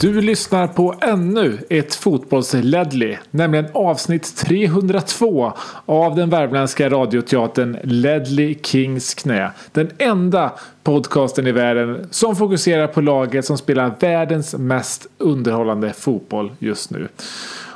Du 0.00 0.20
lyssnar 0.20 0.66
på 0.66 0.94
ännu 1.00 1.58
ett 1.70 1.94
fotbollsledley, 1.94 3.16
nämligen 3.30 3.66
avsnitt 3.74 4.36
302 4.36 5.52
av 5.86 6.16
den 6.16 6.30
värmländska 6.30 6.88
radioteatern 6.88 7.78
Ledley 7.82 8.54
Kings 8.62 9.14
knä. 9.14 9.50
Den 9.72 9.90
enda 9.98 10.52
podcasten 10.82 11.46
i 11.46 11.52
världen 11.52 12.08
som 12.10 12.36
fokuserar 12.36 12.86
på 12.86 13.00
laget 13.00 13.44
som 13.44 13.58
spelar 13.58 13.94
världens 14.00 14.54
mest 14.54 15.06
underhållande 15.18 15.92
fotboll 15.92 16.52
just 16.58 16.90
nu. 16.90 17.08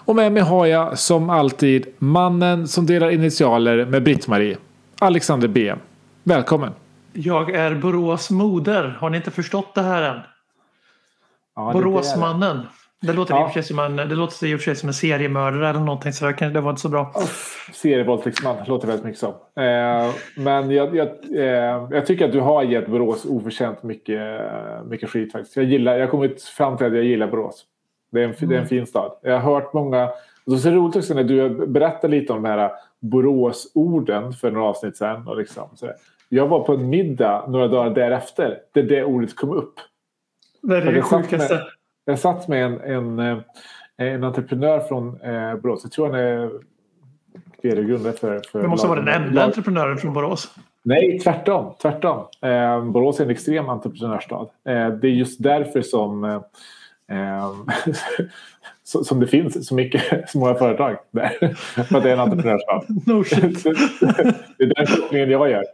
Och 0.05 0.17
med 0.17 0.33
mig 0.33 0.43
har 0.43 0.67
jag 0.67 0.99
som 0.99 1.31
alltid 1.31 1.87
mannen 1.99 2.69
som 2.69 2.87
delar 2.87 3.11
initialer 3.11 3.85
med 3.85 4.03
Britt-Marie, 4.03 4.57
Alexander 4.99 5.49
B. 5.49 5.75
Välkommen! 6.23 6.73
Jag 7.13 7.51
är 7.51 7.75
Borås 7.75 8.31
moder. 8.31 8.97
Har 9.01 9.11
ni 9.11 9.17
inte 9.17 9.31
förstått 9.31 9.75
det 9.75 9.83
här 9.83 10.03
än? 10.03 10.32
Ja, 11.57 11.67
det 11.67 11.73
Boråsmannen. 11.73 12.61
Det 13.03 13.13
låter, 13.13 13.35
Ja. 13.35 13.41
i 13.41 13.45
och 13.45 13.53
för 13.53 13.63
sig 13.63 13.63
som 13.63 13.79
en, 13.79 13.97
det 13.97 14.15
låter 14.15 14.47
i 14.47 14.55
och 14.55 14.61
för 14.61 14.65
sig 14.65 14.77
som 14.77 14.89
en 14.89 14.95
seriemördare 14.95 15.69
eller 15.69 15.81
någonting 15.81 16.13
så 16.13 16.25
det, 16.27 16.49
det 16.49 16.61
var 16.61 16.71
inte 16.71 16.83
så 16.83 16.89
bra. 16.89 17.13
Serievåldtäktsman 17.73 18.57
låter 18.67 18.87
väldigt 18.87 19.05
mycket 19.05 19.21
som. 19.21 19.31
Eh, 19.65 20.11
men 20.37 20.71
jag, 20.71 20.97
jag, 20.97 21.09
eh, 21.35 21.89
jag 21.91 22.07
tycker 22.07 22.25
att 22.27 22.33
du 22.33 22.41
har 22.41 22.63
gett 22.63 22.89
Borås 22.89 23.25
oförtjänt 23.25 23.83
mycket, 23.83 24.21
mycket 24.87 25.11
skit 25.11 25.33
faktiskt. 25.33 25.57
Jag, 25.57 25.65
gillar, 25.65 25.95
jag 25.95 26.01
har 26.01 26.11
kommit 26.11 26.43
fram 26.43 26.77
till 26.77 26.87
att 26.87 26.95
jag 26.95 27.05
gillar 27.05 27.27
Borås. 27.27 27.65
Det 28.13 28.23
är 28.23 28.25
en, 28.25 28.49
det 28.49 28.55
är 28.57 28.61
en 28.61 28.67
fin 28.67 28.87
stad. 28.87 29.13
Jag 29.23 29.41
har 29.41 29.55
hört 29.55 29.73
många... 29.73 30.09
Och 30.47 30.53
så 30.53 30.69
är 30.69 30.73
det 30.73 30.79
roligt 30.79 30.97
också 30.97 31.15
när 31.15 31.25
du 31.25 31.67
berättar 31.67 32.09
lite 32.09 32.33
om 32.33 32.43
de 32.43 32.49
här 32.49 32.71
Boråsorden 33.01 34.33
för 34.33 34.51
några 34.51 34.67
avsnitt 34.67 34.97
sedan. 34.97 35.29
Och 35.29 35.37
liksom, 35.37 35.69
så 35.75 35.91
jag 36.29 36.47
var 36.47 36.61
på 36.61 36.73
en 36.73 36.89
middag 36.91 37.45
några 37.49 37.69
dagar 37.69 37.91
därefter 37.91 38.59
där 38.75 38.83
det 38.83 39.05
ordet 39.05 39.37
kom 39.37 39.51
upp. 39.51 39.75
Det 40.63 40.77
är 40.77 40.93
det 40.93 41.03
sjukaste. 41.03 41.55
med- 41.55 41.67
Jag 42.05 42.19
satt 42.19 42.49
med 42.49 42.65
en, 42.65 42.81
en, 42.81 43.19
eh, 43.19 43.39
en 43.97 44.25
entreprenör 44.25 44.81
från 44.81 45.21
eh, 45.21 45.55
Borås. 45.57 45.81
Jag 45.83 45.93
tror 45.93 46.07
han 46.07 46.15
är 46.21 46.51
vd 47.63 47.79
och 47.81 47.87
grundare 47.87 48.13
för, 48.13 48.41
för 48.53 48.63
Det 48.63 48.69
måste 48.69 48.89
vara 48.89 49.01
den 49.01 49.23
enda 49.23 49.33
lag- 49.41 49.45
entreprenören 49.45 49.99
från 49.99 50.13
Borås. 50.13 50.55
Nej, 50.85 51.19
tvärtom. 51.19 51.75
tvärtom. 51.83 52.25
Eh, 52.43 52.85
Borås 52.85 53.21
är 53.21 53.25
en 53.25 53.31
extrem 53.31 53.69
entreprenörsstad. 53.69 54.41
Eh, 54.69 54.89
det 54.89 55.07
är 55.07 55.11
just 55.11 55.43
därför 55.43 55.83
som, 55.83 56.25
eh, 56.25 56.41
eh, 57.19 57.53
som 59.05 59.21
det 59.21 59.27
finns 59.27 59.67
så 59.69 59.75
mycket 59.75 60.31
så 60.31 60.39
många 60.39 60.55
företag 60.55 60.97
där. 61.11 61.29
för 61.85 61.97
att 61.97 62.03
det 62.03 62.09
är 62.11 62.15
en 62.15 62.21
entreprenörsstad. 62.21 62.83
No 63.07 63.25
shit. 63.25 63.63
det 64.59 64.65
är 64.65 64.75
den 64.75 64.87
kopplingen 64.87 65.31
jag 65.31 65.51
gör. 65.51 65.65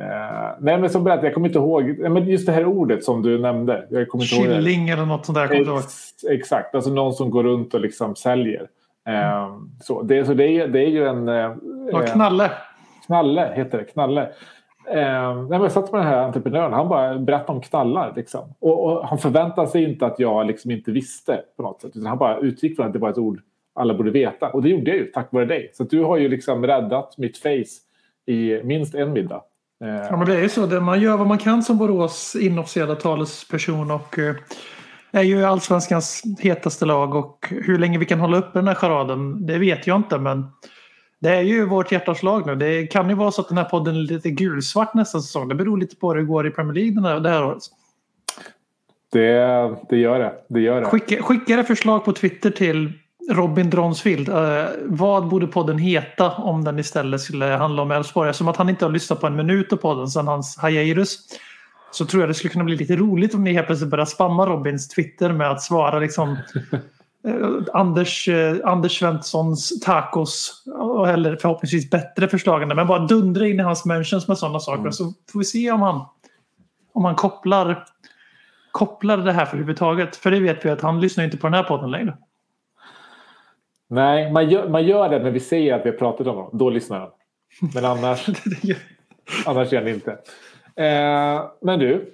Eh, 0.00 0.56
nej, 0.60 0.78
men 0.78 0.90
som 0.90 1.04
berättade, 1.04 1.26
jag 1.26 1.34
kommer 1.34 1.48
inte 1.48 1.58
ihåg. 1.58 1.98
Men 1.98 2.28
just 2.28 2.46
det 2.46 2.52
här 2.52 2.66
ordet 2.66 3.04
som 3.04 3.22
du 3.22 3.38
nämnde. 3.38 3.86
Jag 3.90 4.08
kommer 4.08 4.38
inte. 4.38 4.54
Killing 4.54 4.88
eller 4.88 5.06
något 5.06 5.26
sånt 5.26 5.38
där. 5.38 5.78
Ex, 5.78 6.24
exakt, 6.30 6.74
alltså 6.74 6.90
någon 6.90 7.12
som 7.12 7.30
går 7.30 7.42
runt 7.42 7.74
och 7.74 7.80
liksom 7.80 8.16
säljer. 8.16 8.68
Eh, 9.08 9.56
så 9.80 10.02
det, 10.02 10.24
så 10.24 10.34
det, 10.34 10.44
är, 10.44 10.68
det 10.68 10.80
är 10.80 10.88
ju 10.88 11.06
en... 11.06 11.28
Eh, 11.28 11.52
Ja, 11.92 12.00
knalle. 12.00 12.50
Knalle 13.06 13.52
heter 13.54 13.78
det. 13.78 13.84
Knalle. 13.84 14.22
Eh, 14.90 15.34
nej, 15.34 15.48
men 15.48 15.62
jag 15.62 15.72
satt 15.72 15.92
med 15.92 16.00
den 16.00 16.08
här 16.08 16.18
entreprenören. 16.18 16.72
Han 16.72 16.88
bara 16.88 17.18
berättade 17.18 17.52
om 17.52 17.60
knallar. 17.60 18.12
Liksom. 18.16 18.54
Och, 18.58 18.84
och 18.84 19.08
han 19.08 19.18
förväntade 19.18 19.68
sig 19.68 19.84
inte 19.84 20.06
att 20.06 20.18
jag 20.18 20.46
liksom 20.46 20.70
inte 20.70 20.90
visste 20.90 21.40
på 21.56 21.62
något 21.62 21.80
sätt. 21.80 21.90
Utan 21.94 22.06
han 22.06 22.18
bara 22.18 22.38
utgick 22.38 22.76
från 22.76 22.86
att 22.86 22.92
det 22.92 22.98
var 22.98 23.10
ett 23.10 23.18
ord 23.18 23.40
alla 23.74 23.94
borde 23.94 24.10
veta. 24.10 24.48
Och 24.48 24.62
det 24.62 24.68
gjorde 24.68 24.90
jag 24.90 24.98
ju 24.98 25.04
tack 25.04 25.32
vare 25.32 25.44
dig. 25.44 25.70
Så 25.74 25.84
du 25.84 26.02
har 26.02 26.16
ju 26.16 26.28
liksom 26.28 26.66
räddat 26.66 27.18
mitt 27.18 27.38
face 27.38 27.80
i 28.26 28.60
minst 28.64 28.94
en 28.94 29.12
middag. 29.12 29.42
Eh, 29.84 30.06
Ja, 30.10 30.16
men 30.16 30.26
det 30.26 30.36
är 30.36 30.42
ju 30.42 30.48
så. 30.48 30.66
Man 30.66 31.00
gör 31.00 31.16
vad 31.16 31.26
man 31.26 31.38
kan 31.38 31.62
som 31.62 31.78
Borås 31.78 32.36
inofficiella 32.36 32.94
talesperson 32.94 33.90
och 33.90 34.18
eh, 34.18 34.34
är 35.10 35.22
ju 35.22 35.44
allsvenskans 35.44 36.22
hetaste 36.38 36.84
lag 36.84 37.14
och 37.14 37.46
hur 37.50 37.78
länge 37.78 37.98
vi 37.98 38.04
kan 38.04 38.20
hålla 38.20 38.36
uppe 38.36 38.58
den 38.58 38.68
här 38.68 38.74
charaden 38.74 39.46
det 39.46 39.58
vet 39.58 39.86
jag 39.86 39.96
inte 39.96 40.18
men 40.18 40.46
det 41.20 41.28
är 41.28 41.42
ju 41.42 41.66
vårt 41.66 41.92
hjärtas 41.92 42.22
lag 42.22 42.46
nu. 42.46 42.54
Det 42.54 42.86
kan 42.86 43.08
ju 43.08 43.14
vara 43.14 43.30
så 43.30 43.40
att 43.40 43.48
den 43.48 43.58
här 43.58 43.64
podden 43.64 43.96
är 43.96 44.00
lite 44.00 44.30
gulsvart 44.30 44.94
nästa 44.94 45.20
säsong. 45.20 45.48
Det 45.48 45.54
beror 45.54 45.78
lite 45.78 45.96
på 45.96 46.08
hur 46.08 46.16
det 46.16 46.24
går 46.24 46.46
i 46.46 46.50
Premier 46.50 46.74
League 46.74 46.94
den 46.94 47.04
här, 47.04 47.20
det 47.20 47.28
här 47.28 47.44
året. 47.44 47.62
det, 49.12 49.76
det 49.88 49.96
gör 49.96 50.18
det. 50.18 50.32
Det 50.48 50.60
gör 50.60 50.80
det. 50.80 50.86
Skicka, 50.86 51.22
skicka 51.22 51.64
förslag 51.64 52.04
på 52.04 52.12
Twitter 52.12 52.50
till 52.50 52.92
Robin 53.30 53.70
Dronsfield. 53.70 54.28
Eh, 54.28 54.64
vad 54.84 55.28
borde 55.28 55.46
podden 55.46 55.78
heta 55.78 56.30
om 56.30 56.64
den 56.64 56.78
istället 56.78 57.20
skulle 57.20 57.44
handla 57.44 57.82
om 57.82 57.90
Elfsborg? 57.90 58.30
Eftersom 58.30 58.48
att 58.48 58.56
han 58.56 58.68
inte 58.68 58.84
har 58.84 58.92
lyssnat 58.92 59.20
på 59.20 59.26
en 59.26 59.36
minut 59.36 59.72
av 59.72 59.76
podden 59.76 60.08
sedan 60.08 60.28
hans 60.28 60.58
hiatus. 60.62 61.18
Så 61.90 62.06
tror 62.06 62.22
jag 62.22 62.30
det 62.30 62.34
skulle 62.34 62.52
kunna 62.52 62.64
bli 62.64 62.76
lite 62.76 62.96
roligt 62.96 63.34
om 63.34 63.44
ni 63.44 63.52
helt 63.52 63.66
plötsligt 63.66 63.90
börjar 63.90 64.04
spamma 64.04 64.46
Robins 64.46 64.88
Twitter 64.88 65.32
med 65.32 65.50
att 65.50 65.62
svara 65.62 65.98
liksom 65.98 66.28
eh, 67.26 67.34
Anders, 67.72 68.28
eh, 68.28 68.56
Anders 68.64 68.98
Svenssons 68.98 69.80
tacos. 69.80 70.64
Eller 71.08 71.36
förhoppningsvis 71.36 71.90
bättre 71.90 72.28
förslag 72.28 72.62
än 72.62 72.68
det. 72.68 72.74
Men 72.74 72.86
bara 72.86 73.06
dundra 73.06 73.46
in 73.46 73.60
i 73.60 73.62
hans 73.62 73.84
mentions 73.84 74.28
med 74.28 74.38
sådana 74.38 74.60
saker. 74.60 74.90
Så 74.90 75.04
får 75.32 75.38
vi 75.38 75.44
se 75.44 75.70
om 75.70 75.82
han, 75.82 76.06
om 76.94 77.04
han 77.04 77.14
kopplar 77.14 77.84
kopplar 78.72 79.16
det 79.16 79.32
här 79.32 79.44
för 79.44 79.52
överhuvudtaget. 79.52 80.16
För 80.16 80.30
det 80.30 80.40
vet 80.40 80.64
vi 80.64 80.70
att 80.70 80.80
han 80.80 81.00
lyssnar 81.00 81.24
inte 81.24 81.36
på 81.36 81.46
den 81.46 81.54
här 81.54 81.62
podden 81.62 81.90
längre. 81.90 82.16
Nej, 83.88 84.32
man 84.32 84.50
gör, 84.50 84.68
man 84.68 84.86
gör 84.86 85.08
det 85.08 85.18
när 85.18 85.30
vi 85.30 85.40
säger 85.40 85.74
att 85.74 85.86
vi 85.86 85.90
har 85.90 85.96
pratat 85.96 86.26
om 86.26 86.36
dem. 86.36 86.50
Då 86.52 86.70
lyssnar 86.70 87.00
han. 87.00 87.10
Men 87.74 87.84
annars... 87.84 88.26
Annars 89.46 89.72
gör 89.72 89.82
ni 89.82 89.90
inte. 89.90 90.10
Eh, 90.76 91.50
men 91.60 91.78
du, 91.78 92.12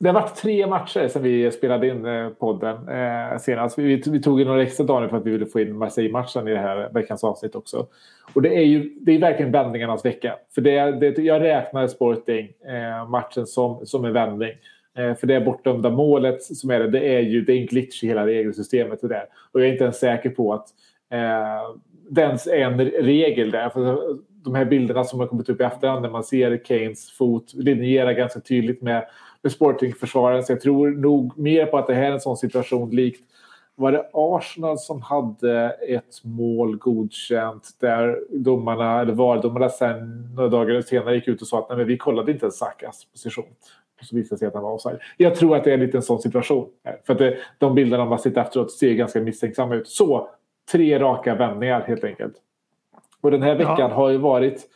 det 0.00 0.08
har 0.08 0.14
varit 0.14 0.36
tre 0.36 0.66
matcher 0.66 1.08
sedan 1.08 1.22
vi 1.22 1.50
spelade 1.50 1.88
in 1.88 2.06
eh, 2.06 2.28
podden 2.28 2.88
eh, 2.88 3.38
senast. 3.38 3.78
Vi, 3.78 4.02
vi 4.06 4.22
tog 4.22 4.40
ju 4.40 4.44
några 4.44 4.62
extra 4.62 4.84
dagar 4.84 5.08
för 5.08 5.16
att 5.16 5.26
vi 5.26 5.30
ville 5.30 5.46
få 5.46 5.60
in 5.60 5.76
Marseille-matchen 5.76 6.48
i 6.48 6.50
det 6.50 6.58
här 6.58 6.90
veckans 6.94 7.24
avsnitt 7.24 7.54
också. 7.54 7.86
Och 8.34 8.42
det 8.42 8.56
är 8.56 8.62
ju 8.62 8.94
det 9.00 9.12
är 9.12 9.18
verkligen 9.18 9.52
vändningarnas 9.52 10.04
vecka. 10.04 10.36
För 10.54 10.60
det, 10.60 10.92
det, 10.92 11.18
jag 11.18 11.42
räknar 11.42 11.86
Sporting-matchen 11.86 13.46
som, 13.46 13.86
som 13.86 14.04
en 14.04 14.12
vändning. 14.12 14.52
Eh, 14.98 15.14
för 15.14 15.26
det 15.26 15.40
bortdömda 15.40 15.90
målet 15.90 16.42
som 16.42 16.70
är 16.70 16.78
det, 16.78 16.90
det 16.90 17.14
är 17.16 17.20
ju 17.20 17.44
det 17.44 17.52
är 17.52 17.56
en 17.56 17.66
glitch 17.66 18.04
i 18.04 18.06
hela 18.06 18.26
regelsystemet. 18.26 19.00
Det 19.00 19.08
där. 19.08 19.26
Och 19.52 19.60
jag 19.60 19.68
är 19.68 19.72
inte 19.72 19.84
ens 19.84 19.98
säker 19.98 20.30
på 20.30 20.54
att 20.54 20.68
eh, 21.12 21.76
det 22.10 22.20
ens 22.20 22.46
är 22.46 22.60
en 22.60 22.78
regel 22.80 23.50
där. 23.50 23.68
För 23.68 23.98
de 24.44 24.54
här 24.54 24.64
bilderna 24.64 25.04
som 25.04 25.20
har 25.20 25.26
kommit 25.26 25.48
upp 25.48 25.60
i 25.60 25.64
efterhand 25.64 26.02
när 26.02 26.10
man 26.10 26.24
ser 26.24 26.64
Kanes 26.64 27.10
fot 27.10 27.54
linjerar 27.54 28.12
ganska 28.12 28.40
tydligt 28.40 28.82
med, 28.82 29.04
med 29.42 29.52
Sporting-försvararen. 29.52 30.42
Så 30.42 30.52
jag 30.52 30.60
tror 30.60 30.90
nog 30.90 31.38
mer 31.38 31.66
på 31.66 31.78
att 31.78 31.86
det 31.86 31.94
här 31.94 32.02
är 32.02 32.12
en 32.12 32.20
sån 32.20 32.36
situation 32.36 32.90
likt 32.90 33.22
var 33.74 33.92
det 33.92 34.10
Arsenal 34.12 34.78
som 34.78 35.02
hade 35.02 35.76
ett 35.88 36.24
mål 36.24 36.76
godkänt 36.76 37.68
där 37.80 38.20
domarna, 38.30 39.00
eller 39.00 39.12
VAR-domarna 39.12 39.68
sen 39.68 40.28
några 40.34 40.48
dagar 40.48 40.80
senare 40.80 41.14
gick 41.14 41.28
ut 41.28 41.42
och 41.42 41.48
sa 41.48 41.58
att 41.58 41.68
nej, 41.68 41.78
men 41.78 41.86
vi 41.86 41.96
kollade 41.98 42.32
inte 42.32 42.44
ens 42.44 42.58
Sakas 42.58 43.04
position. 43.04 43.44
Och 44.00 44.06
så 44.06 44.16
visade 44.16 44.34
det 44.34 44.38
sig 44.38 44.48
att 44.48 44.54
han 44.54 44.62
var 44.62 44.72
offside. 44.72 44.98
Jag 45.16 45.34
tror 45.34 45.56
att 45.56 45.64
det 45.64 45.70
är 45.70 45.74
en 45.74 45.80
liten 45.80 46.02
sån 46.02 46.18
situation. 46.18 46.68
här. 46.84 47.00
För 47.06 47.12
att 47.12 47.18
det, 47.18 47.36
de 47.58 47.74
bilderna 47.74 48.04
man 48.04 48.18
sitter 48.18 48.40
efteråt 48.40 48.72
ser 48.72 48.94
ganska 48.94 49.20
misstänksamma 49.20 49.74
ut. 49.74 49.88
Så, 49.88 50.28
tre 50.72 50.98
raka 50.98 51.34
vändningar 51.34 51.80
helt 51.80 52.04
enkelt. 52.04 52.34
Och 53.20 53.30
den 53.30 53.42
här 53.42 53.54
veckan 53.54 53.76
Ja. 53.78 53.88
har 53.88 54.10
ju 54.10 54.16
varit 54.18 54.68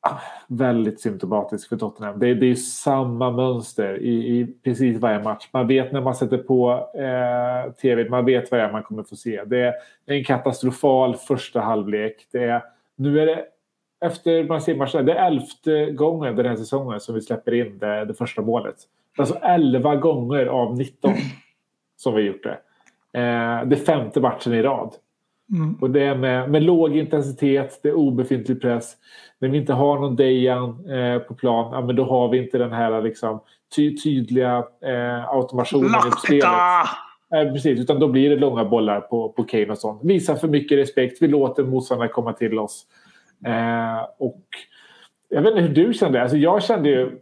ah, 0.00 0.18
väldigt 0.48 1.00
symptomatisk 1.00 1.68
för 1.68 1.76
Tottenham. 1.76 2.18
Det, 2.18 2.28
är- 2.28 2.34
det 2.34 2.46
är 2.46 2.54
samma 2.54 3.30
mönster 3.30 3.98
i, 4.02 4.38
i 4.38 4.46
precis 4.64 4.98
varje 5.00 5.22
match. 5.22 5.48
Man 5.52 5.66
vet 5.66 5.92
när 5.92 6.00
man 6.00 6.14
sätter 6.14 6.38
på 6.38 6.70
eh, 6.94 7.72
tv, 7.72 8.08
man 8.08 8.24
vet 8.24 8.50
vad 8.50 8.60
det 8.60 8.64
är 8.64 8.72
man 8.72 8.82
kommer 8.82 9.02
få 9.02 9.16
se. 9.16 9.44
Det 9.44 9.60
är 9.60 9.74
en 10.06 10.24
katastrofal 10.24 11.16
första 11.16 11.60
halvlek. 11.60 12.26
Det 12.32 12.44
är, 12.44 12.62
nu 12.96 13.20
är 13.20 13.26
det 13.26 13.44
efter 14.04 14.44
Marseille-matchen, 14.44 15.06
det 15.06 15.12
är 15.14 15.26
elfte 15.26 15.90
gången 15.90 16.36
den 16.36 16.46
här 16.46 16.56
säsongen 16.56 17.00
som 17.00 17.14
vi 17.14 17.20
släpper 17.20 17.54
in 17.54 17.78
det, 17.78 18.04
det 18.04 18.14
första 18.14 18.42
målet. 18.42 18.76
Alltså 19.18 19.34
11 19.34 19.96
gånger 19.96 20.46
av 20.46 20.76
19 20.76 21.12
som 21.96 22.14
vi 22.14 22.22
gjort 22.22 22.42
det. 22.42 22.58
Eh, 23.12 23.68
det 23.68 23.76
femte 23.76 24.20
matchen 24.20 24.54
i 24.54 24.62
rad. 24.62 24.94
Mm. 25.52 25.74
Och 25.80 25.90
det 25.90 26.02
är 26.02 26.14
med, 26.14 26.50
med 26.50 26.62
låg 26.62 26.96
intensitet, 26.96 27.80
det 27.82 27.88
är 27.88 27.94
obefintlig 27.94 28.62
press. 28.62 28.96
När 29.38 29.48
vi 29.48 29.58
inte 29.58 29.72
har 29.72 29.98
någon 29.98 30.16
Dejan 30.16 30.90
eh, 30.90 31.18
på 31.18 31.34
plan, 31.34 31.72
ja, 31.72 31.80
men 31.80 31.96
då 31.96 32.04
har 32.04 32.28
vi 32.28 32.38
inte 32.38 32.58
den 32.58 32.72
här 32.72 33.02
liksom, 33.02 33.40
ty 33.76 33.96
tydliga 33.96 34.64
eh, 34.84 35.28
automationen 35.28 35.86
i 36.08 36.26
spelet. 36.26 36.44
Eh, 37.34 37.52
precis, 37.52 37.80
utan 37.80 38.00
då 38.00 38.08
blir 38.08 38.30
det 38.30 38.36
långa 38.36 38.64
bollar 38.64 39.00
på, 39.00 39.28
på 39.28 39.44
Kane 39.44 39.66
och 39.66 39.78
sånt. 39.78 40.04
Visar 40.04 40.34
för 40.34 40.48
mycket 40.48 40.78
respekt, 40.78 41.22
vi 41.22 41.28
låter 41.28 41.64
motståndarna 41.64 42.12
komma 42.12 42.32
till 42.32 42.58
oss. 42.58 42.86
Eh, 43.46 44.06
och 44.18 44.44
jag 45.28 45.42
vet 45.42 45.50
inte 45.50 45.62
hur 45.62 45.86
du 45.86 45.92
kände. 45.94 46.22
Alltså 46.22 46.36
jag 46.36 46.62
kände 46.62 46.88
ju... 46.88 47.18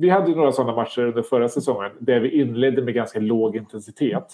Vi 0.00 0.08
hade 0.08 0.30
några 0.30 0.52
sådana 0.52 0.76
matcher 0.76 1.02
under 1.02 1.22
förra 1.22 1.48
säsongen 1.48 1.90
där 1.98 2.20
vi 2.20 2.40
inledde 2.40 2.82
med 2.82 2.94
ganska 2.94 3.20
låg 3.20 3.56
intensitet. 3.56 4.26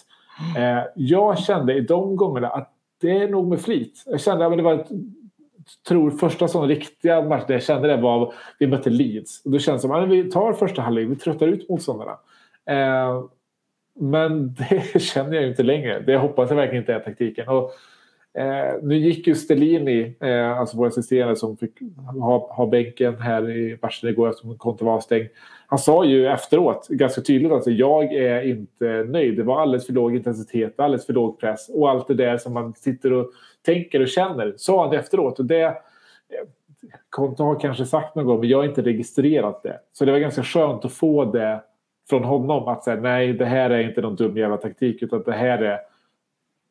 Eh, 0.57 0.83
jag 0.95 1.39
kände 1.39 1.75
i 1.75 1.81
de 1.81 2.17
gångerna 2.17 2.49
att 2.49 2.71
det 3.01 3.11
är 3.11 3.29
nog 3.29 3.49
med 3.49 3.61
flit. 3.61 4.03
Jag 4.07 4.21
kände 4.21 4.47
att 4.47 4.57
det 4.57 4.63
var 4.63 4.75
ett, 4.75 4.89
tror 5.89 6.11
första 6.11 6.49
sån 6.49 6.69
riktiga 6.69 7.23
match 7.23 7.45
där 7.47 7.55
jag 7.55 7.63
kände 7.63 7.89
det 7.89 7.97
var 7.97 8.35
vi 8.59 8.67
mötte 8.67 8.91
Leeds. 8.91 9.45
Och 9.45 9.51
då 9.51 9.59
kändes 9.59 9.83
det 9.83 9.89
som 9.89 9.97
att 9.97 10.09
vi 10.09 10.31
tar 10.31 10.53
första 10.53 10.83
halvlek, 10.83 11.09
vi 11.09 11.17
tröttar 11.17 11.47
ut 11.47 11.69
motståndarna. 11.69 12.19
Eh, 12.67 13.25
men 14.01 14.55
det 14.95 15.03
känner 15.03 15.35
jag 15.35 15.43
ju 15.43 15.49
inte 15.49 15.63
längre. 15.63 16.01
Det 16.01 16.17
hoppas 16.17 16.51
jag 16.51 16.57
verkligen 16.57 16.83
inte 16.83 16.95
är 16.95 17.01
taktiken. 17.01 17.49
Och, 17.49 17.73
eh, 18.41 18.75
nu 18.83 18.97
gick 18.97 19.27
ju 19.27 19.35
Stellini, 19.35 20.17
eh, 20.21 20.59
alltså 20.59 20.77
vår 20.77 20.87
assisterande 20.87 21.37
som 21.37 21.57
fick 21.57 21.79
ha, 22.21 22.55
ha 22.55 22.67
bänken 22.67 23.21
här 23.21 23.51
i 23.51 23.79
matchen 23.83 24.09
igår 24.09 24.29
eftersom 24.29 24.59
kontot 24.59 24.87
var 24.87 24.93
avstängd. 24.93 25.29
Han 25.75 25.79
sa 25.79 26.05
ju 26.05 26.27
efteråt 26.27 26.89
ganska 26.89 27.21
tydligt 27.21 27.51
att 27.51 27.57
alltså, 27.57 27.71
jag 27.71 28.13
är 28.13 28.43
inte 28.43 29.05
nöjd. 29.05 29.37
Det 29.37 29.43
var 29.43 29.61
alldeles 29.61 29.87
för 29.87 29.93
låg 29.93 30.17
intensitet, 30.17 30.81
alldeles 30.81 31.07
för 31.07 31.13
låg 31.13 31.41
press 31.41 31.69
och 31.69 31.91
allt 31.91 32.09
det 32.09 32.15
där 32.15 32.39
som 32.39 32.53
man 32.53 32.75
sitter 32.75 33.13
och 33.13 33.31
tänker 33.65 34.01
och 34.01 34.09
känner. 34.09 34.55
Sa 34.57 34.83
han 34.83 34.91
det 34.91 34.99
efteråt 34.99 35.39
och 35.39 35.45
det 35.45 35.63
eh, 35.63 35.73
Konto 37.11 37.45
har 37.45 37.61
kanske 37.61 37.87
sagt 37.87 38.15
någon 38.15 38.27
gång 38.27 38.41
men 38.41 38.49
jag 38.49 38.59
har 38.59 38.65
inte 38.65 38.83
registrerat 38.83 39.63
det. 39.63 39.81
Så 39.93 40.05
det 40.05 40.13
var 40.13 40.19
ganska 40.19 40.43
skönt 40.43 40.85
att 40.85 40.93
få 40.93 41.25
det 41.25 41.63
från 42.11 42.25
honom 42.25 42.69
att 42.69 42.85
säga 42.85 43.01
nej 43.01 43.33
det 43.33 43.47
här 43.47 43.71
är 43.71 43.89
inte 43.89 44.01
någon 44.01 44.17
dum 44.17 44.37
jävla 44.37 44.57
taktik 44.57 45.03
utan 45.03 45.23
det 45.23 45.33
här 45.33 45.59
är, 45.59 45.79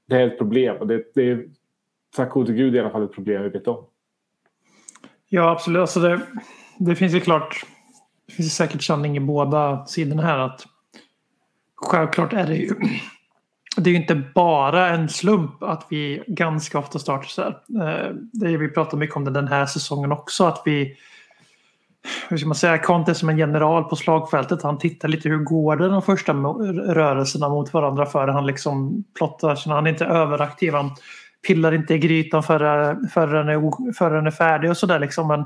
det 0.08 0.16
här 0.16 0.22
är 0.22 0.28
ett 0.28 0.38
problem. 0.38 0.78
Och 0.78 0.88
det, 0.88 1.04
det 1.16 1.32
är 1.32 1.46
tack 2.16 2.30
gode 2.30 2.54
gud 2.54 2.76
i 2.76 2.80
alla 2.80 2.90
fall 2.90 3.04
ett 3.04 3.14
problem 3.14 3.44
vi 3.44 3.50
vet 3.50 3.68
om. 3.68 3.86
Ja, 5.30 5.52
absolut. 5.52 5.82
Alltså 5.82 6.00
det, 6.00 6.22
det 6.80 6.96
finns 6.96 7.14
ju 7.14 7.20
klart 7.20 7.66
det 8.28 8.34
finns 8.34 8.56
säkert 8.56 8.84
sanning 8.84 9.18
i 9.18 9.20
båda 9.20 9.86
sidorna 9.86 10.24
här. 10.24 10.38
att 10.38 10.66
Självklart 11.76 12.34
är 12.34 12.48
det 12.48 12.56
ju 12.56 12.76
det 13.78 13.90
är 13.90 13.92
ju 13.92 14.00
inte 14.00 14.16
bara 14.16 14.90
en 14.90 15.10
slump 15.10 15.64
att 15.64 15.86
vi 15.90 16.24
ganska 16.28 16.80
ofta 16.80 17.00
startar 17.00 17.28
så 17.28 17.42
här. 17.42 17.50
Eh, 17.50 18.16
det 18.34 18.54
är, 18.54 18.58
vi 18.58 18.70
pratar 18.70 18.98
mycket 18.98 19.16
om 19.16 19.26
det 19.26 19.32
den 19.32 19.48
här 19.48 19.66
säsongen 19.66 20.12
också. 20.12 20.46
Att 20.46 20.62
vi, 20.66 20.98
hur 22.30 22.38
ska 22.38 22.48
man 22.48 22.56
säga, 22.56 22.78
Conte 22.78 23.12
är 23.12 23.16
som 23.16 23.30
en 23.30 23.38
general 23.38 23.84
på 23.84 23.96
slagfältet. 23.96 24.64
Han 24.64 24.78
tittar 24.78 25.08
lite 25.08 25.30
hur 25.30 25.38
går 25.38 25.76
det 25.76 25.90
de 25.90 26.02
första 26.02 26.34
rörelserna 26.34 27.50
mot 27.50 27.74
varandra 27.74 28.06
före 28.06 28.32
han 28.32 28.46
liksom 28.46 29.04
plottar. 29.18 29.56
Så 29.56 29.70
han 29.70 29.86
är 29.86 29.92
inte 29.92 30.06
överaktiv. 30.06 30.74
Han 30.74 30.92
pillar 31.48 31.74
inte 31.74 31.94
i 31.94 31.98
grytan 31.98 32.44
förrän 32.44 33.10
den, 33.14 33.50
är, 33.50 34.10
den 34.10 34.28
är 34.28 34.32
färdig 34.32 34.70
och 34.70 34.78
sådär 34.78 35.00
liksom. 35.00 35.28
Men, 35.28 35.40
eh, 35.40 35.46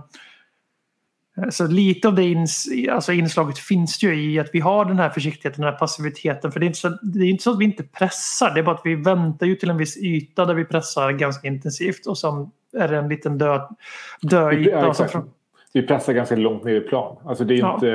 så 1.49 1.67
lite 1.67 2.07
av 2.07 2.15
det 2.15 2.23
ins, 2.23 2.65
alltså 2.91 3.13
inslaget 3.13 3.59
finns 3.59 4.03
ju 4.03 4.15
i 4.31 4.39
att 4.39 4.49
vi 4.53 4.59
har 4.59 4.85
den 4.85 4.99
här 4.99 5.09
försiktigheten, 5.09 5.61
den 5.63 5.71
här 5.73 5.79
passiviteten. 5.79 6.51
För 6.51 6.59
det 6.59 6.65
är, 6.65 6.67
inte 6.67 6.79
så, 6.79 6.89
det 6.89 7.19
är 7.25 7.29
inte 7.29 7.43
så 7.43 7.51
att 7.51 7.59
vi 7.59 7.65
inte 7.65 7.83
pressar, 7.83 8.53
det 8.53 8.59
är 8.59 8.63
bara 8.63 8.75
att 8.75 8.81
vi 8.85 8.95
väntar 8.95 9.45
ju 9.45 9.55
till 9.55 9.69
en 9.69 9.77
viss 9.77 9.97
yta 9.97 10.45
där 10.45 10.53
vi 10.53 10.65
pressar 10.65 11.11
ganska 11.11 11.47
intensivt 11.47 12.05
och 12.07 12.17
sen 12.17 12.51
är 12.77 12.87
det 12.87 12.97
en 12.97 13.09
liten 13.09 13.37
död, 13.37 13.75
död 14.21 14.53
Ja, 14.53 14.59
yta. 14.59 14.89
exakt. 14.89 15.11
från- 15.11 15.29
Vi 15.73 15.81
pressar 15.87 16.13
ganska 16.13 16.35
långt 16.35 16.63
ner 16.63 16.75
i 16.75 16.81
plan. 16.81 17.17
Alltså 17.25 17.43
det 17.43 17.53
är 17.53 17.57
Ja. 17.59 17.73
inte... 17.73 17.89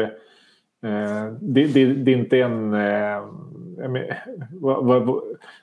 Eh, 0.85 1.33
det, 1.41 1.67
det, 1.67 1.87
det 1.95 2.13
är 2.13 2.17
inte 2.17 2.39
en... 2.41 2.75
Eh, 2.75 3.23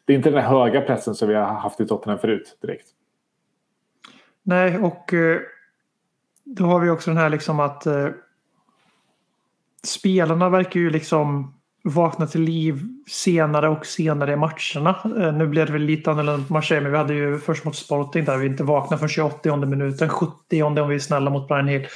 det 0.06 0.14
är 0.14 0.18
inte 0.18 0.30
den 0.32 0.44
höga 0.44 0.82
pressen 0.82 1.16
som 1.16 1.28
vi 1.30 1.36
har 1.36 1.44
haft 1.46 1.82
i 1.82 1.86
Tottenham 1.88 2.20
förut 2.20 2.58
direkt. 2.62 2.88
Nej, 4.44 4.78
och 4.78 5.14
eh, 5.14 5.40
då 6.58 6.66
har 6.66 6.80
vi 6.80 6.90
också 6.90 7.12
den 7.12 7.18
här 7.18 7.30
liksom 7.30 7.60
att 7.60 7.86
eh, 7.86 8.08
spelarna 9.84 10.50
verkar 10.50 10.80
ju 10.80 10.90
liksom 10.90 11.54
vakna 11.84 12.28
till 12.28 12.42
liv 12.42 12.88
senare 13.08 13.70
och 13.70 13.86
senare 13.86 14.34
i 14.34 14.36
matcherna. 14.36 14.96
Eh, 15.04 15.34
nu 15.34 15.48
blev 15.48 15.66
det 15.66 15.74
väl 15.74 15.82
lite 15.82 16.12
annorlunda 16.12 16.48
på 16.48 16.54
Marseille, 16.54 16.84
men 16.84 16.92
vi 16.92 16.98
hade 16.98 17.14
ju 17.14 17.40
först 17.40 17.66
mot 17.66 17.76
Sporting 17.76 18.26
där 18.26 18.38
vi 18.38 18.48
inte 18.48 18.64
vaknade 18.64 19.00
förrän 19.00 19.10
28 19.10 19.56
minuten, 19.56 20.10
70 20.10 20.64
om 20.64 20.90
vi 20.90 20.96
är 20.96 21.00
snälla 21.00 21.30
mot 21.30 21.48
Brian 21.48 21.68
Hill. 21.68 21.88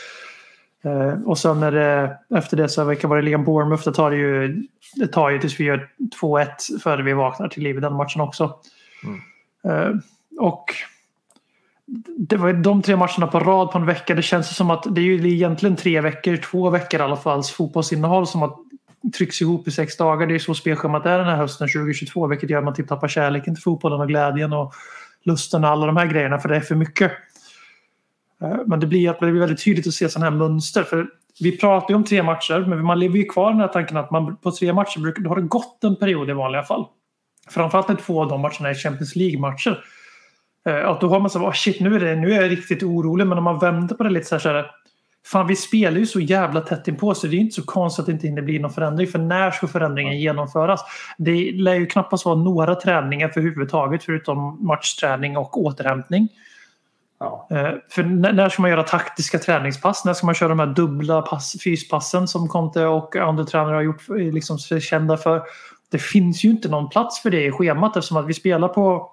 Eh, 0.83 1.13
och 1.25 1.37
sen 1.37 1.63
är 1.63 1.71
det, 1.71 2.17
efter 2.35 2.57
det 2.57 2.69
så 2.69 2.83
vilka 2.83 3.07
var 3.07 3.15
det 3.15 3.21
ligan 3.21 3.43
Bournemouth, 3.43 3.83
det 3.83 3.93
tar 3.93 4.11
det 4.11 4.17
ju, 4.17 4.63
det 4.95 5.07
tar 5.07 5.29
ju 5.29 5.39
tills 5.39 5.59
vi 5.59 5.63
gör 5.63 5.89
2-1 6.21 6.47
före 6.83 7.03
vi 7.03 7.13
vaknar 7.13 7.47
till 7.47 7.63
liv 7.63 7.77
i 7.77 7.79
den 7.79 7.93
matchen 7.93 8.21
också. 8.21 8.43
Eh, 9.63 9.89
och 10.39 10.65
det 12.17 12.37
var 12.37 12.47
ju 12.47 12.53
de 12.53 12.81
tre 12.81 12.95
matcherna 12.95 13.27
på 13.27 13.39
rad 13.39 13.71
på 13.71 13.77
en 13.77 13.85
vecka. 13.85 14.15
Det 14.15 14.21
känns 14.21 14.55
som 14.55 14.69
att 14.69 14.95
det 14.95 15.01
är 15.01 15.05
ju 15.05 15.33
egentligen 15.33 15.75
tre 15.75 16.01
veckor, 16.01 16.37
två 16.37 16.69
veckor 16.69 16.99
i 16.99 17.03
alla 17.03 17.17
fall, 17.17 17.43
fotbollsinnehåll 17.43 18.27
som 18.27 18.43
att 18.43 18.57
trycks 19.17 19.41
ihop 19.41 19.67
i 19.67 19.71
sex 19.71 19.97
dagar. 19.97 20.27
Det 20.27 20.35
är 20.35 20.39
så 20.39 20.53
spelschemat 20.53 21.05
är 21.05 21.17
den 21.17 21.27
här 21.27 21.35
hösten 21.35 21.67
2022 21.67 22.27
vilket 22.27 22.49
gör 22.49 22.57
att 22.57 22.63
man 22.63 22.73
typ 22.73 22.87
tappar 22.87 23.07
kärleken 23.07 23.55
till 23.55 23.63
fotbollen 23.63 24.01
och 24.01 24.07
glädjen 24.07 24.53
och 24.53 24.73
lusten 25.23 25.63
och 25.63 25.69
alla 25.69 25.85
de 25.85 25.97
här 25.97 26.05
grejerna 26.05 26.39
för 26.39 26.49
det 26.49 26.55
är 26.55 26.61
för 26.61 26.75
mycket. 26.75 27.11
Eh, 28.41 28.57
men 28.65 28.79
det 28.79 28.87
blir, 28.87 29.15
det 29.19 29.31
blir 29.31 29.39
väldigt 29.39 29.63
tydligt 29.63 29.87
att 29.87 29.93
se 29.93 30.09
sådana 30.09 30.31
här 30.31 30.37
mönster. 30.37 30.83
För 30.83 31.07
vi 31.39 31.57
pratar 31.57 31.89
ju 31.89 31.95
om 31.95 32.03
tre 32.03 32.23
matcher 32.23 32.65
men 32.67 32.85
man 32.85 32.99
lever 32.99 33.17
ju 33.17 33.25
kvar 33.25 33.49
i 33.49 33.53
den 33.53 33.61
här 33.61 33.67
tanken 33.67 33.97
att 33.97 34.11
man 34.11 34.37
på 34.37 34.51
tre 34.51 34.73
matcher 34.73 34.99
brukar, 34.99 35.21
då 35.21 35.29
har 35.29 35.35
det 35.35 35.41
gått 35.41 35.83
en 35.83 35.95
period 35.95 36.29
i 36.29 36.33
vanliga 36.33 36.63
fall. 36.63 36.85
Framförallt 37.49 37.87
när 37.87 37.95
två 37.95 38.21
av 38.21 38.29
de 38.29 38.41
matcherna 38.41 38.69
är 38.69 38.73
Champions 38.73 39.15
League-matcher. 39.15 39.83
Eh, 40.69 40.89
Att 40.89 41.01
då 41.01 41.09
har 41.09 41.19
man 41.19 41.29
så 41.29 41.39
här, 41.39 41.45
oh 41.45 41.53
shit 41.53 41.79
nu 41.79 41.95
är, 41.95 41.99
det, 41.99 42.15
nu 42.15 42.33
är 42.33 42.41
jag 42.41 42.51
riktigt 42.51 42.83
orolig. 42.83 43.27
Men 43.27 43.37
om 43.37 43.43
man 43.43 43.59
vänder 43.59 43.95
på 43.95 44.03
det 44.03 44.09
lite 44.09 44.25
så 44.25 44.35
här, 44.35 44.39
så 44.39 44.49
här 44.49 44.71
Fan 45.25 45.47
vi 45.47 45.55
spelar 45.55 45.97
ju 45.97 46.05
så 46.05 46.19
jävla 46.19 46.61
tätt 46.61 46.87
inpå 46.87 47.13
så 47.15 47.27
det 47.27 47.35
är 47.35 47.39
inte 47.39 47.55
så 47.55 47.63
konstigt 47.63 47.99
att 47.99 48.05
det 48.05 48.11
inte 48.11 48.27
hinner 48.27 48.41
bli 48.41 48.59
någon 48.59 48.71
förändring. 48.71 49.07
För 49.07 49.19
när 49.19 49.51
ska 49.51 49.67
förändringen 49.67 50.19
genomföras? 50.19 50.81
Det 51.17 51.51
lär 51.51 51.73
ju 51.73 51.85
knappast 51.85 52.25
vara 52.25 52.35
några 52.35 52.75
träningar 52.75 53.29
för 53.29 53.41
huvudtaget 53.41 54.03
förutom 54.03 54.67
matchträning 54.67 55.37
och 55.37 55.57
återhämtning. 55.57 56.29
Ja. 57.19 57.47
Eh, 57.51 57.71
För 57.89 58.03
när, 58.03 58.49
ska 58.49 58.61
man 58.61 58.71
göra 58.71 58.83
taktiska 58.83 59.39
träningspass? 59.39 60.05
När 60.05 60.13
ska 60.13 60.25
man 60.25 60.35
köra 60.35 60.49
de 60.49 60.59
här 60.59 60.67
dubbla 60.67 61.21
pass, 61.21 61.55
fyspassen 61.63 62.27
som 62.27 62.47
Conte 62.47 62.85
och 62.85 63.15
andra 63.15 63.43
tränare 63.43 63.75
har 63.75 63.81
gjort 63.81 64.09
är 64.09 64.31
liksom 64.31 64.57
kända 64.57 65.17
för? 65.17 65.41
Det 65.91 66.01
finns 66.01 66.45
ju 66.45 66.49
inte 66.49 66.69
någon 66.69 66.89
plats 66.89 67.21
för 67.21 67.29
det 67.29 67.45
i 67.45 67.51
schemat 67.51 67.97
eftersom 67.97 68.17
att 68.17 68.27
vi 68.27 68.33
spelar 68.33 68.67
på 68.67 69.11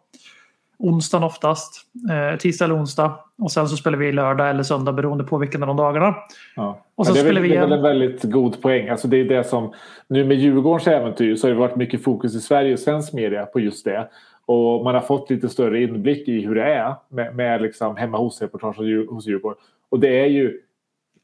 onsdagen 0.80 1.24
oftast, 1.24 1.86
eh, 2.10 2.38
tisdag 2.38 2.64
eller 2.64 2.76
onsdag 2.76 3.18
och 3.38 3.52
sen 3.52 3.68
så 3.68 3.76
spelar 3.76 3.98
vi 3.98 4.12
lördag 4.12 4.50
eller 4.50 4.62
söndag 4.62 4.92
beroende 4.92 5.24
på 5.24 5.38
vilken 5.38 5.62
av 5.62 5.66
de 5.66 5.76
dagarna. 5.76 6.14
Ja. 6.56 6.84
Och 6.94 7.06
så 7.06 7.12
Men 7.12 7.22
det, 7.22 7.28
är 7.28 7.34
väl, 7.34 7.42
vi 7.42 7.48
det 7.48 7.56
är 7.56 7.60
väl 7.60 7.72
en 7.72 7.82
väldigt 7.82 8.22
god 8.22 8.62
poäng. 8.62 8.88
Alltså 8.88 9.08
det 9.08 9.16
är 9.16 9.24
det 9.24 9.44
som, 9.44 9.72
nu 10.08 10.24
med 10.24 10.36
Djurgårdens 10.36 10.86
äventyr 10.86 11.36
så 11.36 11.46
har 11.46 11.54
det 11.54 11.60
varit 11.60 11.76
mycket 11.76 12.04
fokus 12.04 12.34
i 12.34 12.40
Sverige 12.40 12.72
och 12.72 12.78
svensk 12.78 13.12
media 13.12 13.46
på 13.46 13.60
just 13.60 13.84
det. 13.84 14.08
Och 14.46 14.84
man 14.84 14.94
har 14.94 15.02
fått 15.02 15.30
lite 15.30 15.48
större 15.48 15.82
inblick 15.82 16.28
i 16.28 16.40
hur 16.40 16.54
det 16.54 16.74
är 16.74 16.94
med, 17.08 17.36
med 17.36 17.62
liksom 17.62 17.96
hemma 17.96 18.18
hos-reportage 18.18 18.76
hos 18.76 18.86
Djur- 18.86 19.06
hos 19.06 19.26
Djurgården. 19.26 19.58
Och 19.88 20.00
det 20.00 20.20
är 20.20 20.26
ju, 20.26 20.60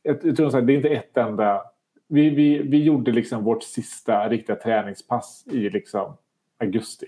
jag, 0.03 0.19
jag 0.23 0.37
tror 0.37 0.47
att 0.59 0.67
det 0.67 0.73
är 0.73 0.77
inte 0.77 0.89
ett 0.89 1.17
enda... 1.17 1.63
Vi, 2.09 2.31
vi, 2.31 2.59
vi 2.59 2.83
gjorde 2.83 3.13
liksom 3.13 3.45
vårt 3.45 3.63
sista 3.63 4.29
riktiga 4.29 4.57
träningspass 4.57 5.45
i 5.53 5.71
liksom 5.71 6.17
augusti. 6.61 7.07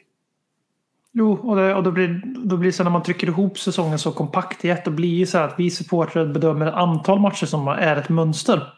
Jo, 1.18 1.32
och, 1.32 1.56
det, 1.56 1.74
och 1.74 1.82
då 1.82 1.90
blir 1.90 2.22
då 2.44 2.56
blir 2.56 2.68
det 2.68 2.72
så 2.72 2.84
när 2.84 2.90
man 2.90 3.02
trycker 3.02 3.26
ihop 3.26 3.58
säsongen 3.58 3.98
så 3.98 4.12
kompakt 4.12 4.64
i 4.64 4.70
ett. 4.70 4.84
Då 4.84 4.90
blir 4.90 5.20
det 5.20 5.26
så 5.26 5.38
här 5.38 5.44
att 5.44 5.54
vi 5.58 5.70
supportrar 5.70 6.26
bedömer 6.26 6.66
ett 6.66 6.74
antal 6.74 7.20
matcher 7.20 7.46
som 7.46 7.68
är 7.68 7.96
ett 7.96 8.08
mönster. 8.08 8.72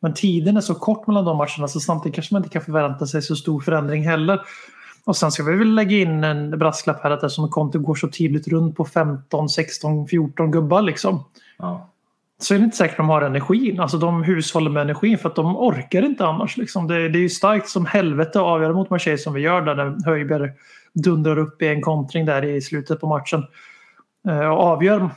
Men 0.00 0.14
tiden 0.14 0.56
är 0.56 0.60
så 0.60 0.74
kort 0.74 1.06
mellan 1.06 1.24
de 1.24 1.36
matcherna 1.36 1.68
så 1.68 1.80
samtidigt 1.80 2.14
kanske 2.14 2.34
man 2.34 2.42
inte 2.42 2.52
kan 2.52 2.62
förvänta 2.62 3.06
sig 3.06 3.22
så 3.22 3.36
stor 3.36 3.60
förändring 3.60 4.08
heller. 4.08 4.40
Och 5.04 5.16
sen 5.16 5.32
ska 5.32 5.42
vi 5.42 5.56
väl 5.56 5.74
lägga 5.74 5.96
in 5.96 6.24
en 6.24 6.58
brasklapp 6.58 7.02
här 7.02 7.10
att 7.10 7.22
eftersom 7.22 7.50
Conte 7.50 7.78
går 7.78 7.94
så 7.94 8.08
tydligt 8.08 8.48
runt 8.48 8.76
på 8.76 8.84
15, 8.84 9.48
16, 9.48 10.06
14 10.06 10.50
gubbar 10.50 10.82
liksom. 10.82 11.24
Ja. 11.58 11.88
Så 12.38 12.54
är 12.54 12.58
det 12.58 12.64
inte 12.64 12.76
säkert 12.76 12.92
att 12.92 12.96
de 12.96 13.08
har 13.08 13.22
energin. 13.22 13.80
Alltså 13.80 13.98
de 13.98 14.22
hushåller 14.22 14.70
med 14.70 14.82
energin 14.82 15.18
för 15.18 15.28
att 15.28 15.36
de 15.36 15.56
orkar 15.56 16.02
inte 16.02 16.26
annars. 16.26 16.56
Liksom. 16.56 16.86
Det, 16.86 17.08
det 17.08 17.18
är 17.18 17.20
ju 17.20 17.28
starkt 17.28 17.68
som 17.68 17.86
helvete 17.86 18.38
att 18.38 18.44
avgöra 18.44 18.72
mot 18.72 18.90
Marseille 18.90 19.18
som 19.18 19.34
vi 19.34 19.40
gör 19.40 19.62
där 19.62 19.74
när 19.74 20.04
Höjberg 20.04 20.50
dundrar 20.94 21.38
upp 21.38 21.62
i 21.62 21.68
en 21.68 21.82
kontring 21.82 22.26
där 22.26 22.44
i 22.44 22.60
slutet 22.60 23.00
på 23.00 23.06
matchen. 23.06 23.44
Eh, 24.28 24.48
och 24.48 24.60
avgör 24.60 25.10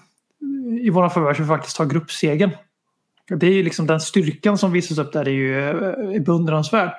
i 0.82 0.90
våra 0.90 1.10
förvärv 1.10 1.34
så 1.34 1.42
vi 1.42 1.48
faktiskt 1.48 1.78
tar 1.78 1.86
gruppsegern. 1.86 2.52
Det 3.30 3.48
är 3.48 3.54
ju 3.54 3.64
liksom 3.64 3.88
den 3.88 4.00
styrkan 4.00 4.58
som 4.58 4.72
visas 4.72 4.98
upp 4.98 5.14
där 5.14 5.28
är 5.28 5.32
ju 5.32 5.60
är 6.16 6.20
beundransvärd. 6.20 6.92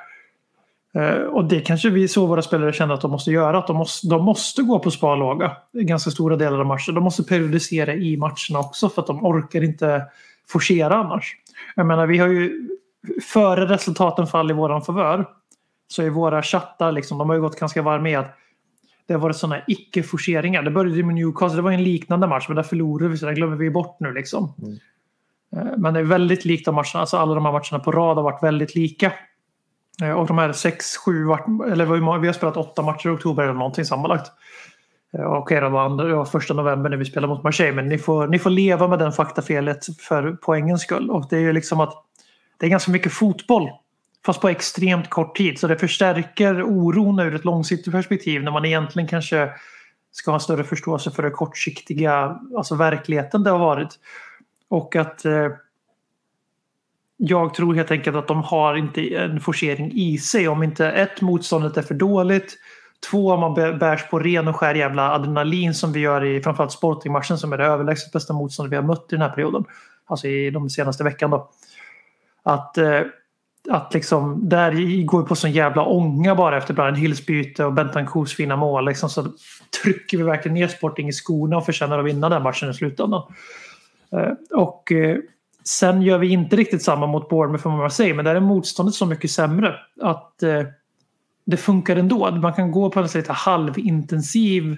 Eh, 0.94 1.22
Och 1.22 1.44
det 1.44 1.60
kanske 1.60 1.90
vi 1.90 2.08
så 2.08 2.26
våra 2.26 2.42
spelare 2.42 2.72
känner 2.72 2.94
att 2.94 3.00
de 3.00 3.10
måste 3.10 3.30
göra. 3.30 3.58
Att 3.58 3.66
de 3.66 3.76
måste, 3.76 4.08
de 4.08 4.24
måste 4.24 4.62
gå 4.62 4.78
på 4.78 4.90
sparlåga 4.90 5.56
i 5.72 5.84
ganska 5.84 6.10
stora 6.10 6.36
delar 6.36 6.60
av 6.60 6.66
matchen. 6.66 6.94
De 6.94 7.04
måste 7.04 7.22
periodisera 7.22 7.94
i 7.94 8.16
matcherna 8.16 8.58
också 8.58 8.88
för 8.88 9.02
att 9.02 9.06
de 9.06 9.24
orkar 9.26 9.64
inte 9.64 10.02
forcera 10.48 10.94
annars. 10.96 11.36
Jag 11.76 11.86
menar, 11.86 12.06
vi 12.06 12.18
har 12.18 12.28
ju 12.28 12.68
före 13.32 13.66
resultaten 13.66 14.26
faller 14.26 14.54
i 14.54 14.56
våran 14.56 14.82
favör 14.82 15.26
så 15.88 16.02
är 16.02 16.10
våra 16.10 16.42
chattar 16.42 16.92
liksom, 16.92 17.18
de 17.18 17.28
har 17.28 17.36
ju 17.36 17.42
gått 17.42 17.60
ganska 17.60 17.82
varma 17.82 18.02
med 18.02 18.18
att 18.18 18.36
det 19.06 19.14
har 19.14 19.20
varit 19.20 19.36
sådana 19.36 19.62
icke-forceringar. 19.66 20.62
Det 20.62 20.70
började 20.70 21.02
med 21.02 21.14
Newcastle, 21.14 21.56
det 21.56 21.62
var 21.62 21.70
en 21.72 21.84
liknande 21.84 22.26
match 22.26 22.44
men 22.48 22.56
där 22.56 22.62
förlorade 22.62 23.08
vi 23.10 23.16
så 23.18 23.26
det 23.26 23.34
glömmer 23.34 23.56
vi 23.56 23.70
bort 23.70 23.96
nu 24.00 24.12
liksom. 24.12 24.52
Eh, 25.56 25.62
Men 25.78 25.94
det 25.94 26.00
är 26.00 26.04
väldigt 26.04 26.44
likt 26.44 26.64
de 26.64 26.74
matcherna, 26.74 27.00
alltså 27.00 27.16
alla 27.16 27.34
de 27.34 27.44
här 27.44 27.52
matcherna 27.52 27.78
på 27.84 27.92
rad 27.92 28.16
har 28.16 28.22
varit 28.24 28.42
väldigt 28.42 28.74
lika. 28.74 29.12
Av 30.02 30.20
Och 30.20 30.26
de 30.26 30.38
här 30.38 30.52
sex, 30.52 30.96
sju, 30.96 31.32
eller 31.70 32.18
vi 32.18 32.26
har 32.26 32.32
spelat 32.32 32.56
åtta 32.56 32.82
matcher 32.82 33.08
i 33.08 33.10
oktober 33.10 33.42
eller 33.42 33.54
någonting 33.54 33.84
sammanlagt. 33.84 34.32
Eh, 35.18 35.32
Okej, 35.32 35.60
det 35.60 35.68
var 35.68 36.24
första 36.24 36.54
november 36.54 36.90
när 36.90 36.96
vi 36.96 37.04
spelade 37.04 37.34
mot 37.34 37.44
Marseille, 37.44 37.76
men 37.76 37.88
ni 37.88 37.98
får, 37.98 38.26
ni 38.26 38.38
får 38.38 38.50
leva 38.50 38.88
med 38.88 38.98
den 38.98 39.12
faktafelet 39.12 39.86
för 40.00 40.32
poängens 40.32 40.82
skull. 40.82 41.10
Och 41.10 41.26
det 41.30 41.36
är 41.36 41.40
ju 41.40 41.52
liksom 41.52 41.80
att 41.80 42.04
det 42.58 42.66
är 42.66 42.70
ganska 42.70 42.90
mycket 42.90 43.12
fotboll, 43.12 43.70
fast 44.26 44.40
på 44.40 44.48
extremt 44.48 45.10
kort 45.10 45.36
tid. 45.36 45.58
Så 45.58 45.66
det 45.66 45.76
förstärker 45.76 46.62
oron 46.62 47.18
ur 47.18 47.34
ett 47.34 47.44
långsiktigt 47.44 47.92
perspektiv 47.92 48.42
när 48.42 48.50
man 48.50 48.64
egentligen 48.64 49.08
kanske 49.08 49.50
ska 50.12 50.30
ha 50.30 50.38
större 50.38 50.64
förståelse 50.64 51.10
för 51.10 51.22
det 51.22 51.30
kortsiktiga, 51.30 52.40
alltså 52.56 52.74
verkligheten 52.74 53.42
det 53.42 53.50
har 53.50 53.58
varit. 53.58 53.98
Och 54.68 54.96
att 54.96 55.24
eh, 55.24 55.48
jag 57.22 57.54
tror 57.54 57.74
helt 57.74 57.90
enkelt 57.90 58.16
att 58.16 58.28
de 58.28 58.42
har 58.42 58.76
inte 58.76 59.14
en 59.14 59.40
forcering 59.40 59.92
i 59.92 60.18
sig. 60.18 60.48
Om 60.48 60.62
inte 60.62 60.86
ett, 60.86 61.20
motståndet 61.20 61.76
är 61.76 61.82
för 61.82 61.94
dåligt. 61.94 62.58
Två, 63.10 63.32
om 63.32 63.40
man 63.40 63.54
bärs 63.78 64.10
på 64.10 64.18
ren 64.18 64.48
och 64.48 64.56
skär 64.56 64.74
jävla 64.74 65.10
adrenalin 65.10 65.74
som 65.74 65.92
vi 65.92 66.00
gör 66.00 66.24
i 66.24 66.42
framförallt 66.42 66.72
Sportingmatchen 66.72 67.38
som 67.38 67.52
är 67.52 67.58
det 67.58 67.64
överlägset 67.64 68.12
bästa 68.12 68.32
motståndet 68.32 68.72
vi 68.72 68.76
har 68.76 68.82
mött 68.82 69.06
i 69.08 69.16
den 69.16 69.20
här 69.20 69.28
perioden. 69.28 69.64
Alltså 70.06 70.28
i 70.28 70.50
de 70.50 70.70
senaste 70.70 71.04
veckan 71.04 71.30
då. 71.30 71.50
Att, 72.42 72.78
eh, 72.78 73.00
att 73.70 73.94
liksom, 73.94 74.48
där 74.48 75.04
går 75.04 75.22
vi 75.22 75.28
på 75.28 75.36
sån 75.36 75.52
jävla 75.52 75.84
ånga 75.84 76.34
bara 76.34 76.58
efter 76.58 76.74
Brian 76.74 76.94
Hills 76.94 77.26
byte 77.26 77.64
och 77.64 77.72
Bentancourts 77.72 78.36
fina 78.36 78.56
mål. 78.56 78.86
Liksom, 78.86 79.10
så 79.10 79.26
trycker 79.82 80.18
vi 80.18 80.24
verkligen 80.24 80.54
ner 80.54 80.68
Sporting 80.68 81.08
i 81.08 81.12
skorna 81.12 81.56
och 81.56 81.66
förtjänar 81.66 81.98
att 81.98 82.06
vinna 82.06 82.28
den 82.28 82.42
matchen 82.42 82.70
i 82.70 82.74
slutändan. 82.74 83.22
Eh, 84.12 84.58
och 84.58 84.92
eh, 84.92 85.16
sen 85.64 86.02
gör 86.02 86.18
vi 86.18 86.28
inte 86.28 86.56
riktigt 86.56 86.82
samma 86.82 87.06
mot 87.06 87.28
Bournemouth 87.28 87.62
för 87.62 87.70
Marseille 87.70 88.14
men 88.14 88.24
där 88.24 88.34
är 88.34 88.40
motståndet 88.40 88.94
så 88.94 89.06
mycket 89.06 89.30
sämre 89.30 89.74
att 90.00 90.42
eh, 90.42 90.62
det 91.44 91.56
funkar 91.56 91.96
ändå. 91.96 92.30
Man 92.30 92.52
kan 92.52 92.72
gå 92.72 92.90
på 92.90 93.00
en 93.00 93.08
lite 93.14 93.32
halvintensiv 93.32 94.76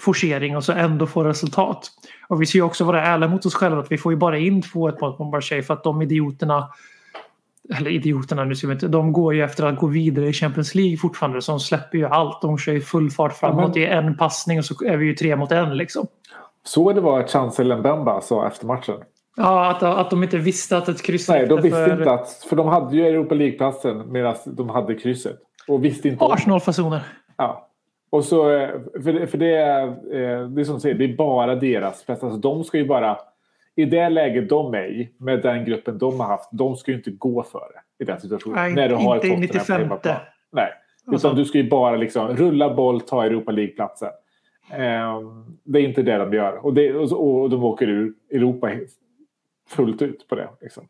forcering 0.00 0.56
och 0.56 0.64
så 0.64 0.72
ändå 0.72 1.06
få 1.06 1.24
resultat. 1.24 1.90
Och 2.28 2.42
vi 2.42 2.46
ska 2.46 2.58
ju 2.58 2.64
också 2.64 2.84
vara 2.84 3.06
ärliga 3.06 3.30
mot 3.30 3.46
oss 3.46 3.54
själva 3.54 3.80
att 3.80 3.92
vi 3.92 3.98
får 3.98 4.12
ju 4.12 4.18
bara 4.18 4.38
in 4.38 4.62
2-1 4.62 5.18
mot 5.18 5.32
Marseille 5.32 5.62
för 5.62 5.74
att 5.74 5.84
de 5.84 6.02
idioterna 6.02 6.68
eller 7.76 7.90
idioterna 7.90 8.44
nu 8.44 8.54
ska 8.54 8.66
vi 8.66 8.72
inte, 8.72 8.88
de 8.88 9.12
går 9.12 9.34
ju 9.34 9.42
efter 9.42 9.66
att 9.66 9.78
gå 9.78 9.86
vidare 9.86 10.28
i 10.28 10.32
Champions 10.32 10.74
League 10.74 10.96
fortfarande 10.96 11.42
så 11.42 11.52
de 11.52 11.60
släpper 11.60 11.98
ju 11.98 12.06
allt. 12.06 12.42
De 12.42 12.58
kör 12.58 12.72
ju 12.72 12.80
full 12.80 13.10
fart 13.10 13.32
framåt 13.32 13.76
i 13.76 13.84
en 13.84 14.16
passning 14.16 14.58
och 14.58 14.64
så 14.64 14.84
är 14.84 14.96
vi 14.96 15.06
ju 15.06 15.14
tre 15.14 15.36
mot 15.36 15.52
en 15.52 15.76
liksom. 15.76 16.06
Så 16.64 16.92
det 16.92 17.00
var 17.00 17.26
Chancellor 17.26 17.76
Mbemba 17.76 18.20
sa 18.20 18.46
efter 18.46 18.66
matchen. 18.66 18.94
Ja, 19.36 19.70
att, 19.70 19.82
att 19.82 20.10
de 20.10 20.22
inte 20.22 20.38
visste 20.38 20.76
att 20.76 20.88
ett 20.88 21.02
kryss 21.02 21.28
Nej, 21.28 21.46
de 21.46 21.60
visste 21.62 21.84
för 21.84 21.98
inte 21.98 22.10
att... 22.10 22.28
För 22.48 22.56
de 22.56 22.66
hade 22.68 22.96
ju 22.96 23.06
Europa 23.06 23.34
League-platsen 23.34 24.12
medan 24.12 24.34
de 24.46 24.68
hade 24.68 24.94
krysset. 24.94 25.36
Och 25.68 25.84
visste 25.84 26.08
inte. 26.08 26.24
Arsenal-fasoner. 26.24 27.00
Ja. 27.36 27.66
Och 28.10 28.24
så, 28.24 28.50
eh, 28.50 28.68
för 29.04 29.12
det, 29.12 29.26
för 29.26 29.38
det, 29.38 29.54
är, 29.56 29.86
eh, 29.86 30.48
det 30.48 30.60
är 30.60 30.64
som 30.64 30.74
du 30.74 30.80
säger, 30.80 30.94
det 30.94 31.04
är 31.04 31.16
bara 31.16 31.54
deras 31.54 32.06
bästa. 32.06 32.26
Alltså, 32.26 32.40
de 32.40 32.64
ska 32.64 32.78
ju 32.78 32.86
bara... 32.86 33.18
I 33.76 33.84
det 33.84 34.08
läget 34.08 34.48
de 34.48 34.74
är 34.74 34.84
i, 34.86 35.10
med 35.16 35.42
den 35.42 35.64
gruppen 35.64 35.98
de 35.98 36.20
har 36.20 36.26
haft, 36.26 36.48
de 36.52 36.76
ska 36.76 36.90
ju 36.90 36.96
inte 36.96 37.10
gå 37.10 37.42
före 37.42 37.62
i 37.98 38.04
den 38.04 38.20
situationen. 38.20 38.56
Nej, 38.56 38.74
när 38.74 38.88
du 38.88 38.94
har 38.94 39.14
inte 39.14 39.26
i 39.26 39.30
Tottenham 39.30 39.48
på 39.48 39.54
95. 39.58 39.80
hemmaplan. 39.80 40.16
Nej, 40.52 40.68
Alltså- 41.06 41.26
utan 41.28 41.38
du 41.38 41.44
ska 41.44 41.58
ju 41.58 41.68
bara 41.70 41.96
liksom 41.96 42.28
rulla 42.28 42.74
boll, 42.74 43.00
ta 43.00 43.24
Europa 43.24 43.52
League-platsen. 43.52 44.08
Ehm, 44.72 45.44
det 45.64 45.78
är 45.78 45.82
inte 45.82 46.02
det 46.02 46.16
de 46.18 46.32
gör. 46.32 46.64
Och, 46.66 46.74
det, 46.74 46.94
och, 46.94 47.08
så- 47.08 47.16
och 47.18 47.50
de 47.50 47.64
åker 47.64 47.88
ur 47.88 48.12
Europa 48.30 48.70
fullt 49.70 50.02
ut 50.02 50.28
på 50.28 50.34
det. 50.34 50.48
Liksom. 50.60 50.88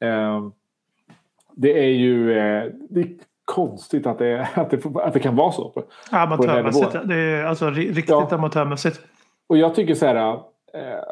Ehm, 0.00 0.52
det 1.54 1.78
är 1.84 1.88
ju 1.88 2.38
eh, 2.38 2.64
det 2.90 3.00
är 3.00 3.08
konstigt 3.44 4.06
att 4.06 4.18
det, 4.18 4.48
att, 4.54 4.70
det, 4.70 4.86
att 4.96 5.12
det 5.12 5.20
kan 5.20 5.36
vara 5.36 5.52
så. 5.52 5.68
På, 5.70 5.82
Amatörmässigt. 6.10 6.92
nivån. 6.94 7.08
Det 7.08 7.14
är 7.16 7.44
alltså 7.44 7.66
ri- 7.70 7.86
riktigt 7.92 8.08
Ja. 8.08 8.28
amatörmässigt. 8.30 9.00
Och 9.46 9.56
jag 9.58 9.74
tycker 9.74 9.94
så 9.94 10.06
här. 10.06 10.32
Eh, 10.74 11.02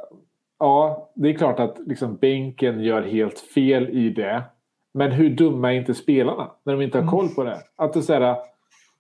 ja, 0.59 1.11
det 1.15 1.29
är 1.29 1.35
klart 1.35 1.61
att 1.61 1.79
liksom 1.87 2.17
bänken 2.17 2.81
gör 2.81 3.03
helt 3.03 3.39
fel 3.41 3.89
i 3.89 4.11
det. 4.11 4.43
Men 4.95 5.11
hur 5.13 5.31
dumma 5.31 5.73
är 5.73 5.77
inte 5.77 5.95
spelarna 5.95 6.51
när 6.65 6.73
de 6.73 6.83
inte 6.83 7.01
har 7.01 7.11
koll 7.11 7.29
på 7.29 7.45
det? 7.45 7.59
Att 7.77 7.93
det 7.93 8.03
så 8.03 8.13
här, 8.13 8.37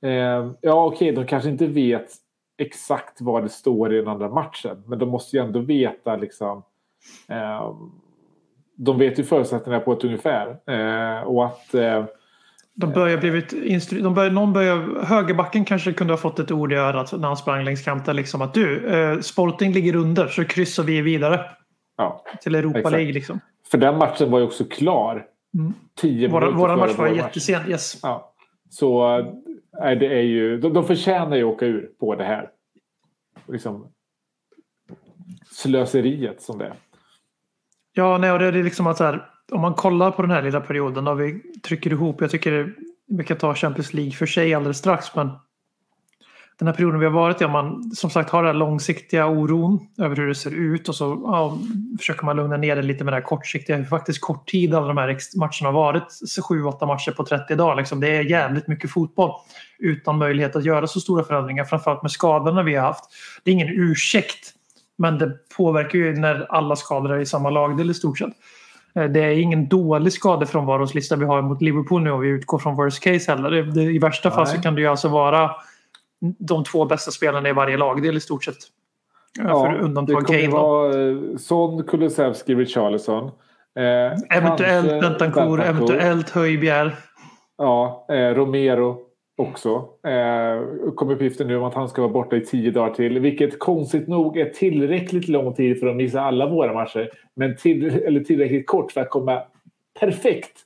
eh, 0.02 0.50
ja, 0.60 0.84
okej, 0.84 1.12
de 1.12 1.26
kanske 1.26 1.50
inte 1.50 1.66
vet 1.66 2.12
exakt 2.58 3.20
vad 3.20 3.42
det 3.42 3.48
står 3.48 3.94
i 3.94 3.96
den 3.96 4.08
andra 4.08 4.28
matchen. 4.28 4.82
Men 4.86 4.98
de 4.98 5.08
måste 5.08 5.36
ju 5.36 5.42
ändå 5.42 5.60
veta 5.60 6.16
liksom. 6.16 6.62
Eh, 7.28 7.74
de 8.84 8.98
vet 8.98 9.18
ju 9.18 9.24
förutsättningarna 9.24 9.84
på 9.84 9.92
ett 9.92 10.04
ungefär. 10.04 10.46
Eh, 10.66 11.22
och 11.22 11.46
att 11.46 11.74
eh, 11.74 12.04
De 12.74 12.92
börjar 12.92 13.18
blivit 13.18 13.52
instru- 13.52 14.02
de 14.02 14.14
börjar, 14.14 14.30
någon 14.30 14.52
börjar, 14.52 15.04
högerbacken 15.04 15.64
kanske 15.64 15.92
kunde 15.92 16.12
ha 16.12 16.18
fått 16.18 16.38
ett 16.38 16.50
ord 16.50 16.72
i 16.72 16.76
örat 16.76 17.12
när 17.12 17.28
han 17.28 17.36
sprang 17.36 17.64
längs 17.64 17.84
kanten. 17.84 18.16
Liksom 18.16 18.42
att 18.42 18.54
du, 18.54 18.86
eh, 18.86 19.20
Sporting 19.20 19.72
ligger 19.72 19.96
under 19.96 20.26
så 20.26 20.44
kryssar 20.44 20.82
vi 20.82 21.00
vidare 21.00 21.40
ja, 21.96 22.24
till 22.40 22.54
Europa 22.54 22.78
Exakt. 22.78 22.92
League. 22.92 23.12
Liksom. 23.12 23.40
för 23.70 23.78
den 23.78 23.98
matchen 23.98 24.30
var 24.30 24.38
ju 24.38 24.44
också 24.44 24.64
klar. 24.64 25.26
Mm. 25.54 25.74
Tio 26.00 26.28
Våra, 26.28 26.40
minuter 26.40 26.58
våran 26.58 26.78
match 26.78 26.96
var 26.96 27.08
vår 27.08 27.16
jättesen. 27.16 27.70
Yes. 27.70 27.98
Ja. 28.02 28.32
Så 28.70 29.18
äh, 29.18 29.98
det 29.98 30.06
är 30.06 30.22
ju, 30.22 30.58
de, 30.60 30.72
de 30.72 30.84
förtjänar 30.84 31.36
ju 31.36 31.42
att 31.42 31.54
åka 31.54 31.66
ur 31.66 31.90
på 32.00 32.14
det 32.14 32.24
här. 32.24 32.48
Liksom, 33.48 33.86
slöseriet 35.50 36.42
som 36.42 36.58
det 36.58 36.64
är. 36.64 36.74
Ja, 37.92 38.18
nej, 38.18 38.32
och 38.32 38.38
det 38.38 38.46
är 38.46 38.52
liksom 38.52 38.86
att 38.86 38.96
så 38.96 39.04
här, 39.04 39.26
om 39.52 39.60
man 39.60 39.74
kollar 39.74 40.10
på 40.10 40.22
den 40.22 40.30
här 40.30 40.42
lilla 40.42 40.60
perioden 40.60 41.08
och 41.08 41.20
vi 41.20 41.42
trycker 41.62 41.90
ihop. 41.90 42.20
Jag 42.20 42.30
tycker 42.30 42.74
vi 43.08 43.24
kan 43.24 43.36
ta 43.36 43.54
Champions 43.54 43.94
League 43.94 44.12
för 44.12 44.26
sig 44.26 44.54
alldeles 44.54 44.78
strax. 44.78 45.14
Men 45.14 45.30
den 46.58 46.68
här 46.68 46.74
perioden 46.74 47.00
vi 47.00 47.06
har 47.06 47.12
varit 47.12 47.40
i, 47.40 47.44
om 47.44 47.52
man 47.52 47.90
som 47.94 48.10
sagt 48.10 48.30
har 48.30 48.42
den 48.42 48.54
här 48.54 48.58
långsiktiga 48.58 49.26
oron 49.26 49.88
över 49.98 50.16
hur 50.16 50.28
det 50.28 50.34
ser 50.34 50.50
ut 50.50 50.88
och 50.88 50.94
så 50.94 51.04
ja, 51.24 51.58
försöker 51.98 52.24
man 52.24 52.36
lugna 52.36 52.56
ner 52.56 52.76
det 52.76 52.82
lite 52.82 53.04
med 53.04 53.12
det 53.12 53.16
här 53.16 53.22
kortsiktiga. 53.22 53.76
Hur 53.76 53.84
faktiskt 53.84 54.20
kort 54.20 54.48
tid 54.48 54.74
alla 54.74 54.86
de 54.86 54.96
här 54.96 55.18
matcherna 55.36 55.68
har 55.68 55.72
varit. 55.72 56.08
7-8 56.48 56.86
matcher 56.86 57.10
på 57.10 57.24
30 57.24 57.54
dagar. 57.54 57.76
Liksom. 57.76 58.00
Det 58.00 58.16
är 58.16 58.22
jävligt 58.22 58.68
mycket 58.68 58.90
fotboll 58.90 59.30
utan 59.78 60.18
möjlighet 60.18 60.56
att 60.56 60.64
göra 60.64 60.86
så 60.86 61.00
stora 61.00 61.24
förändringar. 61.24 61.64
Framförallt 61.64 62.02
med 62.02 62.10
skadorna 62.10 62.62
vi 62.62 62.74
har 62.74 62.86
haft. 62.86 63.04
Det 63.44 63.50
är 63.50 63.52
ingen 63.52 63.68
ursäkt. 63.68 64.54
Men 65.00 65.18
det 65.18 65.32
påverkar 65.56 65.98
ju 65.98 66.12
när 66.12 66.46
alla 66.48 66.76
skador 66.76 67.12
är 67.12 67.18
i 67.18 67.26
samma 67.26 67.50
lagdel 67.50 67.90
i 67.90 67.94
stort 67.94 68.18
sett. 68.18 68.32
Eh, 68.94 69.04
Det 69.04 69.20
är 69.20 69.30
ingen 69.30 69.68
dålig 69.68 70.12
skadefrånvaroslista 70.12 71.16
vi 71.16 71.24
har 71.24 71.42
mot 71.42 71.62
Liverpool 71.62 72.02
nu 72.02 72.10
och 72.10 72.24
vi 72.24 72.28
utgår 72.28 72.58
från 72.58 72.76
worst 72.76 73.02
case 73.02 73.32
heller. 73.32 73.78
I 73.78 73.98
värsta 73.98 74.30
fall 74.30 74.46
så 74.46 74.52
Nej. 74.52 74.62
kan 74.62 74.74
det 74.74 74.80
ju 74.80 74.86
alltså 74.86 75.08
vara 75.08 75.50
de 76.38 76.64
två 76.64 76.84
bästa 76.84 77.10
spelarna 77.10 77.48
i 77.48 77.52
varje 77.52 77.76
lagdel 77.76 78.16
i 78.16 78.20
stort 78.20 78.44
sett. 78.44 78.56
Ja, 79.38 79.64
för 79.64 79.72
det 80.06 80.14
kommer 80.14 80.48
vara 80.48 81.08
eh, 81.10 81.36
Son, 81.38 81.82
Kulusevski, 81.82 82.54
Richarlison. 82.54 83.24
Eh, 83.78 84.36
Eventuellt 84.38 85.00
Bentancur, 85.00 85.60
eventuellt 85.60 86.30
Höjbjer. 86.30 86.96
Ja, 87.58 88.06
eh, 88.08 88.14
Romero 88.34 88.98
också. 89.40 89.84
Eh, 90.06 90.92
kom 90.94 91.10
uppgiften 91.10 91.46
nu 91.46 91.56
om 91.56 91.64
att 91.64 91.74
han 91.74 91.88
ska 91.88 92.02
vara 92.02 92.12
borta 92.12 92.36
i 92.36 92.40
tio 92.40 92.70
dagar 92.70 92.94
till. 92.94 93.18
Vilket 93.18 93.58
konstigt 93.58 94.08
nog 94.08 94.38
är 94.38 94.50
tillräckligt 94.50 95.28
lång 95.28 95.54
tid 95.54 95.80
för 95.80 95.86
att 95.86 95.96
missa 95.96 96.20
alla 96.20 96.46
våra 96.46 96.72
matcher. 96.72 97.10
Men 97.34 97.56
till, 97.56 97.84
eller 97.84 98.20
tillräckligt 98.20 98.66
kort 98.66 98.92
för 98.92 99.00
att 99.00 99.10
komma 99.10 99.42
perfekt 100.00 100.58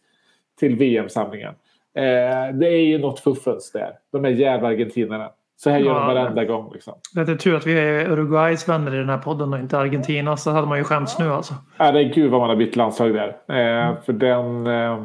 till 0.58 0.76
VM-samlingen. 0.76 1.54
Eh, 1.96 2.54
det 2.54 2.68
är 2.68 2.84
ju 2.86 2.98
något 2.98 3.20
fuffens 3.20 3.72
där. 3.72 3.92
De 4.12 4.24
är 4.24 4.28
jävla 4.28 4.68
argentinarna. 4.68 5.30
Så 5.56 5.70
här 5.70 5.78
gör 5.78 5.94
de 5.94 6.06
varenda 6.06 6.44
gång. 6.44 6.70
Liksom. 6.72 6.94
Det 7.14 7.20
är 7.20 7.36
tur 7.36 7.56
att 7.56 7.66
vi 7.66 7.78
är 7.78 8.10
Uruguays 8.10 8.68
vänner 8.68 8.94
i 8.94 8.98
den 8.98 9.08
här 9.08 9.18
podden 9.18 9.52
och 9.52 9.58
inte 9.58 9.78
Argentina. 9.78 10.36
Så 10.36 10.50
hade 10.50 10.66
man 10.66 10.78
ju 10.78 10.84
skämts 10.84 11.18
nu 11.18 11.32
alltså. 11.32 11.54
Ja, 11.76 11.92
det 11.92 12.00
är 12.00 12.14
gud 12.14 12.30
vad 12.30 12.40
man 12.40 12.50
har 12.50 12.56
bytt 12.56 12.76
landslag 12.76 13.14
där. 13.14 13.28
Eh, 13.28 14.02
för 14.02 14.12
den, 14.12 14.66
eh, 14.66 15.04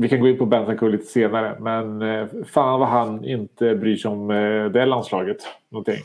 vi 0.00 0.08
kan 0.08 0.20
gå 0.20 0.28
in 0.28 0.38
på 0.38 0.46
Bentancur 0.46 0.90
lite 0.90 1.06
senare. 1.06 1.56
Men 1.60 2.02
eh, 2.02 2.26
fan 2.46 2.80
vad 2.80 2.88
han 2.88 3.24
inte 3.24 3.74
bryr 3.74 3.96
sig 3.96 4.10
om 4.10 4.30
eh, 4.30 4.64
det 4.64 4.86
landslaget. 4.86 5.36
Någonting. 5.70 6.02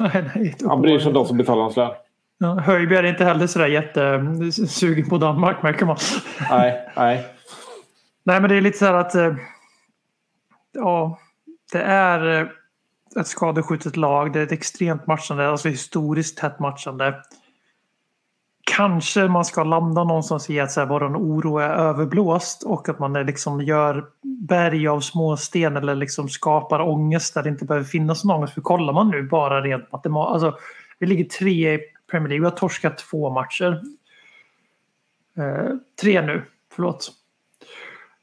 Nej, 0.00 0.30
nej, 0.34 0.56
Han 0.68 0.82
bryr 0.82 0.98
sig 0.98 1.08
om 1.08 1.14
de 1.14 1.26
som 1.26 1.36
betalar 1.36 1.62
hans 1.62 1.76
lön. 1.76 1.92
Ja, 2.38 2.54
Höjbjerg 2.54 3.06
är 3.06 3.10
inte 3.10 3.24
heller 3.24 3.46
sådär 3.46 3.66
jättesugen 3.66 5.08
på 5.08 5.18
Danmark 5.18 5.62
märker 5.62 5.86
man. 5.86 5.96
Nej, 6.50 6.88
nej. 6.96 7.26
Nej 8.24 8.40
men 8.40 8.50
det 8.50 8.56
är 8.56 8.60
lite 8.60 8.78
så 8.78 8.84
här 8.84 8.94
att 8.94 9.14
eh, 9.14 9.34
ja, 10.72 11.18
det 11.72 11.82
är 11.82 12.40
eh, 12.40 12.46
ett 13.20 13.26
skadeskjutet 13.26 13.96
lag. 13.96 14.32
Det 14.32 14.38
är 14.38 14.44
ett 14.44 14.52
extremt 14.52 15.06
matchande, 15.06 15.48
alltså 15.48 15.68
historiskt 15.68 16.38
tätt 16.38 16.58
matchande. 16.58 17.14
Kanske 18.64 19.28
man 19.28 19.44
ska 19.44 19.64
landa 19.64 20.04
någonstans 20.04 20.50
i 20.50 20.60
att 20.60 20.72
så 20.72 20.80
här, 20.80 20.86
vår 20.86 21.16
oro 21.16 21.58
är 21.58 21.68
överblåst 21.68 22.62
och 22.62 22.88
att 22.88 22.98
man 22.98 23.12
liksom 23.12 23.60
gör 23.60 24.04
berg 24.22 24.88
av 24.88 25.00
småsten 25.00 25.76
eller 25.76 25.94
liksom 25.94 26.28
skapar 26.28 26.80
ångest 26.80 27.34
där 27.34 27.42
det 27.42 27.48
inte 27.48 27.64
behöver 27.64 27.86
finnas 27.86 28.24
någon 28.24 28.36
ångest. 28.36 28.54
För 28.54 28.60
kollar 28.60 28.92
man 28.92 29.10
nu 29.10 29.22
bara 29.22 29.60
rent 29.60 29.92
matematiskt, 29.92 30.44
alltså 30.44 30.60
vi 30.98 31.06
ligger 31.06 31.24
tre 31.24 31.74
i 31.74 31.80
Premier 32.10 32.28
League, 32.28 32.40
vi 32.40 32.50
har 32.50 32.56
torskat 32.56 32.98
två 32.98 33.30
matcher. 33.30 33.82
Eh, 35.38 35.76
tre 36.02 36.22
nu, 36.22 36.42
förlåt. 36.74 37.12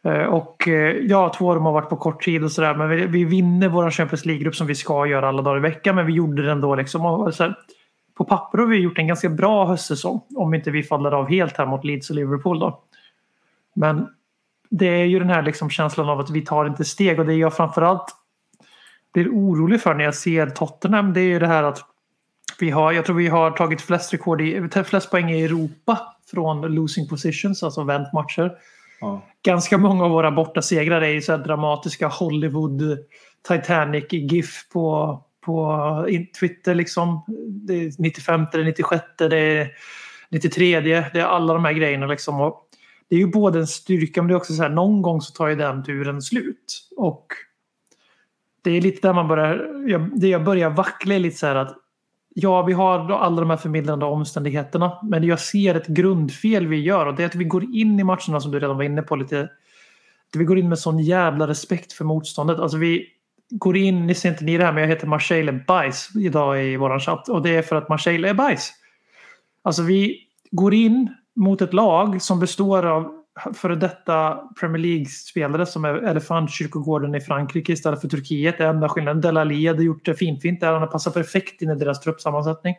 Eh, 0.03 0.23
och 0.23 0.67
eh, 0.67 0.95
ja, 0.95 1.33
två 1.37 1.49
av 1.49 1.55
dem 1.55 1.65
har 1.65 1.73
varit 1.73 1.89
på 1.89 1.97
kort 1.97 2.23
tid 2.23 2.43
och 2.43 2.51
sådär. 2.51 2.75
Men 2.75 2.89
vi, 2.89 3.05
vi 3.05 3.25
vinner 3.25 3.69
vår 3.69 3.91
Champions 3.91 4.25
League-grupp 4.25 4.55
som 4.55 4.67
vi 4.67 4.75
ska 4.75 5.05
göra 5.05 5.27
alla 5.27 5.41
dagar 5.41 5.57
i 5.57 5.61
veckan. 5.61 5.95
Men 5.95 6.05
vi 6.05 6.13
gjorde 6.13 6.43
det 6.43 6.51
ändå 6.51 6.75
liksom. 6.75 7.05
Och 7.05 7.33
så 7.33 7.43
här, 7.43 7.55
på 8.19 8.25
papper 8.25 8.57
har 8.57 8.65
vi 8.65 8.77
gjort 8.77 8.97
en 8.97 9.07
ganska 9.07 9.29
bra 9.29 9.65
höstsäsong. 9.65 10.21
Om 10.35 10.53
inte 10.53 10.71
vi 10.71 10.83
faller 10.83 11.11
av 11.11 11.29
helt 11.29 11.57
här 11.57 11.65
mot 11.65 11.85
Leeds 11.85 12.09
och 12.09 12.15
Liverpool 12.15 12.59
då. 12.59 12.83
Men 13.73 14.07
det 14.69 14.87
är 14.87 15.05
ju 15.05 15.19
den 15.19 15.29
här 15.29 15.41
liksom 15.41 15.69
känslan 15.69 16.09
av 16.09 16.19
att 16.19 16.29
vi 16.29 16.41
tar 16.41 16.65
inte 16.65 16.85
steg. 16.85 17.19
Och 17.19 17.25
det 17.25 17.33
jag 17.33 17.55
framförallt 17.55 18.15
blir 19.13 19.29
orolig 19.29 19.81
för 19.81 19.93
när 19.93 20.03
jag 20.03 20.15
ser 20.15 20.49
Tottenham. 20.49 21.13
Det 21.13 21.21
är 21.21 21.25
ju 21.25 21.39
det 21.39 21.47
här 21.47 21.63
att 21.63 21.79
vi 22.59 22.69
har, 22.69 22.91
jag 22.91 23.05
tror 23.05 23.15
vi 23.15 23.27
har 23.27 23.51
tagit 23.51 23.81
flest, 23.81 24.13
rekord 24.13 24.41
i, 24.41 24.69
flest 24.85 25.11
poäng 25.11 25.31
i 25.31 25.43
Europa 25.43 25.99
från 26.31 26.61
losing 26.61 27.07
positions, 27.07 27.63
alltså 27.63 27.83
vänt 27.83 28.13
matcher. 28.13 28.51
Ja. 29.01 29.21
Ganska 29.43 29.77
många 29.77 30.05
av 30.05 30.11
våra 30.11 30.31
bortasegrar 30.31 31.01
är 31.01 31.09
ju 31.09 31.21
så 31.21 31.37
dramatiska 31.37 32.07
Hollywood 32.07 32.97
Titanic 33.47 34.05
GIF 34.09 34.69
på, 34.73 35.23
på 35.41 36.05
Twitter 36.39 36.75
liksom. 36.75 37.23
Det 37.47 37.73
är 37.73 37.91
95, 37.99 38.45
det 38.51 38.59
är 38.59 38.63
96, 38.63 39.03
det 39.17 39.37
är 39.37 39.71
93, 40.29 40.79
det 40.79 40.93
är 40.93 41.23
alla 41.23 41.53
de 41.53 41.65
här 41.65 41.73
grejerna 41.73 42.05
liksom. 42.05 42.41
Och 42.41 42.69
det 43.09 43.15
är 43.15 43.19
ju 43.19 43.27
både 43.27 43.59
en 43.59 43.67
styrka 43.67 44.21
men 44.21 44.27
det 44.27 44.33
är 44.33 44.37
också 44.37 44.53
så 44.53 44.61
här 44.61 44.69
någon 44.69 45.01
gång 45.01 45.21
så 45.21 45.33
tar 45.33 45.47
ju 45.47 45.55
den 45.55 45.83
turen 45.83 46.21
slut. 46.21 46.89
Och 46.97 47.25
det 48.61 48.71
är 48.71 48.81
lite 48.81 49.07
där 49.07 49.13
man 49.13 49.27
börjar, 49.27 49.85
jag, 49.87 50.19
det 50.19 50.27
jag 50.27 50.43
börjar 50.43 50.69
vackla 50.69 51.15
är 51.15 51.19
lite 51.19 51.37
så 51.37 51.47
här 51.47 51.55
att 51.55 51.75
Ja, 52.33 52.61
vi 52.61 52.73
har 52.73 53.11
alla 53.11 53.41
de 53.41 53.49
här 53.49 53.57
förmildrande 53.57 54.05
omständigheterna. 54.05 54.99
Men 55.03 55.23
jag 55.23 55.39
ser 55.39 55.75
ett 55.75 55.87
grundfel 55.87 56.67
vi 56.67 56.81
gör 56.81 57.05
och 57.05 57.15
det 57.15 57.23
är 57.23 57.27
att 57.27 57.35
vi 57.35 57.43
går 57.43 57.63
in 57.63 57.99
i 57.99 58.03
matcherna 58.03 58.39
som 58.39 58.51
du 58.51 58.59
redan 58.59 58.77
var 58.77 58.83
inne 58.83 59.01
på 59.01 59.15
lite. 59.15 59.49
Vi 60.33 60.43
går 60.43 60.59
in 60.59 60.69
med 60.69 60.79
sån 60.79 60.99
jävla 60.99 61.47
respekt 61.47 61.93
för 61.93 62.05
motståndet. 62.05 62.59
Alltså 62.59 62.77
vi 62.77 63.07
går 63.49 63.77
in, 63.77 64.07
ni 64.07 64.13
ser 64.15 64.29
inte 64.29 64.43
ni 64.43 64.57
det 64.57 64.65
här 64.65 64.71
men 64.73 64.81
jag 64.83 64.89
heter 64.89 65.07
Marseille 65.07 65.51
Bajs 65.67 66.09
idag 66.15 66.63
i 66.63 66.77
våran 66.77 66.99
chatt. 66.99 67.29
Och 67.29 67.41
det 67.41 67.55
är 67.55 67.61
för 67.61 67.75
att 67.75 67.89
Marseille 67.89 68.29
är 68.29 68.33
bajs. 68.33 68.71
Alltså 69.61 69.83
vi 69.83 70.17
går 70.51 70.73
in 70.73 71.15
mot 71.35 71.61
ett 71.61 71.73
lag 71.73 72.21
som 72.21 72.39
består 72.39 72.85
av 72.85 73.15
före 73.53 73.75
detta 73.75 74.39
Premier 74.59 74.77
League-spelare 74.81 75.65
som 75.65 75.85
är 75.85 75.93
elefantkyrkogården 75.93 77.15
i 77.15 77.21
Frankrike 77.21 77.73
istället 77.73 78.01
för 78.01 78.07
Turkiet. 78.07 78.57
Det 78.57 78.63
är 78.63 78.69
enda 78.69 78.89
skillnaden. 78.89 79.21
Delali 79.21 79.67
hade 79.67 79.83
gjort 79.83 80.05
det 80.05 80.13
finfint 80.15 80.59
där. 80.59 80.71
Han 80.71 80.81
har 80.81 80.87
passat 80.87 81.13
perfekt 81.13 81.61
in 81.61 81.69
i 81.69 81.75
deras 81.75 81.99
truppsammansättning. 81.99 82.75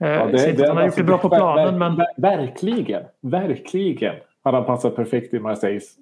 Eh, 0.00 0.08
Ja, 0.10 0.30
inte 0.30 0.62
att 0.62 0.68
han 0.68 0.76
har 0.76 0.86
gjort 0.86 0.96
det 0.96 1.04
bra 1.04 1.18
på 1.18 1.28
ver- 1.28 1.36
planen 1.36 1.74
ver- 1.74 1.78
men 1.78 1.96
ver- 1.96 2.06
Verkligen, 2.16 3.02
verkligen 3.20 4.14
har 4.44 4.52
han 4.52 4.64
passat 4.64 4.96
perfekt 4.96 5.34
i 5.34 5.38
Marseilles 5.38 5.94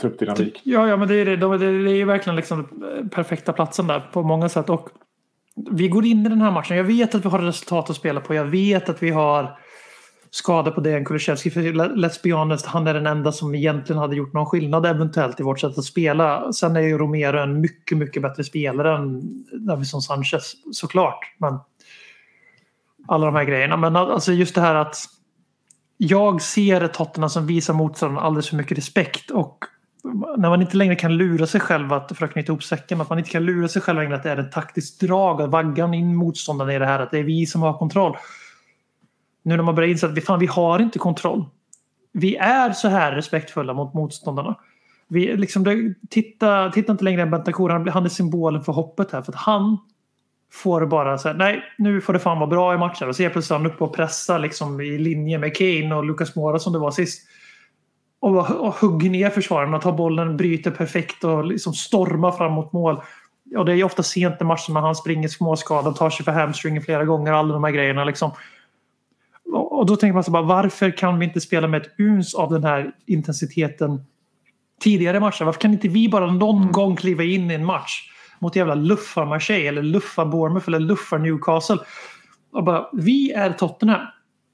truppdynamik. 0.00 0.60
Ja, 0.64 0.88
ja 0.88 0.96
men 0.96 1.08
det 1.08 1.14
är, 1.14 1.24
det, 1.24 1.36
de, 1.36 1.58
det 1.58 1.66
är 1.66 1.96
ju 1.96 2.04
verkligen 2.04 2.36
liksom 2.36 2.68
den 2.70 3.08
perfekta 3.08 3.52
platsen 3.52 3.86
där 3.86 4.00
på 4.00 4.22
många 4.22 4.48
sätt. 4.48 4.70
Och 4.70 4.88
vi 5.70 5.88
går 5.88 6.04
in 6.04 6.26
i 6.26 6.28
den 6.28 6.40
här 6.40 6.50
matchen. 6.50 6.76
Jag 6.76 6.84
vet 6.84 7.14
att 7.14 7.24
vi 7.24 7.28
har 7.28 7.38
resultat 7.38 7.90
att 7.90 7.96
spela 7.96 8.20
på. 8.20 8.34
Jag 8.34 8.44
vet 8.44 8.88
att 8.88 9.02
vi 9.02 9.10
har 9.10 9.58
skador 10.30 10.70
på 10.70 10.80
Dejan 10.80 11.04
Kulusevski. 11.04 11.50
För 11.50 11.60
let's 11.96 12.20
be 12.22 12.32
honest, 12.32 12.66
han 12.66 12.86
är 12.86 12.94
den 12.94 13.06
enda 13.06 13.32
som 13.32 13.54
egentligen 13.54 14.00
hade 14.00 14.16
gjort 14.16 14.32
någon 14.32 14.46
skillnad 14.46 14.86
eventuellt 14.86 15.40
i 15.40 15.42
vårt 15.42 15.60
sätt 15.60 15.78
att 15.78 15.84
spela. 15.84 16.52
Sen 16.52 16.76
är 16.76 16.80
ju 16.80 16.98
Romero 16.98 17.38
en 17.38 17.60
mycket, 17.60 17.98
mycket 17.98 18.22
bättre 18.22 18.44
spelare 18.44 18.96
än 18.96 19.22
Davison 19.66 20.02
Sanchez 20.02 20.52
såklart. 20.72 21.34
Men 21.38 21.58
alla 23.08 23.26
de 23.26 23.34
här 23.34 23.44
grejerna. 23.44 23.76
Men 23.76 23.96
alltså 23.96 24.32
just 24.32 24.54
det 24.54 24.60
här 24.60 24.74
att 24.74 24.96
jag 25.96 26.42
ser 26.42 26.88
Tottenham 26.88 27.30
som 27.30 27.46
visar 27.46 27.74
motståndaren 27.74 28.26
alldeles 28.26 28.48
för 28.48 28.56
mycket 28.56 28.78
respekt. 28.78 29.30
Och 29.30 29.64
när 30.36 30.48
man 30.48 30.62
inte 30.62 30.76
längre 30.76 30.96
kan 30.96 31.16
lura 31.16 31.46
sig 31.46 31.60
själv, 31.60 31.92
att, 31.92 32.16
för 32.16 32.24
att 32.24 32.32
knyta 32.32 32.52
ihop 32.52 32.62
säcken, 32.62 33.00
att 33.00 33.08
man 33.08 33.18
inte 33.18 33.30
kan 33.30 33.44
lura 33.44 33.68
sig 33.68 33.82
själv 33.82 33.98
längre 33.98 34.16
att 34.16 34.22
det 34.22 34.30
är 34.30 34.36
ett 34.36 34.52
taktiskt 34.52 35.00
drag, 35.00 35.42
att 35.42 35.50
vaggan 35.50 35.94
in 35.94 36.16
motståndaren 36.16 36.70
i 36.70 36.78
det 36.78 36.86
här, 36.86 37.00
att 37.00 37.10
det 37.10 37.18
är 37.18 37.24
vi 37.24 37.46
som 37.46 37.62
har 37.62 37.78
kontroll. 37.78 38.16
Nu 39.42 39.56
när 39.56 39.62
man 39.64 39.74
börjar 39.74 39.90
inse 39.90 40.06
att 40.06 40.16
vi, 40.16 40.20
fan, 40.20 40.38
vi 40.38 40.46
har 40.46 40.78
inte 40.78 40.98
kontroll. 40.98 41.44
Vi 42.12 42.36
är 42.36 42.72
så 42.72 42.88
här 42.88 43.12
respektfulla 43.12 43.74
mot 43.74 43.94
motståndarna. 43.94 44.56
Vi, 45.08 45.36
liksom, 45.36 45.64
det, 45.64 45.94
titta, 46.10 46.70
titta 46.70 46.92
inte 46.92 47.04
längre 47.04 47.22
än 47.22 47.30
Bentancur, 47.30 47.68
han, 47.68 47.88
han 47.88 48.04
är 48.04 48.08
symbolen 48.08 48.62
för 48.62 48.72
hoppet 48.72 49.12
här. 49.12 49.22
För 49.22 49.32
att 49.32 49.38
han 49.38 49.78
får 50.52 50.86
bara 50.86 51.18
säga 51.18 51.34
nej 51.34 51.62
nu 51.78 52.00
får 52.00 52.12
det 52.12 52.18
fan 52.18 52.38
vara 52.38 52.50
bra 52.50 52.74
i 52.74 52.78
matcher. 52.78 53.08
Och 53.08 53.16
så 53.16 53.22
är 53.22 53.30
plötsligt 53.30 53.58
han 53.58 53.66
uppe 53.66 53.84
och 53.84 53.96
pressar 53.96 54.38
liksom, 54.38 54.80
i 54.80 54.98
linje 54.98 55.38
med 55.38 55.56
Kane 55.56 55.94
och 55.94 56.04
Lucas 56.04 56.36
Moura 56.36 56.58
som 56.58 56.72
det 56.72 56.78
var 56.78 56.90
sist. 56.90 57.28
Och, 58.20 58.50
och 58.50 58.74
hugger 58.74 59.10
ner 59.10 59.30
försvararna, 59.30 59.78
tar 59.78 59.92
bollen, 59.92 60.36
bryter 60.36 60.70
perfekt 60.70 61.24
och 61.24 61.44
liksom 61.44 61.72
stormar 61.72 62.32
fram 62.32 62.52
mot 62.52 62.72
mål. 62.72 63.00
Och 63.56 63.64
det 63.64 63.72
är 63.72 63.76
ju 63.76 63.84
ofta 63.84 64.02
sent 64.02 64.40
i 64.40 64.44
matchen 64.44 64.74
när 64.74 64.80
han 64.80 64.94
springer 64.94 65.28
småskadad, 65.28 65.96
tar 65.96 66.10
sig 66.10 66.24
för 66.24 66.32
hamstringen 66.32 66.82
flera 66.82 67.04
gånger, 67.04 67.32
alla 67.32 67.54
de 67.54 67.64
här 67.64 67.70
grejerna. 67.70 68.04
Liksom. 68.04 68.30
Och, 69.52 69.86
då 69.86 69.96
tänker 69.96 70.14
man 70.14 70.24
så 70.24 70.30
bara, 70.30 70.42
varför 70.42 70.90
kan 70.90 71.18
vi 71.18 71.26
inte 71.26 71.40
spela 71.40 71.68
med 71.68 71.82
ett 71.82 71.94
uns 71.98 72.34
av 72.34 72.52
den 72.52 72.64
här 72.64 72.92
intensiteten 73.06 74.04
tidigare 74.80 75.16
i 75.16 75.20
matchen? 75.20 75.46
Varför 75.46 75.60
kan 75.60 75.72
inte 75.72 75.88
vi 75.88 76.08
bara 76.08 76.32
någon 76.32 76.72
gång 76.72 76.96
kliva 76.96 77.24
in 77.24 77.50
i 77.50 77.54
en 77.54 77.64
match 77.64 78.10
mot 78.38 78.56
jävla 78.56 78.74
luffar 78.74 79.26
Marseille 79.26 79.68
eller 79.68 79.82
luffar 79.82 80.26
Bournemouth 80.26 80.68
eller 80.68 80.80
luffar 80.80 81.18
Newcastle? 81.18 81.78
Och 82.52 82.64
bara, 82.64 82.88
vi 82.92 83.32
är 83.32 83.52
Tottenham. 83.52 84.06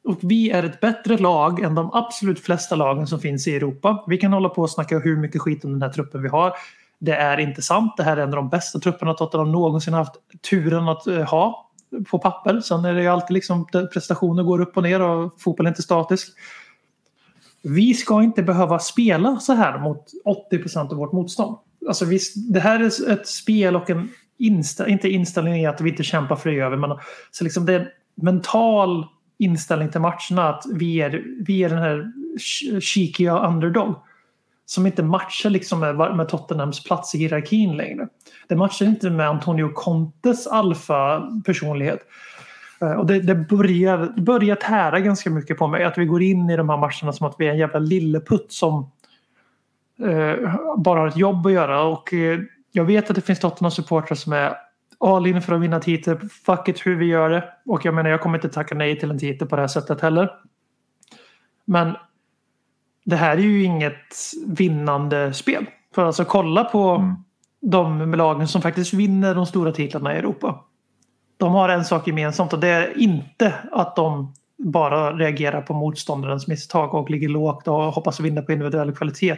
Och 0.05 0.19
vi 0.23 0.51
är 0.51 0.63
ett 0.63 0.81
bättre 0.81 1.19
lag 1.19 1.61
än 1.61 1.75
de 1.75 1.91
absolut 1.93 2.41
flesta 2.41 2.77
lagen 2.77 3.07
som 3.07 3.21
finns 3.21 3.49
i 3.49 3.57
Europa. 3.57 4.05
Vi 4.07 4.19
kan 4.19 4.33
hålla 4.33 4.49
på 4.49 4.63
och 4.63 4.71
snacka 4.71 4.99
hur 4.99 5.17
mycket 5.17 5.41
skit 5.41 5.65
om 5.65 5.73
den 5.73 5.83
här 5.83 5.89
truppen 5.89 6.23
vi 6.23 6.29
har. 6.29 6.53
Det 6.99 7.15
är 7.15 7.41
inte 7.41 7.63
sant. 7.63 7.95
Det 7.97 8.03
här 8.03 8.17
är 8.17 8.23
en 8.23 8.29
av 8.29 8.37
de 8.37 8.49
bästa 8.49 8.79
trupperna 8.79 9.15
Tottenham 9.15 9.53
någonsin 9.53 9.95
haft 9.95 10.15
turen 10.51 10.89
att 10.89 11.07
eh, 11.07 11.23
ha 11.23 11.71
på 12.11 12.19
papper. 12.19 12.61
Sen 12.61 12.85
är 12.85 12.95
det 12.95 13.03
ju 13.03 13.09
alltid 13.09 13.35
liksom 13.35 13.67
prestationer 13.93 14.43
går 14.43 14.61
upp 14.61 14.77
och 14.77 14.83
ner 14.83 15.01
och 15.03 15.41
fotboll 15.41 15.67
är 15.67 15.71
inte 15.71 15.83
statisk. 15.83 16.29
Vi 17.63 17.95
ska 17.95 18.23
inte 18.23 18.43
behöva 18.43 18.79
spela 18.79 19.37
så 19.37 19.53
här 19.53 19.79
mot 19.79 20.05
80 20.25 20.59
procent 20.59 20.93
av 20.93 20.99
vårt 20.99 21.13
motstånd. 21.13 21.57
Alltså 21.89 22.05
visst, 22.05 22.53
det 22.53 22.61
här 22.61 22.81
är 22.81 23.11
ett 23.13 23.29
spel 23.29 23.77
och 23.77 23.91
en 23.91 24.09
inställning, 24.39 24.93
inte 24.93 25.09
inställning 25.09 25.55
i 25.55 25.67
att 25.67 25.81
vi 25.81 25.91
inte 25.91 26.03
kämpar 26.03 26.37
för 26.37 26.51
det 26.51 26.57
gör 26.57 26.71
vi, 26.71 26.77
men 26.77 26.91
så 27.31 27.45
liksom 27.45 27.67
det 27.67 27.75
är 27.75 27.81
en 27.81 27.87
mental 28.15 29.07
inställning 29.45 29.89
till 29.89 30.01
matcherna 30.01 30.49
att 30.49 30.65
vi 30.75 31.01
är, 31.01 31.25
vi 31.47 31.65
är 31.65 31.69
den 31.69 31.79
här 31.79 32.13
cheekiga 32.81 33.47
underdog. 33.49 33.95
Som 34.67 34.87
inte 34.87 35.03
matchar 35.03 35.51
liksom 35.51 35.81
med, 35.81 36.17
med 36.17 36.29
Tottenhams 36.29 36.85
plats 36.85 37.15
i 37.15 37.19
hierarkin 37.19 37.77
längre. 37.77 38.09
Det 38.49 38.57
matchar 38.57 38.87
inte 38.87 39.11
med 39.11 39.29
Antonio 39.29 39.69
Contes 39.75 40.47
alfa-personlighet. 40.47 42.01
Eh, 42.81 42.93
och 42.93 43.07
det, 43.07 43.21
det 43.21 43.35
börjar, 43.35 44.21
börjar 44.21 44.57
tära 44.57 45.01
ganska 45.01 45.31
mycket 45.31 45.59
på 45.59 45.69
mig. 45.69 45.85
Att 45.85 45.99
vi 45.99 46.05
går 46.05 46.23
in 46.23 46.51
i 46.51 46.57
de 46.57 46.69
här 46.69 46.77
matcherna 46.77 47.13
som 47.13 47.27
att 47.27 47.35
vi 47.39 47.47
är 47.47 47.51
en 47.51 47.59
jävla 47.59 47.79
lilleputt 47.79 48.53
som 48.53 48.91
eh, 50.03 50.55
bara 50.77 51.01
har 51.01 51.09
ett 51.09 51.17
jobb 51.17 51.47
att 51.47 51.53
göra. 51.53 51.83
Och 51.83 52.15
eh, 52.15 52.41
jag 52.73 52.85
vet 52.85 53.11
att 53.11 53.17
det 53.17 53.23
finns 53.23 53.41
Tottenham-supportrar 53.41 54.15
som 54.15 54.33
är 54.33 54.55
all 55.05 55.27
in 55.27 55.43
för 55.43 55.55
att 55.55 55.61
vinna 55.61 55.81
titel. 55.81 56.19
Fuck 56.47 56.69
it 56.69 56.87
hur 56.87 56.97
vi 56.97 57.07
gör 57.07 57.31
det. 57.31 57.45
Och 57.67 57.85
jag 57.85 57.95
menar 57.95 58.11
jag 58.11 58.21
kommer 58.21 58.39
inte 58.39 58.49
tacka 58.49 58.75
nej 58.75 58.99
till 58.99 59.11
en 59.11 59.19
titel 59.19 59.49
på 59.49 59.57
det 59.57 59.63
här 59.63 59.69
sättet 59.69 60.01
heller. 60.01 60.31
Men 61.65 61.97
det 63.05 63.17
här 63.17 63.37
är 63.37 63.41
ju 63.43 63.65
inget 63.65 64.33
vinnande 64.47 65.33
spel. 65.33 65.67
För 65.95 66.05
alltså 66.05 66.25
kolla 66.25 66.65
på 66.65 66.91
mm. 66.91 67.15
de 67.61 68.15
lagen 68.15 68.49
som 68.49 68.63
faktiskt 68.63 68.95
vinner 68.95 69.35
de 69.35 69.47
stora 69.47 69.73
titlarna 69.73 70.15
i 70.15 70.19
Europa. 70.19 70.61
De 71.37 71.53
har 71.53 71.69
en 71.69 71.85
sak 71.85 72.07
gemensamt 72.07 72.53
och 72.53 72.61
det 72.61 72.69
är 72.69 72.99
inte 72.99 73.55
att 73.73 73.97
de 73.97 74.35
bara 74.59 75.13
reagerar 75.13 75.61
på 75.61 75.75
motståndarens 75.75 76.47
misstag 76.47 76.95
och 76.95 77.11
ligger 77.11 77.29
lågt 77.29 77.69
och 77.69 77.75
hoppas 77.75 78.21
vinna 78.21 78.43
på 78.43 78.53
individuell 78.53 78.95
kvalitet. 78.95 79.37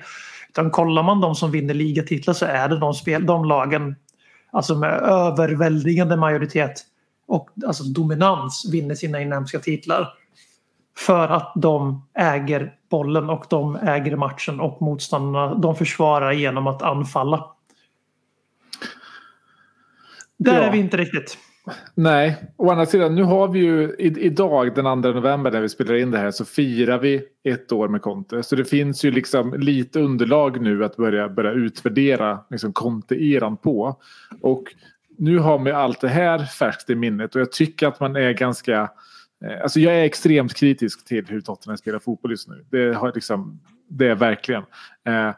Utan 0.49 0.71
kollar 0.71 1.03
man 1.03 1.21
de 1.21 1.35
som 1.35 1.51
vinner 1.51 1.75
ligatitlar 1.75 2.35
så 2.35 2.47
är 2.47 2.69
det 2.69 2.79
de, 2.79 2.95
spel, 2.95 3.27
de 3.27 3.45
lagen 3.45 3.97
alltså 4.51 4.75
med 4.75 4.93
överväldigande 5.03 6.17
majoritet 6.17 6.83
och 7.27 7.51
alltså 7.67 7.85
dominans 7.85 8.71
vinner 8.73 8.95
sina 8.95 9.21
inhemska 9.21 9.59
titlar. 9.59 10.13
För 10.99 11.29
att 11.29 11.53
de 11.57 12.07
äger 12.15 12.75
bollen 12.91 13.31
och 13.31 13.47
de 13.49 13.77
äger 13.77 14.17
matchen 14.17 14.61
och 14.61 14.83
motståndarna 14.83 15.55
de 15.55 15.77
försvarar 15.77 16.33
genom 16.33 16.67
att 16.67 16.83
anfalla. 16.83 17.51
Där 20.39 20.55
ja. 20.55 20.61
är 20.61 20.73
vi 20.73 20.79
inte 20.79 20.97
riktigt. 20.97 21.39
Nej, 21.95 22.37
å 22.57 22.71
andra 22.71 22.87
sidan 22.87 23.15
nu 23.15 23.23
har 23.23 23.49
vi 23.49 23.59
ju 23.59 23.95
i, 23.99 24.07
idag 24.27 24.75
den 24.75 25.03
2 25.03 25.11
november 25.13 25.51
när 25.51 25.61
vi 25.61 25.69
spelar 25.69 25.95
in 25.95 26.11
det 26.11 26.19
här 26.19 26.31
så 26.31 26.45
firar 26.45 26.99
vi 26.99 27.25
ett 27.45 27.73
år 27.73 27.89
med 27.89 28.03
Conte. 28.03 28.43
Så 28.43 28.57
det 28.57 28.65
finns 28.65 29.05
ju 29.05 29.11
liksom 29.11 29.55
lite 29.55 30.01
underlag 30.01 30.61
nu 30.61 30.85
att 30.85 30.97
börja, 30.97 31.29
börja 31.29 31.51
utvärdera 31.51 32.39
liksom 32.51 32.73
Conte-eran 32.73 33.57
på. 33.57 34.01
Och 34.41 34.65
nu 35.19 35.39
har 35.39 35.59
man 35.59 35.67
ju 35.67 35.73
allt 35.73 36.01
det 36.01 36.09
här 36.09 36.39
färskt 36.45 36.91
i 36.91 36.95
minnet 36.95 37.35
och 37.35 37.41
jag 37.41 37.53
tycker 37.53 37.87
att 37.87 38.01
man 38.01 38.17
är 38.17 38.33
ganska 38.33 38.91
eh, 39.45 39.63
Alltså 39.63 39.81
jag 39.81 39.95
är 39.95 40.05
extremt 40.05 40.55
kritisk 40.55 41.05
till 41.05 41.27
hur 41.27 41.41
Tottenham 41.41 41.77
spelar 41.77 41.99
fotboll 41.99 42.31
just 42.31 42.49
nu. 42.49 42.65
Det, 42.71 42.97
har 42.97 43.13
liksom, 43.15 43.61
det 43.89 44.07
är 44.07 44.15
verkligen. 44.15 44.63
Eh, 45.05 45.31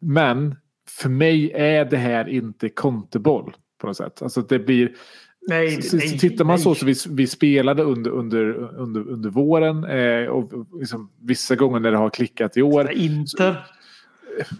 men 0.00 0.56
för 0.88 1.08
mig 1.08 1.52
är 1.54 1.84
det 1.84 1.96
här 1.96 2.28
inte 2.28 2.68
konteboll 2.68 3.56
på 3.80 3.86
något 3.86 3.96
sätt. 3.96 4.22
Alltså 4.22 4.42
det 4.42 4.58
blir, 4.58 4.92
Nej, 5.48 5.82
så, 5.82 5.96
nej, 5.96 6.08
så 6.08 6.18
tittar 6.18 6.44
man 6.44 6.54
nej. 6.54 6.62
så 6.62 6.74
som 6.74 6.88
vi, 6.88 6.94
vi 7.08 7.26
spelade 7.26 7.82
under, 7.82 8.10
under, 8.10 8.54
under, 8.54 9.08
under 9.08 9.30
våren 9.30 9.84
eh, 9.84 10.26
och 10.26 10.66
liksom, 10.78 11.10
vissa 11.20 11.54
gånger 11.54 11.80
när 11.80 11.90
det 11.90 11.96
har 11.96 12.10
klickat 12.10 12.56
i 12.56 12.62
år. 12.62 12.92
Inter. 12.92 13.66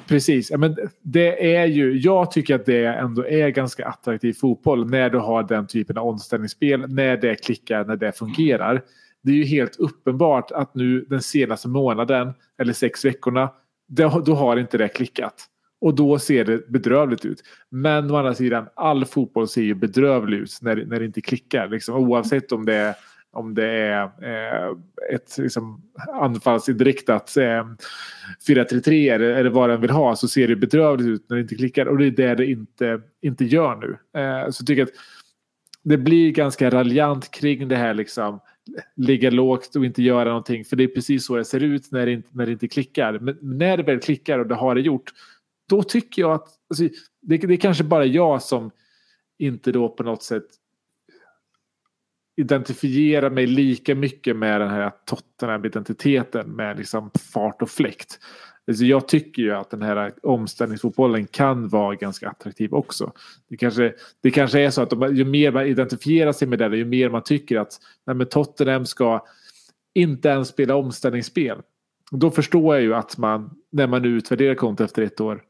Precis, 0.07 0.51
men 0.51 0.77
det 1.03 1.57
är 1.57 1.67
ju, 1.67 1.99
jag 1.99 2.31
tycker 2.31 2.55
att 2.55 2.67
det 2.67 2.87
ändå 2.87 3.27
är 3.27 3.49
ganska 3.49 3.87
attraktiv 3.87 4.33
fotboll 4.33 4.91
när 4.91 5.11
du 5.11 5.19
har 5.19 5.43
den 5.43 5.67
typen 5.67 5.99
av 5.99 6.07
omställningsspel, 6.07 6.89
när 6.89 7.17
det 7.17 7.35
klickar, 7.35 7.85
när 7.85 7.97
det 7.97 8.19
fungerar. 8.19 8.83
Det 9.23 9.31
är 9.33 9.37
ju 9.37 9.45
helt 9.45 9.77
uppenbart 9.77 10.51
att 10.51 10.75
nu 10.75 11.01
den 11.01 11.23
senaste 11.23 11.69
månaden 11.69 12.33
eller 12.59 12.73
sex 12.73 13.05
veckorna, 13.05 13.51
det, 13.89 14.23
då 14.27 14.35
har 14.35 14.57
inte 14.57 14.79
det 14.79 14.89
klickat. 14.89 15.35
Och 15.85 15.95
då 15.95 16.19
ser 16.19 16.45
det 16.45 16.69
bedrövligt 16.69 17.25
ut. 17.25 17.43
Men 17.69 18.11
å 18.11 18.17
andra 18.17 18.35
sidan, 18.35 18.67
all 18.75 19.05
fotboll 19.05 19.49
ser 19.49 19.63
ju 19.63 19.75
bedrövlig 19.75 20.39
ut 20.39 20.59
när, 20.63 20.77
när 20.77 21.01
det 21.01 21.07
inte 21.07 21.21
klickar. 21.21 21.69
Liksom, 21.69 21.95
oavsett 21.95 22.53
om 22.53 22.67
det 22.67 22.75
är, 22.75 22.95
om 23.33 23.55
det 23.55 23.67
är 23.67 24.03
eh, 24.03 24.77
ett 25.15 25.39
liksom, 25.39 25.83
anfallsinriktat 26.21 27.37
eh, 27.37 27.67
4-3-3 28.49 29.15
eller, 29.15 29.31
eller 29.31 29.51
vad 29.51 29.71
den 29.71 29.81
vill 29.81 29.91
ha 29.91 30.17
så 30.17 30.29
ser 30.29 30.49
det 30.49 30.57
bedrövligt 30.57 31.09
ut 31.09 31.27
när 31.29 31.37
det 31.37 31.43
inte 31.43 31.55
klickar. 31.55 31.87
Och 31.87 31.99
det 31.99 32.07
är 32.07 32.11
det 32.11 32.35
det 32.35 32.47
inte, 32.47 33.01
inte 33.23 33.45
gör 33.45 33.77
nu. 33.77 34.21
Eh, 34.21 34.51
så 34.51 34.61
jag 34.63 34.67
tycker 34.67 34.83
att 34.83 34.93
det 35.83 35.99
blir 35.99 36.33
ganska 36.33 36.71
raljant 36.71 37.31
kring 37.31 37.69
det 37.69 37.77
här 37.77 37.95
liksom 37.95 38.41
ligga 38.97 39.31
lågt 39.31 39.77
och 39.77 39.85
inte 39.85 40.03
göra 40.03 40.29
någonting. 40.29 40.65
För 40.65 40.77
det 40.77 40.85
är 40.85 40.89
precis 40.89 41.27
så 41.27 41.37
det 41.37 41.45
ser 41.45 41.63
ut 41.63 41.93
när 41.93 42.07
det 42.07 42.13
inte, 42.13 42.29
när 42.33 42.47
det 42.47 42.53
inte 42.53 42.69
klickar. 42.69 43.19
Men 43.19 43.39
när 43.41 43.77
det 43.77 43.83
väl 43.83 44.01
klickar 44.01 44.39
och 44.39 44.47
det 44.47 44.55
har 44.55 44.75
det 44.75 44.81
gjort. 44.81 45.13
Då 45.69 45.83
tycker 45.83 46.23
jag 46.23 46.33
att 46.33 46.49
alltså, 46.71 46.85
det, 47.23 47.37
det 47.37 47.55
är 47.55 47.57
kanske 47.57 47.85
bara 47.85 48.05
jag 48.05 48.43
som 48.43 48.71
inte 49.39 49.73
då 49.73 49.89
på 49.89 50.03
något 50.03 50.23
sätt 50.23 50.47
identifierar 52.37 53.31
mig 53.31 53.47
lika 53.47 53.95
mycket 53.95 54.37
med 54.37 54.61
den 54.61 54.71
här 54.71 54.93
Tottenham-identiteten 55.05 56.51
med 56.51 56.79
liksom 56.79 57.11
fart 57.33 57.63
och 57.63 57.71
fläkt. 57.71 58.19
Alltså 58.69 58.85
jag 58.85 59.09
tycker 59.09 59.43
ju 59.43 59.55
att 59.55 59.71
den 59.71 59.83
här 59.83 60.13
omställningsfotbollen 60.23 61.27
kan 61.27 61.69
vara 61.69 61.95
ganska 61.95 62.29
attraktiv 62.29 62.75
också. 62.75 63.13
Det 63.49 63.57
kanske, 63.57 63.95
det 64.21 64.31
kanske 64.31 64.61
är 64.61 64.71
så 64.71 64.83
att 64.83 64.91
de, 64.91 65.17
ju 65.17 65.25
mer 65.25 65.53
man 65.53 65.67
identifierar 65.67 66.33
sig 66.33 66.49
med 66.49 66.59
det, 66.59 66.77
ju 66.77 66.85
mer 66.85 67.11
man 67.11 67.23
tycker 67.23 67.59
att 67.59 67.81
nej 68.07 68.17
men 68.17 68.27
Tottenham 68.27 68.87
ska 68.87 69.25
inte 69.95 70.29
ens 70.29 70.49
spela 70.49 70.77
omställningsspel. 70.77 71.59
Då 72.11 72.31
förstår 72.31 72.75
jag 72.75 72.83
ju 72.83 72.95
att 72.95 73.19
man, 73.19 73.51
när 73.71 73.87
man 73.87 74.03
nu 74.03 74.09
utvärderar 74.09 74.55
kontot 74.55 74.85
efter 74.85 75.03
ett 75.03 75.21
år, 75.21 75.43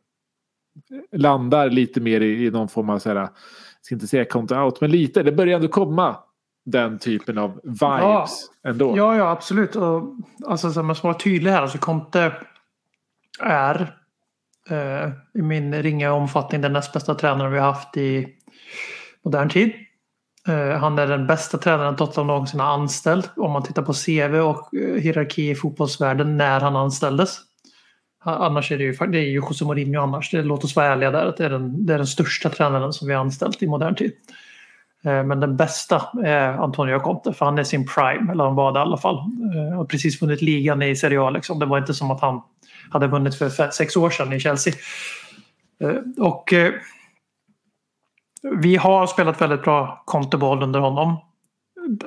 landar 1.13 1.71
lite 1.71 2.01
mer 2.01 2.21
i, 2.21 2.47
i 2.47 2.51
någon 2.51 2.69
form 2.69 2.91
av, 2.91 2.99
så 2.99 3.09
här, 3.09 3.17
jag 3.17 3.29
ska 3.83 3.95
inte 3.95 4.07
säga 4.07 4.25
conto 4.25 4.55
out, 4.55 4.81
men 4.81 4.91
lite, 4.91 5.23
det 5.23 5.33
börjar 5.33 5.57
ändå 5.57 5.69
komma 5.69 6.17
den 6.65 6.99
typen 6.99 7.39
av 7.39 7.61
vibes 7.65 7.81
Ja. 7.81 8.27
ändå. 8.65 8.95
Ja, 8.97 9.17
ja 9.17 9.31
absolut. 9.31 9.77
Och, 9.77 10.03
alltså, 10.47 10.73
så 10.73 10.83
man 10.83 10.97
ska 10.97 11.09
vara 11.09 11.19
tydlig 11.19 11.51
här. 11.51 11.63
Alltså, 11.63 11.79
Conte 11.79 12.33
är 13.41 13.97
eh, 14.71 15.11
i 15.35 15.43
min 15.43 15.83
ringa 15.83 16.13
omfattning 16.13 16.61
den 16.61 16.73
näst 16.73 16.93
bästa 16.93 17.15
tränaren 17.15 17.53
vi 17.53 17.59
har 17.59 17.67
haft 17.67 17.97
i 17.97 18.29
modern 19.25 19.49
tid. 19.49 19.73
Eh, 20.49 20.79
han 20.79 20.99
är 20.99 21.07
den 21.07 21.27
bästa 21.27 21.59
tränaren 21.59 21.97
Tottenham 21.97 22.27
någonsin 22.27 22.61
har 22.61 22.67
anställt. 22.75 23.31
Om 23.37 23.53
man 23.53 23.63
tittar 23.63 23.83
på 23.83 23.93
CV 23.93 24.41
och 24.41 24.75
eh, 24.75 25.03
hierarki 25.03 25.51
i 25.51 25.55
fotbollsvärlden 25.55 26.37
när 26.37 26.61
han 26.61 26.77
anställdes. 26.77 27.39
Annars 28.25 28.73
är 28.73 28.79
det 28.79 28.85
ju, 28.85 28.93
det 28.93 29.19
är 29.19 29.23
ju 29.23 29.33
José 29.33 29.65
Mourinho 29.65 30.01
annars. 30.01 30.31
Det, 30.31 30.43
låt 30.43 30.65
oss 30.65 30.77
vara 30.77 30.87
ärliga 30.87 31.11
där. 31.11 31.27
Att 31.27 31.37
det, 31.37 31.45
är 31.45 31.51
den, 31.51 31.87
det 31.87 31.95
är 31.95 31.99
den 31.99 32.07
största 32.07 32.49
tränaren 32.49 32.93
som 32.93 33.09
vi 33.09 33.15
har 33.15 33.21
anställt 33.21 33.63
i 33.63 33.67
modern 33.67 33.95
tid. 33.95 34.13
Eh, 35.05 35.25
men 35.25 35.41
den 35.41 35.57
bästa 35.57 36.03
är 36.25 36.49
Antonio 36.49 36.99
Conte 36.99 37.33
för 37.33 37.45
han 37.45 37.59
är 37.59 37.65
sin 37.65 37.87
prime, 37.87 38.33
eller 38.33 38.45
han 38.45 38.55
var 38.55 38.73
det 38.73 38.79
i 38.79 38.83
alla 38.83 38.97
fall. 38.97 39.17
Han 39.17 39.73
Har 39.73 39.85
precis 39.85 40.23
vunnit 40.23 40.43
ligan 40.43 40.83
i 40.83 40.97
Serie 40.97 41.21
A. 41.21 41.31
Liksom. 41.31 41.59
Det 41.59 41.67
var 41.67 41.79
inte 41.79 41.95
som 41.95 42.11
att 42.11 42.21
han 42.21 42.43
hade 42.91 43.07
vunnit 43.07 43.35
för 43.35 43.49
fem, 43.49 43.71
sex 43.71 43.97
år 43.97 44.11
sedan 44.11 44.33
i 44.33 44.41
Chelsea. 44.41 44.75
Eh, 45.81 46.25
och 46.25 46.55
vi 48.57 48.77
har 48.77 49.07
spelat 49.07 49.41
väldigt 49.41 49.63
bra 49.63 50.03
Conte-boll 50.07 50.63
under 50.63 50.81
honom. 50.81 51.17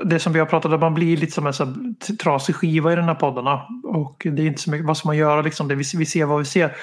Det 0.05 0.19
som 0.19 0.33
vi 0.33 0.39
har 0.39 0.45
pratat 0.45 0.73
om, 0.73 0.79
man 0.79 0.93
blir 0.93 1.17
lite 1.17 1.33
som 1.33 1.47
en 1.47 1.53
här 1.53 2.15
trasig 2.15 2.55
skiva 2.55 2.93
i 2.93 2.95
den 2.95 3.05
här 3.05 3.15
poddarna. 3.15 3.61
Och 3.83 4.27
det 4.31 4.41
är 4.41 4.47
inte 4.47 4.61
så 4.61 4.71
mycket, 4.71 4.87
vad 4.87 4.97
ska 4.97 5.09
man 5.09 5.17
göra 5.17 5.41
liksom? 5.41 5.67
Det 5.67 5.75
vi, 5.75 5.83
vi 5.97 6.05
ser 6.05 6.25
vad 6.25 6.39
vi 6.39 6.45
ser. 6.45 6.75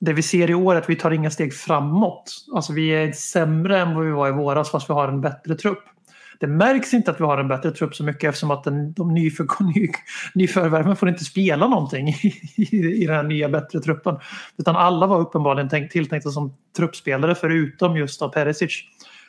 Det 0.00 0.12
vi 0.12 0.22
ser 0.22 0.50
i 0.50 0.54
år 0.54 0.74
är 0.74 0.78
att 0.78 0.90
vi 0.90 0.96
tar 0.96 1.10
inga 1.10 1.30
steg 1.30 1.54
framåt. 1.54 2.46
Alltså 2.54 2.72
vi 2.72 2.88
är 2.88 3.12
sämre 3.12 3.80
än 3.80 3.94
vad 3.94 4.04
vi 4.04 4.10
var 4.10 4.28
i 4.28 4.32
våras 4.32 4.70
fast 4.70 4.90
vi 4.90 4.94
har 4.94 5.08
en 5.08 5.20
bättre 5.20 5.54
trupp. 5.54 5.84
Det 6.40 6.46
märks 6.46 6.94
inte 6.94 7.10
att 7.10 7.20
vi 7.20 7.24
har 7.24 7.38
en 7.38 7.48
bättre 7.48 7.70
trupp 7.70 7.94
så 7.94 8.04
mycket 8.04 8.28
eftersom 8.28 8.50
att 8.50 8.64
den, 8.64 8.92
de 8.92 9.14
nyförvärven 9.14 9.66
ny, 9.74 9.88
nyförvärven 10.34 10.96
får 10.96 11.08
inte 11.08 11.24
spela 11.24 11.68
någonting 11.68 12.08
i, 12.08 12.32
i, 12.56 13.02
i 13.02 13.06
den 13.06 13.16
här 13.16 13.22
nya 13.22 13.48
bättre 13.48 13.80
truppen. 13.80 14.18
Utan 14.56 14.76
alla 14.76 15.06
var 15.06 15.20
uppenbarligen 15.20 15.68
tänkt, 15.68 15.92
tilltänkta 15.92 16.30
som 16.30 16.54
truppspelare 16.76 17.34
förutom 17.34 17.96
just 17.96 18.22
av 18.22 18.28
Perisic. 18.28 18.84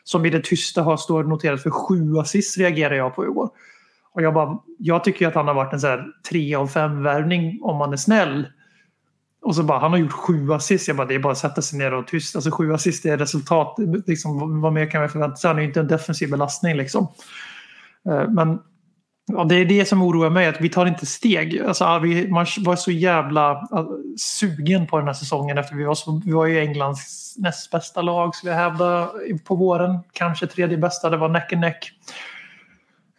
Som 0.10 0.26
i 0.26 0.30
det 0.30 0.44
tysta 0.44 0.82
har 0.82 0.98
står 0.98 1.24
noterat 1.24 1.64
för 1.64 1.70
sju 1.70 2.18
assist 2.18 2.58
reagerar 2.58 2.96
jag 2.96 3.16
på 3.16 3.26
igår. 3.26 3.50
Och 4.12 4.22
jag, 4.22 4.34
bara, 4.34 4.58
jag 4.78 5.04
tycker 5.04 5.28
att 5.28 5.36
han 5.36 5.48
har 5.48 5.54
varit 5.54 5.74
en 5.74 5.80
så 5.80 5.88
här 5.88 6.06
tre 6.30 6.56
av 6.56 6.68
fem 6.68 7.04
värvning 7.04 7.60
om 7.62 7.78
man 7.78 7.94
är 7.94 7.98
snäll. 7.98 8.48
Och 9.42 9.56
så 9.56 9.64
bara, 9.64 9.80
han 9.80 9.92
har 9.92 9.98
gjort 9.98 10.12
sju 10.12 10.54
assist. 10.54 10.88
Jag 10.88 10.98
bara, 10.98 11.08
det 11.08 11.16
är 11.16 11.20
bara 11.20 11.32
att 11.32 11.38
sätta 11.38 11.62
sig 11.62 11.80
ner 11.80 11.94
och 11.94 12.08
tyst. 12.08 12.36
Alltså 12.36 12.52
sju 12.52 12.74
assist 12.74 13.06
är 13.06 13.18
resultat. 13.18 13.76
Liksom, 14.08 14.62
vad- 14.62 14.74
mer 14.74 14.92
kan 14.92 15.02
man 15.02 15.10
förvänta 15.10 15.36
sig? 15.36 15.48
Han 15.48 15.58
är 15.58 15.62
ju 15.62 15.68
inte 15.68 15.80
en 15.80 15.88
defensiv 15.88 16.30
belastning 16.32 16.76
liksom. 16.78 17.08
Eh, 18.10 18.30
men 18.30 18.60
ja, 19.30 19.44
det 19.44 19.56
är 19.56 19.66
det 19.66 19.86
som 19.86 20.02
oroar 20.02 20.30
mig, 20.30 20.48
att 20.48 20.62
vi 20.62 20.70
tar 20.70 20.86
inte 20.86 21.06
steg. 21.06 21.62
Alltså, 21.62 22.00
vi, 22.00 22.28
man 22.28 22.46
var 22.60 22.76
så 22.76 22.92
jävla 22.92 23.70
sugen 24.18 24.88
på 24.88 24.98
den 24.98 25.08
här 25.08 25.14
säsongen 25.14 25.58
efter 25.58 25.76
vi 25.76 25.84
var, 25.84 25.96
så, 25.96 26.22
vi 26.26 26.32
var 26.32 26.46
ju 26.46 26.60
Englands 26.60 27.36
näst 27.38 27.72
bästa 27.72 28.02
lag, 28.02 28.36
skulle 28.36 28.52
jag 28.52 28.60
hävda 28.60 29.10
på 29.44 29.56
våren. 29.56 30.00
Kanske 30.12 30.48
tredje 30.48 30.78
bästa, 30.78 31.10
det 31.10 31.18
var 31.18 31.30
neck 31.30 31.54
and 31.54 31.62
neck. 31.62 31.92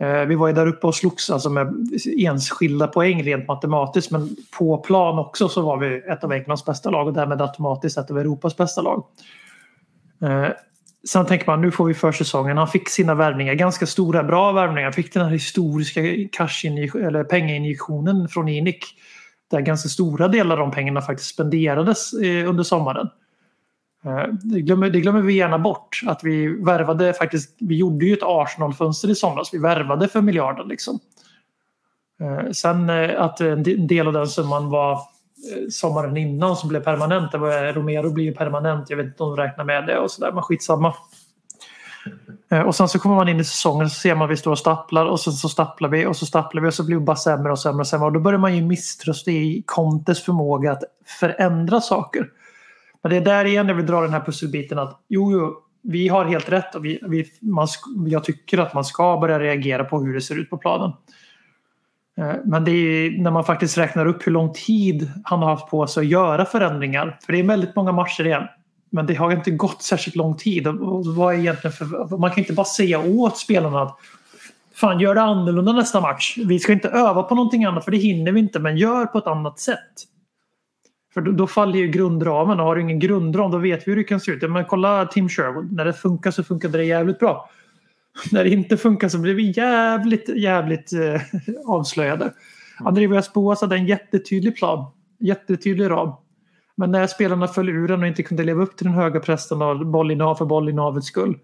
Eh, 0.01 0.25
vi 0.25 0.35
var 0.35 0.49
ju 0.49 0.55
där 0.55 0.66
uppe 0.66 0.87
och 0.87 0.94
slogs 0.94 1.31
alltså 1.31 1.51
med 1.51 1.75
enskilda 2.18 2.87
poäng 2.87 3.23
rent 3.23 3.49
matematiskt 3.49 4.11
men 4.11 4.37
på 4.59 4.79
plan 4.79 5.18
också 5.18 5.49
så 5.49 5.62
var 5.62 5.77
vi 5.77 5.96
ett 5.96 6.25
av 6.25 6.33
Englands 6.33 6.64
bästa 6.64 6.90
lag 6.90 7.07
och 7.07 7.12
därmed 7.12 7.42
automatiskt 7.42 7.99
ett 7.99 8.11
av 8.11 8.18
Europas 8.18 8.57
bästa 8.57 8.83
lag. 8.83 9.05
Eh, 10.23 10.49
Sen 11.08 11.26
tänker 11.26 11.46
man 11.46 11.60
nu 11.60 11.70
får 11.70 11.84
vi 11.84 11.94
försäsongen. 11.94 12.56
Han 12.56 12.68
fick 12.68 12.88
sina 12.88 13.14
värvningar, 13.14 13.54
ganska 13.54 13.86
stora 13.86 14.24
bra 14.24 14.52
värvningar. 14.52 14.84
Han 14.84 14.92
fick 14.92 15.14
den 15.14 15.24
här 15.24 15.32
historiska 15.32 16.00
cash 16.32 16.66
eller 16.94 17.24
pengainjektionen 17.24 18.28
från 18.28 18.48
Inic. 18.48 18.76
Där 19.50 19.60
ganska 19.60 19.88
stora 19.88 20.28
delar 20.28 20.56
av 20.56 20.58
de 20.58 20.70
pengarna 20.70 21.00
faktiskt 21.00 21.34
spenderades 21.34 22.12
eh, 22.12 22.48
under 22.48 22.62
sommaren. 22.62 23.08
Eh, 24.04 24.34
det 24.42 24.60
glömmer, 24.60 24.90
det 24.90 25.00
glömmer 25.00 25.20
vi 25.20 25.32
gärna 25.32 25.58
bort. 25.58 26.00
Att 26.06 26.24
vi 26.24 26.46
värvade 26.46 27.12
faktiskt. 27.12 27.56
Vi 27.60 27.76
gjorde 27.76 28.06
ju 28.06 28.12
ett 28.12 28.22
Arsenal-fönster 28.22 29.10
i 29.10 29.14
somras. 29.14 29.54
Vi 29.54 29.58
värvade 29.58 30.08
för 30.08 30.20
miljarden 30.20 30.68
liksom. 30.68 30.98
Eh, 32.20 32.50
sen 32.50 32.90
att 33.16 33.40
en 33.40 33.86
del 33.86 34.06
av 34.06 34.12
den 34.12 34.26
summan 34.26 34.70
var 34.70 35.00
Eh, 35.48 35.68
sommaren 35.70 36.16
innan 36.16 36.57
som 36.57 36.68
blev 36.68 36.85
permanent. 36.85 37.33
Det 37.33 37.38
var, 37.38 37.66
eh, 37.66 37.72
Romero 37.72 38.11
blir 38.11 38.24
ju 38.24 38.35
permanent. 38.35 38.90
Jag 38.90 38.96
vet 38.96 39.07
inte 39.07 39.22
om 39.22 39.37
de 39.37 39.42
räknar 39.42 39.64
med 39.64 39.87
det 39.87 39.98
och 39.98 40.11
sådär. 40.11 40.33
Men 40.33 40.42
skitsamma. 40.42 40.94
Eh, 42.50 42.61
och 42.61 42.74
sen 42.74 42.88
så 42.88 42.98
kommer 42.98 43.16
man 43.16 43.29
in 43.29 43.40
i 43.40 43.44
säsongen 43.44 43.85
och 43.85 43.92
så 43.92 44.00
ser 44.00 44.14
man 44.14 44.24
att 44.24 44.31
vi 44.31 44.37
står 44.37 44.50
och 44.50 44.59
stapplar 44.59 45.07
och 45.07 45.20
sen 45.20 45.33
så 45.33 45.48
stapplar 45.48 45.88
vi 45.88 46.07
och 46.07 46.16
så 46.16 46.26
stapplar 46.26 46.62
vi 46.62 46.68
och 46.68 46.74
så 46.74 46.87
blir 46.87 46.96
det 46.96 47.03
bara 47.03 47.16
sämre 47.16 47.53
och 47.53 47.59
sämre 47.59 47.81
och 47.81 47.87
sämre. 47.87 48.07
Och 48.07 48.12
då 48.12 48.20
börjar 48.20 48.38
man 48.38 48.57
ju 48.57 48.62
misströsta 48.62 49.31
i 49.31 49.62
Contes 49.66 50.22
förmåga 50.22 50.72
att 50.72 50.83
förändra 51.20 51.81
saker. 51.81 52.29
Men 53.03 53.11
det 53.11 53.16
är 53.16 53.20
där 53.20 53.44
igen 53.44 53.68
jag 53.68 53.74
vill 53.74 53.87
dra 53.87 54.00
den 54.00 54.12
här 54.12 54.20
pusselbiten 54.20 54.79
att 54.79 55.00
jo, 55.09 55.33
jo 55.33 55.57
vi 55.83 56.09
har 56.09 56.24
helt 56.24 56.53
rätt 56.53 56.74
och 56.74 56.85
vi, 56.85 57.00
vi, 57.03 57.26
man, 57.40 57.68
jag 58.07 58.24
tycker 58.24 58.59
att 58.59 58.74
man 58.74 58.85
ska 58.85 59.18
börja 59.20 59.40
reagera 59.40 59.85
på 59.85 60.00
hur 60.00 60.14
det 60.14 60.20
ser 60.20 60.38
ut 60.38 60.50
på 60.50 60.59
planen. 60.59 60.92
Eh, 62.20 62.35
men 62.44 62.64
det 62.64 62.70
är 62.70 63.22
när 63.22 63.30
man 63.30 63.44
faktiskt 63.44 63.78
räknar 63.78 64.06
upp 64.06 64.26
hur 64.26 64.33
lång 64.33 64.52
tid 64.52 65.11
han 65.24 65.38
har 65.38 65.50
haft 65.50 65.70
på 65.70 65.87
sig 65.87 66.00
att 66.00 66.06
göra 66.06 66.44
förändringar. 66.44 67.18
För 67.26 67.33
det 67.33 67.38
är 67.38 67.44
väldigt 67.44 67.76
många 67.76 67.92
matcher 67.92 68.26
igen. 68.26 68.42
Men 68.90 69.06
det 69.06 69.14
har 69.14 69.33
inte 69.33 69.50
gått 69.50 69.83
särskilt 69.83 70.16
lång 70.16 70.37
tid. 70.37 70.66
Och 70.66 71.06
vad 71.06 71.35
är 71.35 71.38
egentligen 71.38 71.72
för, 71.72 72.16
man 72.18 72.30
kan 72.30 72.38
inte 72.38 72.52
bara 72.52 72.64
säga 72.64 73.00
åt 73.00 73.38
spelarna 73.38 73.83
att 73.83 73.96
fan 74.74 75.00
gör 75.00 75.14
det 75.14 75.22
annorlunda 75.22 75.72
nästa 75.72 76.00
match. 76.00 76.38
Vi 76.46 76.59
ska 76.59 76.72
inte 76.72 76.88
öva 76.88 77.22
på 77.22 77.35
någonting 77.35 77.64
annat 77.64 77.85
för 77.85 77.90
det 77.90 77.98
hinner 77.98 78.33
vi 78.33 78.40
inte 78.40 78.59
men 78.59 78.76
gör 78.76 79.06
på 79.06 79.18
ett 79.18 79.26
annat 79.26 79.59
sätt. 79.59 80.06
För 81.14 81.20
då, 81.20 81.33
då 81.33 81.46
faller 81.46 81.78
ju 81.78 81.88
grundramen 81.88 82.61
och 82.61 82.66
har 82.66 82.76
du 82.76 82.83
ingen 82.83 82.98
grundram 82.98 83.50
då 83.50 83.59
vet 83.59 83.87
vi 83.87 83.90
hur 83.90 83.96
det 83.96 84.04
kan 84.04 84.20
se 84.20 84.33
ut. 84.33 84.50
Men 84.50 84.64
kolla 84.64 85.06
Tim 85.06 85.28
Sherwood, 85.28 85.72
när 85.72 85.85
det 85.85 85.92
funkar 85.92 86.30
så 86.30 86.44
funkar 86.44 86.68
det 86.68 86.85
jävligt 86.85 87.18
bra. 87.18 87.50
När 88.33 88.44
det 88.44 88.51
inte 88.51 88.77
funkar 88.77 89.09
så 89.09 89.18
blir 89.18 89.35
vi 89.35 89.53
jävligt, 89.57 90.29
jävligt 90.29 90.92
eh, 90.92 91.20
avslöjade. 91.66 92.33
André 92.79 93.07
Villas-Boas 93.07 93.61
hade 93.61 93.77
en 93.77 93.87
jättetydlig 93.87 94.57
plan, 94.57 94.92
jättetydlig 95.20 95.90
ram. 95.90 96.12
Men 96.77 96.90
när 96.90 97.07
spelarna 97.07 97.49
föll 97.49 97.68
ur 97.68 97.88
den 97.88 98.01
och 98.01 98.07
inte 98.07 98.23
kunde 98.23 98.44
leva 98.44 98.62
upp 98.62 98.77
till 98.77 98.87
den 98.87 98.94
höga 98.94 99.20
prästen 99.20 99.62
av 99.62 99.85
bollinnehav 99.85 100.35
för 100.35 100.44
bollinnehavets 100.44 101.07
skull. 101.07 101.38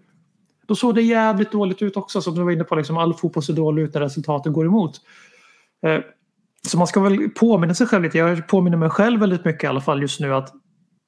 Då 0.67 0.75
såg 0.75 0.95
det 0.95 1.01
jävligt 1.01 1.51
dåligt 1.51 1.81
ut 1.81 1.97
också. 1.97 2.21
Som 2.21 2.35
du 2.35 2.43
var 2.43 2.51
inne 2.51 2.63
på, 2.63 2.75
liksom, 2.75 2.97
all 2.97 3.13
fotboll 3.13 3.43
ser 3.43 3.53
dålig 3.53 3.83
ut 3.83 3.93
när 3.93 4.01
resultaten 4.01 4.53
går 4.53 4.65
emot. 4.65 5.01
Eh, 5.85 5.99
så 6.67 6.77
man 6.77 6.87
ska 6.87 6.99
väl 6.99 7.29
påminna 7.29 7.73
sig 7.73 7.87
själv 7.87 8.03
lite. 8.03 8.17
Jag 8.17 8.47
påminner 8.47 8.77
mig 8.77 8.89
själv 8.89 9.19
väldigt 9.19 9.45
mycket 9.45 9.63
i 9.63 9.67
alla 9.67 9.81
fall 9.81 10.01
just 10.01 10.19
nu 10.19 10.33
att 10.33 10.53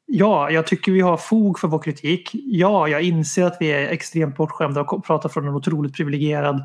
ja, 0.09 0.51
jag 0.51 0.67
tycker 0.67 0.91
vi 0.91 1.01
har 1.01 1.17
fog 1.17 1.59
för 1.59 1.67
vår 1.67 1.79
kritik. 1.79 2.29
Ja, 2.33 2.87
jag 2.87 3.01
inser 3.01 3.45
att 3.45 3.57
vi 3.59 3.67
är 3.67 3.87
extremt 3.87 4.37
bortskämda 4.37 4.81
och 4.81 5.05
pratar 5.05 5.29
från 5.29 5.47
en 5.47 5.55
otroligt 5.55 5.93
privilegierad 5.93 6.63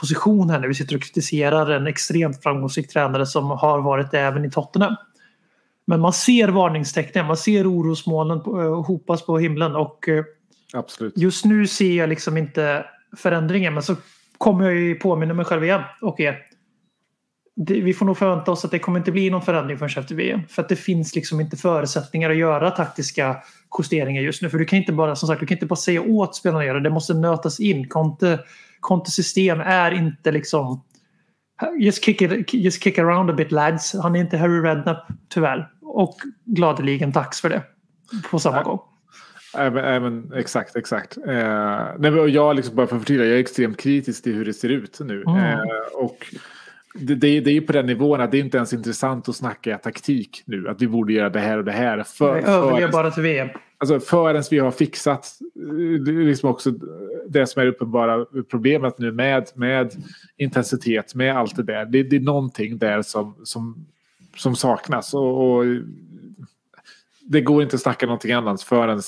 position 0.00 0.50
här 0.50 0.60
när 0.60 0.68
vi 0.68 0.74
sitter 0.74 0.96
och 0.96 1.02
kritiserar 1.02 1.70
en 1.70 1.86
extremt 1.86 2.42
framgångsrik 2.42 2.88
tränare 2.88 3.26
som 3.26 3.50
har 3.50 3.80
varit 3.80 4.10
det 4.10 4.20
även 4.20 4.44
i 4.44 4.50
Tottenham. 4.50 4.96
Men 5.86 6.00
man 6.00 6.12
ser 6.12 6.48
varningstecknen, 6.48 7.26
man 7.26 7.36
ser 7.36 7.72
orosmolnen 7.72 8.38
eh, 8.38 8.82
hopas 8.84 9.26
på 9.26 9.38
himlen 9.38 9.76
och 9.76 10.08
eh, 10.08 10.24
Absolut. 10.72 11.18
just 11.18 11.44
nu 11.44 11.66
ser 11.66 11.92
jag 11.92 12.08
liksom 12.08 12.36
inte 12.36 12.84
förändringen 13.16 13.74
men 13.74 13.82
så 13.82 13.96
kommer 14.38 14.64
jag 14.64 14.74
ju 14.74 14.94
påminna 14.94 15.34
mig 15.34 15.44
själv 15.44 15.64
igen 15.64 15.82
och 16.00 16.20
er. 16.20 16.38
Det, 17.56 17.80
vi 17.80 17.94
får 17.94 18.06
nog 18.06 18.18
förvänta 18.18 18.50
oss 18.50 18.64
att 18.64 18.70
det 18.70 18.78
kommer 18.78 18.98
inte 18.98 19.12
bli 19.12 19.30
någon 19.30 19.42
förändring 19.42 19.78
förrän 19.78 20.02
efter 20.02 20.14
VM. 20.14 20.40
För 20.48 20.62
att 20.62 20.68
det 20.68 20.76
finns 20.76 21.14
liksom 21.14 21.40
inte 21.40 21.56
förutsättningar 21.56 22.30
att 22.30 22.36
göra 22.36 22.70
taktiska 22.70 23.36
justeringar 23.78 24.22
just 24.22 24.42
nu. 24.42 24.50
För 24.50 24.58
du 24.58 24.64
kan 24.64 24.78
inte 24.78 24.92
bara, 24.92 25.16
som 25.16 25.26
sagt, 25.26 25.40
du 25.40 25.46
kan 25.46 25.56
inte 25.56 25.66
bara 25.66 25.76
säga 25.76 26.02
åt 26.02 26.36
spelarna 26.36 26.60
att 26.60 26.66
göra 26.66 26.78
det. 26.80 26.88
Det 26.88 26.94
måste 26.94 27.14
nötas 27.14 27.60
in. 27.60 27.88
Conte, 27.88 28.38
Contes 28.80 29.14
system 29.14 29.60
är 29.60 29.90
inte 29.90 30.32
liksom 30.32 30.82
Just 31.78 32.04
kick, 32.04 32.22
it, 32.22 32.54
just 32.54 32.82
kick 32.82 32.98
around 32.98 33.30
a 33.30 33.32
bit 33.32 33.52
lads. 33.52 33.94
Han 34.02 34.16
är 34.16 34.20
inte 34.20 34.36
Harry 34.36 34.60
Redknapp 34.60 35.06
tyvärr. 35.28 35.70
Och 35.82 36.16
gladeligen 36.44 37.12
dags 37.12 37.40
för 37.40 37.48
det. 37.48 37.62
På 38.30 38.38
samma 38.38 38.56
Nej. 38.56 38.64
gång. 38.64 38.80
Nej, 39.56 40.00
men, 40.00 40.32
exakt, 40.32 40.76
exakt. 40.76 41.16
Eh, 41.16 41.86
nej, 41.98 42.30
jag, 42.30 42.56
liksom, 42.56 42.76
bara 42.76 42.86
för 42.86 42.96
att 42.96 43.02
förtydliga, 43.02 43.28
jag 43.28 43.36
är 43.36 43.40
extremt 43.40 43.80
kritisk 43.80 44.22
till 44.22 44.34
hur 44.34 44.44
det 44.44 44.54
ser 44.54 44.68
ut 44.68 45.00
nu. 45.00 45.22
Mm. 45.22 45.38
Eh, 45.38 45.58
och 45.94 46.34
det, 46.98 47.14
det, 47.14 47.28
är- 47.28 47.40
det 47.40 47.50
är 47.50 47.54
ju 47.54 47.60
på 47.60 47.72
den 47.72 47.86
nivån 47.86 48.20
att 48.20 48.30
det 48.30 48.38
är 48.38 48.40
inte 48.40 48.56
ens 48.56 48.72
intressant 48.72 49.28
att 49.28 49.36
snacka 49.36 49.78
taktik 49.78 50.42
nu. 50.46 50.68
Att 50.68 50.82
vi 50.82 50.88
borde 50.88 51.12
göra 51.12 51.30
det 51.30 51.40
här 51.40 51.58
och 51.58 51.64
det 51.64 51.72
här. 51.72 52.02
För, 52.02 52.36
överlever 52.36 52.92
bara 52.92 53.10
till 53.10 53.22
VM. 53.22 53.48
alltså, 53.78 54.00
förrän 54.00 54.42
vi 54.50 54.58
har 54.58 54.70
fixat 54.70 55.38
eh, 55.56 56.00
det 56.04 56.12
liksom 56.12 56.50
också 56.50 56.72
det 57.28 57.46
som 57.46 57.62
är 57.62 57.66
uppenbara 57.66 58.26
problemet 58.50 58.98
nu 58.98 59.12
med, 59.12 59.48
med 59.54 59.92
intensitet, 60.36 61.14
med 61.14 61.36
allt 61.36 61.56
det 61.56 61.62
där. 61.62 61.84
Det, 61.84 62.02
det 62.02 62.16
är 62.16 62.20
någonting 62.20 62.78
där 62.78 63.02
som, 63.02 63.34
som, 63.44 63.86
som 64.36 64.56
saknas. 64.56 65.14
Och, 65.14 65.56
och 65.56 65.64
det 67.26 67.40
går 67.40 67.62
inte 67.62 67.76
att 67.76 67.82
snacka 67.82 68.06
någonting 68.06 68.32
annat 68.32 68.62
förrän, 68.62 68.98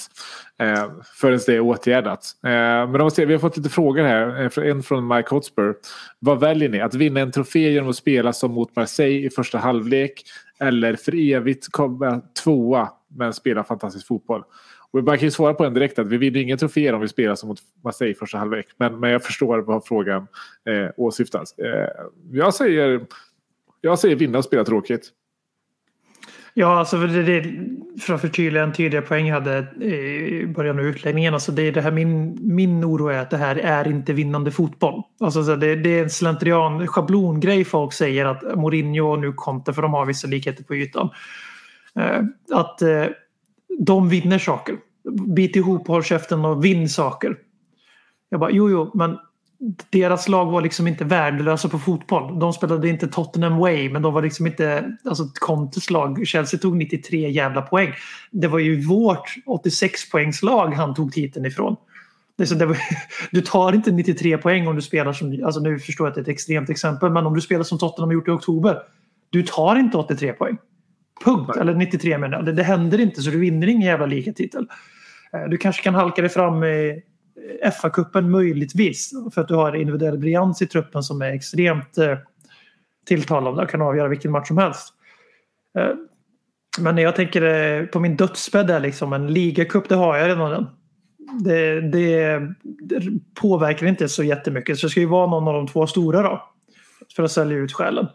eh, 0.58 0.90
förrän 1.14 1.40
det 1.46 1.54
är 1.54 1.60
åtgärdat. 1.60 2.24
Eh, 2.44 2.50
men 2.50 2.94
om 2.94 3.00
man 3.00 3.10
ser, 3.10 3.26
vi 3.26 3.34
har 3.34 3.40
fått 3.40 3.56
lite 3.56 3.68
frågor 3.68 4.02
här. 4.02 4.40
Eh, 4.58 4.70
en 4.70 4.82
från 4.82 5.08
Mike 5.08 5.30
Hotspur. 5.30 5.74
Vad 6.18 6.40
väljer 6.40 6.68
ni? 6.68 6.80
Att 6.80 6.94
vinna 6.94 7.20
en 7.20 7.32
trofé 7.32 7.72
genom 7.72 7.90
att 7.90 7.96
spela 7.96 8.32
som 8.32 8.52
mot 8.52 8.76
Marseille 8.76 9.26
i 9.26 9.30
första 9.30 9.58
halvlek? 9.58 10.22
Eller 10.60 10.96
för 10.96 11.32
evigt 11.32 11.72
komma 11.72 12.20
tvåa 12.44 12.88
men 13.08 13.32
spela 13.32 13.64
fantastisk 13.64 14.06
fotboll? 14.06 14.44
Och 14.90 15.04
man 15.04 15.18
kan 15.18 15.26
ju 15.26 15.30
svara 15.30 15.54
på 15.54 15.64
den 15.64 15.74
direkt 15.74 15.98
att 15.98 16.06
vi 16.06 16.16
vinner 16.16 16.40
ingen 16.40 16.58
trofé 16.58 16.92
om 16.92 17.00
vi 17.00 17.08
spelar 17.08 17.34
som 17.34 17.48
mot 17.48 17.58
Marseille 17.84 18.12
i 18.12 18.14
första 18.14 18.38
halvlek. 18.38 18.66
Men, 18.76 19.00
men 19.00 19.10
jag 19.10 19.24
förstår 19.24 19.58
vad 19.58 19.86
frågan 19.86 20.26
eh, 20.68 20.90
åsyftas. 20.96 21.58
Eh, 21.58 21.88
jag, 22.32 22.54
säger, 22.54 23.06
jag 23.80 23.98
säger 23.98 24.16
vinna 24.16 24.38
och 24.38 24.44
spela 24.44 24.64
tråkigt. 24.64 25.12
Ja, 26.58 26.78
alltså 26.78 26.98
det, 26.98 27.22
det, 27.22 27.42
för 28.00 28.14
att 28.14 28.20
förtydliga 28.20 28.62
en 28.62 28.72
tidigare 28.72 29.06
poäng 29.06 29.26
jag 29.26 29.34
hade 29.34 29.84
i 29.84 30.46
början 30.46 30.78
av 30.78 30.84
utläggningen. 30.84 31.34
Alltså 31.34 31.52
det, 31.52 31.62
är 31.62 31.72
det 31.72 31.80
här, 31.80 31.90
min, 31.90 32.38
min 32.40 32.84
oro 32.84 33.08
är 33.08 33.18
att 33.18 33.30
det 33.30 33.36
här 33.36 33.56
är 33.56 33.88
inte 33.88 34.12
vinnande 34.12 34.50
fotboll. 34.50 35.02
Alltså 35.20 35.56
det, 35.56 35.76
det 35.76 35.98
är 35.98 36.02
en 36.02 36.10
slentrian, 36.10 36.86
schablongrej 36.86 37.64
folk 37.64 37.92
säger 37.92 38.26
att 38.26 38.56
Mourinho 38.58 39.12
och 39.12 39.18
nu 39.18 39.32
Conte, 39.32 39.72
för 39.72 39.82
de 39.82 39.94
har 39.94 40.06
vissa 40.06 40.28
likheter 40.28 40.64
på 40.64 40.74
ytan. 40.74 41.10
Eh, 41.98 42.22
att 42.52 42.82
eh, 42.82 43.04
de 43.78 44.08
vinner 44.08 44.38
saker. 44.38 44.76
Bit 45.36 45.56
ihop, 45.56 45.88
håll 45.88 46.04
käften 46.04 46.44
och 46.44 46.64
vinn 46.64 46.88
saker. 46.88 47.36
Jag 48.28 48.40
bara, 48.40 48.50
jo, 48.50 48.70
jo, 48.70 48.90
men 48.94 49.18
deras 49.90 50.28
lag 50.28 50.46
var 50.46 50.60
liksom 50.60 50.86
inte 50.86 51.04
värdelösa 51.04 51.68
på 51.68 51.78
fotboll. 51.78 52.38
De 52.38 52.52
spelade 52.52 52.88
inte 52.88 53.08
Tottenham 53.08 53.58
Way, 53.58 53.90
men 53.90 54.02
de 54.02 54.14
var 54.14 54.22
liksom 54.22 54.46
inte... 54.46 54.96
Alltså 55.04 55.24
Contes 55.34 55.90
lag, 55.90 56.26
Chelsea 56.26 56.60
tog 56.60 56.76
93 56.76 57.30
jävla 57.30 57.62
poäng. 57.62 57.92
Det 58.30 58.48
var 58.48 58.58
ju 58.58 58.80
vårt 58.86 59.34
86 59.46 60.10
poängslag 60.10 60.74
han 60.74 60.94
tog 60.94 61.12
titeln 61.12 61.46
ifrån. 61.46 61.76
Det 62.36 62.64
var, 62.64 62.78
du 63.30 63.40
tar 63.40 63.72
inte 63.72 63.92
93 63.92 64.38
poäng 64.38 64.66
om 64.66 64.76
du 64.76 64.82
spelar 64.82 65.12
som... 65.12 65.44
Alltså 65.44 65.60
nu 65.60 65.78
förstår 65.78 66.06
jag 66.06 66.10
att 66.10 66.14
det 66.14 66.20
är 66.20 66.22
ett 66.22 66.28
extremt 66.28 66.70
exempel, 66.70 67.10
men 67.10 67.26
om 67.26 67.34
du 67.34 67.40
spelar 67.40 67.64
som 67.64 67.78
Tottenham 67.78 68.08
har 68.08 68.14
gjort 68.14 68.28
i 68.28 68.30
oktober. 68.30 68.78
Du 69.30 69.42
tar 69.42 69.76
inte 69.76 69.98
83 69.98 70.32
poäng. 70.32 70.56
Punkt. 71.24 71.56
Eller 71.56 71.74
93 71.74 72.18
menar 72.18 72.36
jag. 72.36 72.44
Det, 72.44 72.52
det 72.52 72.62
händer 72.62 73.00
inte 73.00 73.22
så 73.22 73.30
du 73.30 73.38
vinner 73.38 73.66
ingen 73.66 73.88
jävla 73.88 74.06
ligatitel. 74.06 74.66
Eh, 75.32 75.50
Du 75.50 75.56
kanske 75.56 75.82
kan 75.82 75.94
halka 75.94 76.22
dig 76.22 76.30
fram 76.30 76.64
i 76.64 77.02
FA-cupen 77.82 78.30
möjligtvis. 78.30 79.12
För 79.34 79.40
att 79.40 79.48
du 79.48 79.54
har 79.54 79.76
individuell 79.76 80.18
briljans 80.18 80.62
i 80.62 80.66
truppen 80.66 81.02
som 81.02 81.22
är 81.22 81.32
extremt 81.32 81.98
eh, 81.98 82.18
tilltalande 83.06 83.62
och 83.62 83.70
kan 83.70 83.82
avgöra 83.82 84.08
vilken 84.08 84.30
match 84.30 84.48
som 84.48 84.58
helst. 84.58 84.94
Eh, 85.78 85.90
men 86.78 86.94
när 86.94 87.02
jag 87.02 87.16
tänker 87.16 87.42
eh, 87.42 87.86
på 87.86 88.00
min 88.00 88.16
dödsbädd 88.16 88.70
är 88.70 88.80
liksom 88.80 89.12
en 89.12 89.32
ligacup, 89.32 89.88
det 89.88 89.94
har 89.94 90.16
jag 90.16 90.28
redan 90.28 90.50
den. 90.50 90.66
Det, 91.44 91.80
det, 91.80 92.38
det 92.62 93.02
påverkar 93.40 93.86
inte 93.86 94.08
så 94.08 94.22
jättemycket 94.22 94.78
så 94.78 94.86
det 94.86 94.90
ska 94.90 95.00
ju 95.00 95.06
vara 95.06 95.26
någon 95.26 95.48
av 95.48 95.54
de 95.54 95.66
två 95.66 95.86
stora 95.86 96.22
då. 96.22 96.42
För 97.16 97.22
att 97.22 97.32
sälja 97.32 97.56
ut 97.56 97.72
själen. 97.72 98.06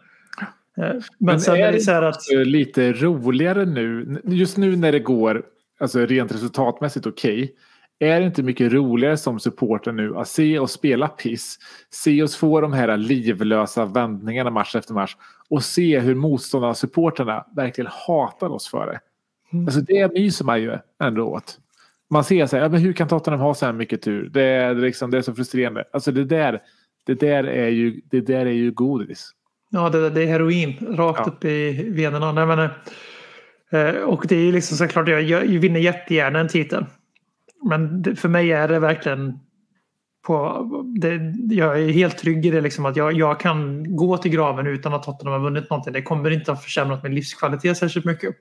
Men, 0.75 1.01
Men 1.19 1.41
sen 1.41 1.55
är 1.55 1.71
det 1.71 1.79
så 1.79 1.91
här 1.91 2.01
att... 2.01 2.21
lite 2.45 2.93
roligare 2.93 3.65
nu. 3.65 4.17
Just 4.23 4.57
nu 4.57 4.75
när 4.75 4.91
det 4.91 4.99
går 4.99 5.43
alltså 5.79 6.05
rent 6.05 6.31
resultatmässigt 6.31 7.05
okej. 7.05 7.55
Är 8.03 8.19
det 8.19 8.25
inte 8.25 8.43
mycket 8.43 8.71
roligare 8.73 9.17
som 9.17 9.39
supporter 9.39 9.91
nu 9.91 10.17
att 10.17 10.27
se 10.27 10.59
oss 10.59 10.71
spela 10.71 11.07
piss? 11.07 11.57
Se 11.89 12.23
oss 12.23 12.35
få 12.35 12.61
de 12.61 12.73
här 12.73 12.97
livlösa 12.97 13.85
vändningarna 13.85 14.49
match 14.49 14.75
efter 14.75 14.93
match. 14.93 15.15
Och 15.49 15.63
se 15.63 15.99
hur 15.99 16.15
motståndarna 16.15 16.73
supporterna 16.73 17.45
verkligen 17.55 17.91
hatar 18.07 18.49
oss 18.49 18.67
för 18.67 18.85
det. 18.85 18.99
Mm. 19.53 19.65
Alltså 19.65 19.81
det 19.81 20.13
myser 20.13 20.45
man 20.45 20.61
ju 20.61 20.77
ändå 21.03 21.23
åt. 21.25 21.57
Man 22.09 22.23
ser 22.23 22.45
så 22.45 22.55
här, 22.55 22.63
ja, 22.63 22.69
men 22.69 22.81
hur 22.81 22.93
kan 22.93 23.07
Tottenham 23.07 23.39
ha 23.39 23.53
så 23.53 23.65
här 23.65 23.73
mycket 23.73 24.01
tur? 24.01 24.29
Det 24.29 24.43
är, 24.43 24.75
liksom, 24.75 25.11
det 25.11 25.17
är 25.17 25.21
så 25.21 25.33
frustrerande. 25.33 25.83
Alltså 25.93 26.11
det 26.11 26.23
där, 26.25 26.61
det 27.05 27.13
där 27.19 27.43
är 27.43 27.67
ju, 27.69 28.01
det 28.11 28.21
där 28.21 28.45
är 28.45 28.51
ju 28.51 28.71
godis. 28.71 29.31
Ja, 29.69 29.89
det, 29.89 30.09
det 30.09 30.23
är 30.23 30.27
heroin 30.27 30.95
rakt 30.97 31.19
Ja. 31.19 31.31
upp 31.31 31.45
i 31.45 31.89
venerna. 31.89 32.31
Nej, 32.31 32.45
men, 32.45 32.59
eh, 33.71 34.01
och 34.01 34.25
det 34.27 34.35
är 34.35 34.43
ju 34.43 34.51
liksom 34.51 34.77
såklart, 34.77 35.07
jag, 35.07 35.23
jag 35.23 35.45
vinner 35.45 35.79
jättegärna 35.79 36.39
en 36.39 36.47
titel. 36.47 36.85
Men 37.63 38.01
det, 38.01 38.15
för 38.15 38.29
mig 38.29 38.51
är 38.51 38.67
det 38.67 38.79
verkligen 38.79 39.39
på, 40.27 40.65
det, 40.99 41.33
jag 41.55 41.81
är 41.81 41.89
helt 41.89 42.17
trygg 42.17 42.45
i 42.45 42.49
det 42.51 42.61
liksom 42.61 42.85
att 42.85 42.95
jag, 42.95 43.13
jag 43.13 43.39
kan 43.39 43.83
gå 43.95 44.17
till 44.17 44.31
graven 44.31 44.67
utan 44.67 44.93
att 44.93 45.03
Tottenham 45.03 45.33
har 45.33 45.49
vunnit 45.49 45.69
någonting. 45.69 45.93
Det 45.93 46.01
kommer 46.01 46.29
inte 46.29 46.51
att 46.51 46.63
försämrat 46.63 47.03
min 47.03 47.15
livskvalitet 47.15 47.77
särskilt 47.77 48.05
mycket. 48.05 48.35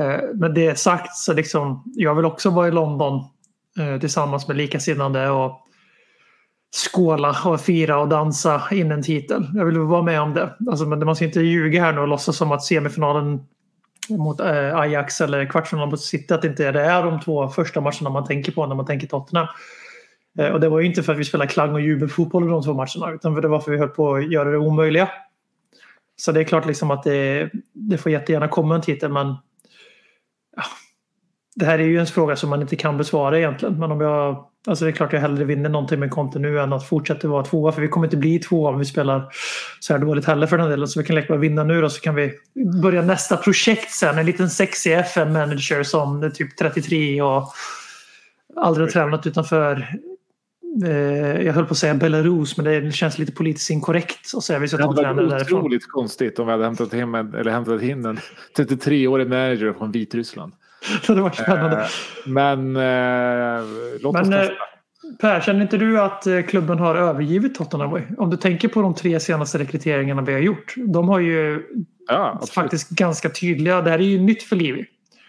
Eh, 0.00 0.20
Men 0.34 0.54
det 0.54 0.78
sagt 0.78 1.16
så 1.16 1.32
liksom, 1.32 1.82
jag 1.94 2.14
vill 2.14 2.24
också 2.24 2.50
vara 2.50 2.68
i 2.68 2.70
London 2.70 3.24
eh, 3.78 4.00
tillsammans 4.00 4.48
med 4.48 4.56
likasinnande 4.56 5.30
och 5.30 5.60
skåla 6.92 7.36
och 7.44 7.60
fira 7.60 7.98
och 7.98 8.08
dansa 8.08 8.62
in 8.70 8.92
en 8.92 9.02
titel. 9.02 9.46
Jag 9.54 9.64
vill 9.64 9.78
vara 9.78 10.02
med 10.02 10.20
om 10.20 10.34
det. 10.34 10.54
Alltså, 10.70 10.86
men 10.86 11.06
man 11.06 11.16
ska 11.16 11.24
inte 11.24 11.40
ljuga 11.40 11.80
här 11.80 11.92
nu 11.92 12.00
och 12.00 12.08
låtsas 12.08 12.36
som 12.36 12.52
att 12.52 12.62
semifinalen 12.62 13.40
mot 14.08 14.40
eh, 14.40 14.76
Ajax 14.76 15.20
eller 15.20 15.46
kvartsfinalen 15.46 15.90
mot 15.90 16.00
City 16.00 16.34
att 16.34 16.42
det 16.42 16.48
inte 16.48 16.66
är, 16.66 16.72
det 16.72 16.80
är 16.80 17.02
de 17.02 17.20
två 17.20 17.48
första 17.48 17.80
matcherna 17.80 18.10
man 18.10 18.24
tänker 18.24 18.52
på 18.52 18.66
när 18.66 18.74
man 18.74 18.86
tänker 18.86 19.06
Tottenham. 19.06 19.46
Eh, 20.38 20.48
och 20.48 20.60
det 20.60 20.68
var 20.68 20.80
ju 20.80 20.86
inte 20.86 21.02
för 21.02 21.12
att 21.12 21.18
vi 21.18 21.24
spelade 21.24 21.50
klang 21.50 21.72
och 21.72 21.80
jubelfotboll 21.80 22.44
i 22.44 22.50
de 22.50 22.62
två 22.62 22.74
matcherna 22.74 23.14
utan 23.14 23.34
för 23.34 23.42
det 23.42 23.48
var 23.48 23.60
för 23.60 23.70
att 23.70 23.74
vi 23.74 23.80
höll 23.80 23.88
på 23.88 24.14
att 24.14 24.32
göra 24.32 24.50
det 24.50 24.58
omöjliga. 24.58 25.08
Så 26.16 26.32
det 26.32 26.40
är 26.40 26.44
klart 26.44 26.66
liksom 26.66 26.90
att 26.90 27.02
det, 27.02 27.50
det 27.72 27.98
får 27.98 28.12
jättegärna 28.12 28.48
komma 28.48 28.74
en 28.74 28.80
titel 28.80 29.12
men 29.12 29.34
det 31.54 31.64
här 31.64 31.78
är 31.78 31.84
ju 31.84 31.98
en 31.98 32.06
fråga 32.06 32.36
som 32.36 32.50
man 32.50 32.62
inte 32.62 32.76
kan 32.76 32.98
besvara 32.98 33.38
egentligen. 33.38 33.78
Men 33.78 33.92
om 33.92 34.00
jag, 34.00 34.44
alltså 34.66 34.84
det 34.84 34.90
är 34.90 34.92
klart 34.92 35.12
jag 35.12 35.20
hellre 35.20 35.44
vinner 35.44 35.68
någonting 35.68 36.00
med 36.00 36.10
Conte 36.10 36.38
nu 36.38 36.60
än 36.60 36.72
att 36.72 36.88
fortsätta 36.88 37.28
vara 37.28 37.44
tvåa. 37.44 37.72
För 37.72 37.82
vi 37.82 37.88
kommer 37.88 38.06
inte 38.06 38.16
bli 38.16 38.38
tvåa 38.38 38.70
om 38.70 38.78
vi 38.78 38.84
spelar 38.84 39.28
så 39.80 39.92
här 39.92 40.00
dåligt 40.00 40.24
heller 40.24 40.46
för 40.46 40.58
den 40.58 40.70
delen. 40.70 40.88
Så 40.88 41.00
vi 41.00 41.06
kan 41.06 41.16
med 41.16 41.30
att 41.30 41.40
vinna 41.40 41.64
nu 41.64 41.80
då 41.80 41.90
så 41.90 42.00
kan 42.00 42.14
vi 42.14 42.32
börja 42.82 43.02
nästa 43.02 43.36
projekt 43.36 43.90
sen. 43.90 44.18
En 44.18 44.26
liten 44.26 44.50
sexig 44.50 44.92
FN-manager 44.92 45.82
som 45.82 46.22
är 46.22 46.30
typ 46.30 46.56
33 46.56 47.22
och 47.22 47.52
aldrig 48.56 48.86
har 48.86 48.92
tränat 48.92 49.26
utanför 49.26 49.88
eh, 50.84 51.42
jag 51.42 51.52
höll 51.52 51.66
på 51.66 51.72
att 51.72 51.78
säga 51.78 51.94
Belarus 51.94 52.56
men 52.56 52.64
det 52.64 52.92
känns 52.92 53.18
lite 53.18 53.32
politiskt 53.32 53.70
inkorrekt 53.70 54.34
att 54.36 54.44
säga 54.44 54.58
vi 54.58 54.68
ska 54.68 54.76
Det 54.76 54.82
ta 54.82 55.00
en 55.00 55.06
hade 55.06 55.26
varit 55.26 55.52
otroligt 55.52 55.88
konstigt 55.88 56.38
om 56.38 56.46
vi 56.46 56.52
hade 56.52 56.64
hämtat, 56.64 56.92
hem 56.92 57.14
eller 57.14 57.50
hämtat 57.50 57.82
in 57.82 58.04
en 58.04 58.18
33-årig 58.56 59.28
manager 59.28 59.72
från 59.78 59.92
Vitryssland. 59.92 60.52
Det 61.00 61.08
hade 61.08 61.20
varit 61.20 61.36
spännande. 61.36 61.80
Eh, 61.80 61.86
Men 62.24 62.76
eh, 62.76 63.64
låt 64.00 64.16
oss 64.16 64.28
Men 64.28 64.32
eh, 64.32 64.40
testa. 64.40 64.54
Per, 65.20 65.40
känner 65.40 65.62
inte 65.62 65.76
du 65.76 66.00
att 66.00 66.26
eh, 66.26 66.42
klubben 66.42 66.78
har 66.78 66.94
övergivit 66.94 67.54
Tottenham? 67.54 68.00
Om 68.18 68.30
du 68.30 68.36
tänker 68.36 68.68
på 68.68 68.82
de 68.82 68.94
tre 68.94 69.20
senaste 69.20 69.58
rekryteringarna 69.58 70.22
vi 70.22 70.32
har 70.32 70.40
gjort. 70.40 70.74
De 70.76 71.08
har 71.08 71.20
ju 71.20 71.62
Ja, 72.08 72.40
faktiskt 72.54 72.88
ganska 72.90 73.28
tydliga. 73.30 73.82
Det 73.82 73.90
här 73.90 73.98
är 73.98 74.02
ju 74.02 74.20
nytt 74.20 74.42
för 74.42 74.56
Livi. 74.56 74.86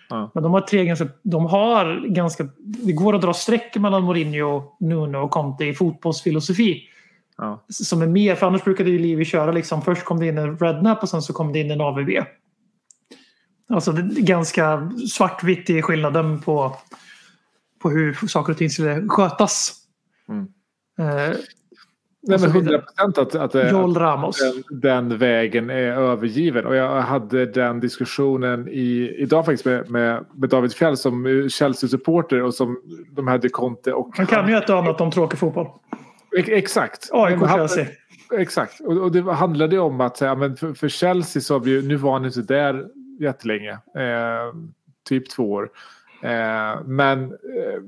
Ja. 0.10 0.32
Men 0.34 0.44
de 0.44 0.54
har 0.54 0.62
tre 0.62 0.86
ganska, 0.86 1.08
de 1.24 1.46
har 1.46 2.08
ganska, 2.08 2.48
det 2.58 2.94
går 2.94 3.16
att 3.16 3.22
dra 3.22 3.34
streck 3.34 3.76
mellan 3.76 4.04
Mourinho, 4.04 4.64
Nuno 4.80 5.18
och 5.18 5.32
Conte 5.32 5.66
i 5.66 5.74
fotbollsfilosofi. 5.74 6.84
Ja. 7.38 7.66
Som 7.70 8.02
är 8.02 8.08
mer, 8.08 8.36
för 8.36 8.48
annars 8.48 8.64
brukade 8.64 8.90
ju 8.90 9.00
Livi 9.00 9.26
köra 9.26 9.52
liksom, 9.52 9.82
först 9.82 10.04
kom 10.04 10.20
det 10.20 10.28
in 10.28 10.38
en 10.38 10.58
Rednap 10.58 11.04
och 11.04 11.10
sen 11.10 11.22
så 11.22 11.34
kom 11.34 11.54
det 11.54 11.60
in 11.60 11.72
en 11.72 11.82
AVB. 11.82 12.10
Alltså 13.70 13.92
det 13.92 14.20
är 14.22 14.26
ganska 14.26 14.92
svartvitt 15.12 15.70
i 15.70 15.82
skillnaden 15.82 16.42
på, 16.42 16.76
på 17.82 17.90
hur 17.90 18.28
saker 18.28 18.52
och 18.52 18.58
ting 18.58 18.70
skulle 18.70 19.08
skötas. 19.08 19.74
Mm. 20.30 20.48
Eh, 21.00 21.36
Nej, 22.28 22.40
men 22.40 22.52
vidare. 22.52 22.76
100 22.76 22.80
procent 22.80 23.18
att, 23.18 23.36
att, 23.36 23.56
att, 23.56 23.72
Joel 23.72 23.94
Ramos. 23.96 24.38
den, 24.70 24.80
den 24.82 25.18
vägen 25.18 25.70
är 25.70 25.92
övergiven. 25.92 26.66
Och 26.66 26.76
jag 26.76 27.02
hade 27.02 27.46
den 27.46 27.80
diskussionen 27.80 28.68
i, 28.68 29.16
idag 29.18 29.46
faktiskt 29.46 29.66
med, 29.66 29.90
med, 29.90 30.26
med 30.34 30.50
David 30.50 30.74
Fjell 30.74 30.98
som 30.98 31.26
är 31.26 31.50
Chelsea-supporter 31.50 32.42
och 32.44 32.54
som 32.54 32.82
de 33.12 33.28
hade 33.28 33.50
Conte 33.50 33.94
och... 33.94 34.12
Han 34.18 34.26
kan 34.26 34.48
ju 34.50 34.56
ett 34.56 34.70
och 34.70 34.78
annat 34.78 35.02
om 35.02 35.12
tråkig 35.12 35.40
fotboll. 35.40 35.68
Ex- 36.38 36.50
Exakt. 36.50 37.10
AIK 37.12 37.40
Men 37.40 37.50
han- 37.50 37.58
Chelsea. 37.60 37.86
Exakt. 38.34 38.82
Och, 38.82 38.98
och 38.98 39.12
det 39.12 39.34
handlade 39.34 39.80
om 39.80 40.02
att 40.02 40.18
säga, 40.18 40.36
men 40.36 40.56
för, 40.58 40.74
för 40.74 40.88
Chelsea 40.90 41.42
så 41.42 41.54
har 41.54 41.60
vi 41.60 41.72
ju, 41.72 41.82
nu 41.82 41.96
var 41.96 42.14
han 42.14 42.26
inte 42.26 42.42
där 42.42 42.86
jättelänge. 43.20 43.72
Eh, 43.72 44.56
typ 45.10 45.30
två 45.30 45.52
år. 45.52 45.70
Eh, 46.24 46.84
men 46.86 47.24
eh, 47.24 47.82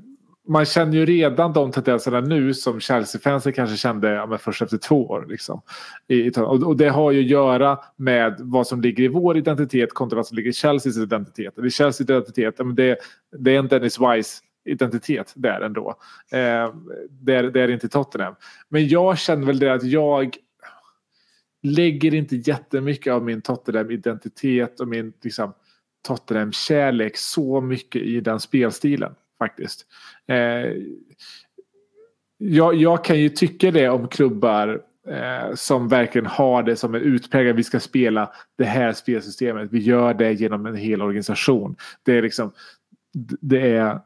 man 0.48 0.64
känner 0.64 0.92
ju 0.92 1.06
redan 1.06 1.52
de 1.52 1.72
tendenserna 1.72 2.20
nu 2.20 2.54
som 2.54 2.80
Chelsea-fansen 2.80 3.52
kanske 3.52 3.76
kände 3.76 4.10
ja, 4.10 4.26
men 4.26 4.38
först 4.38 4.62
efter 4.62 4.78
två 4.78 5.06
år. 5.06 5.26
Liksom, 5.28 5.62
i, 6.08 6.30
och, 6.30 6.62
och 6.62 6.76
det 6.76 6.88
har 6.88 7.12
ju 7.12 7.20
att 7.20 7.30
göra 7.30 7.78
med 7.96 8.36
vad 8.38 8.66
som 8.66 8.80
ligger 8.80 9.04
i 9.04 9.08
vår 9.08 9.36
identitet 9.36 9.94
kontra 9.94 10.16
vad 10.16 10.26
som 10.26 10.36
ligger 10.36 10.50
i 10.50 10.52
Chelseas 10.52 10.96
identitet. 10.96 11.58
Eller 11.58 11.70
Chelseas 11.70 12.00
identitet, 12.00 12.54
ja, 12.58 12.64
men 12.64 12.74
det, 12.74 12.98
det 13.38 13.54
är 13.54 13.58
en 13.58 13.68
Dennis 13.68 13.98
Wise 14.00 14.42
identitet 14.64 15.32
där 15.36 15.60
ändå. 15.60 15.94
Eh, 16.32 16.74
det, 17.10 17.34
är, 17.34 17.42
det 17.42 17.60
är 17.60 17.70
inte 17.70 17.88
Tottenham. 17.88 18.34
Men 18.68 18.88
jag 18.88 19.18
känner 19.18 19.46
väl 19.46 19.58
det 19.58 19.72
att 19.72 19.84
jag 19.84 20.36
lägger 21.70 22.14
inte 22.14 22.36
jättemycket 22.36 23.12
av 23.12 23.24
min 23.24 23.42
Tottenham-identitet 23.42 24.80
och 24.80 24.88
min 24.88 25.12
liksom, 25.22 25.52
Tottenham-kärlek 26.08 27.16
så 27.16 27.60
mycket 27.60 28.02
i 28.02 28.20
den 28.20 28.40
spelstilen 28.40 29.14
faktiskt. 29.38 29.86
Eh, 30.26 30.72
jag, 32.38 32.74
jag 32.74 33.04
kan 33.04 33.18
ju 33.20 33.28
tycka 33.28 33.70
det 33.70 33.88
om 33.88 34.08
klubbar 34.08 34.82
eh, 35.08 35.54
som 35.54 35.88
verkligen 35.88 36.26
har 36.26 36.62
det 36.62 36.76
som 36.76 36.94
en 36.94 37.02
utpräglad. 37.02 37.56
Vi 37.56 37.64
ska 37.64 37.80
spela 37.80 38.32
det 38.58 38.64
här 38.64 38.92
spelsystemet. 38.92 39.72
Vi 39.72 39.78
gör 39.78 40.14
det 40.14 40.32
genom 40.32 40.66
en 40.66 40.76
hel 40.76 41.02
organisation. 41.02 41.76
Det 42.02 42.18
är 42.18 42.22
liksom 42.22 42.52
det 43.40 43.76
är, 43.76 44.00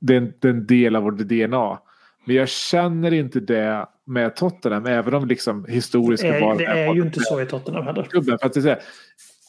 det 0.00 0.14
är, 0.14 0.18
en, 0.18 0.32
det 0.40 0.48
är 0.48 0.52
en 0.52 0.66
del 0.66 0.96
av 0.96 1.02
vårt 1.02 1.18
DNA. 1.18 1.78
Men 2.24 2.36
jag 2.36 2.48
känner 2.48 3.12
inte 3.12 3.40
det 3.40 3.86
med 4.04 4.36
Tottenham 4.36 4.86
även 4.86 5.14
om 5.14 5.26
liksom 5.26 5.62
Det 5.62 5.72
historiska 5.72 6.38
är, 6.38 6.58
det 6.58 6.64
är 6.64 6.94
ju 6.94 7.02
inte 7.02 7.20
så 7.20 7.40
i 7.40 7.46
Tottenham 7.46 7.86
heller. 7.86 8.02
klubben. 8.02 8.38
För 8.38 8.46
att 8.46 8.52
det 8.52 8.70
är 8.70 8.78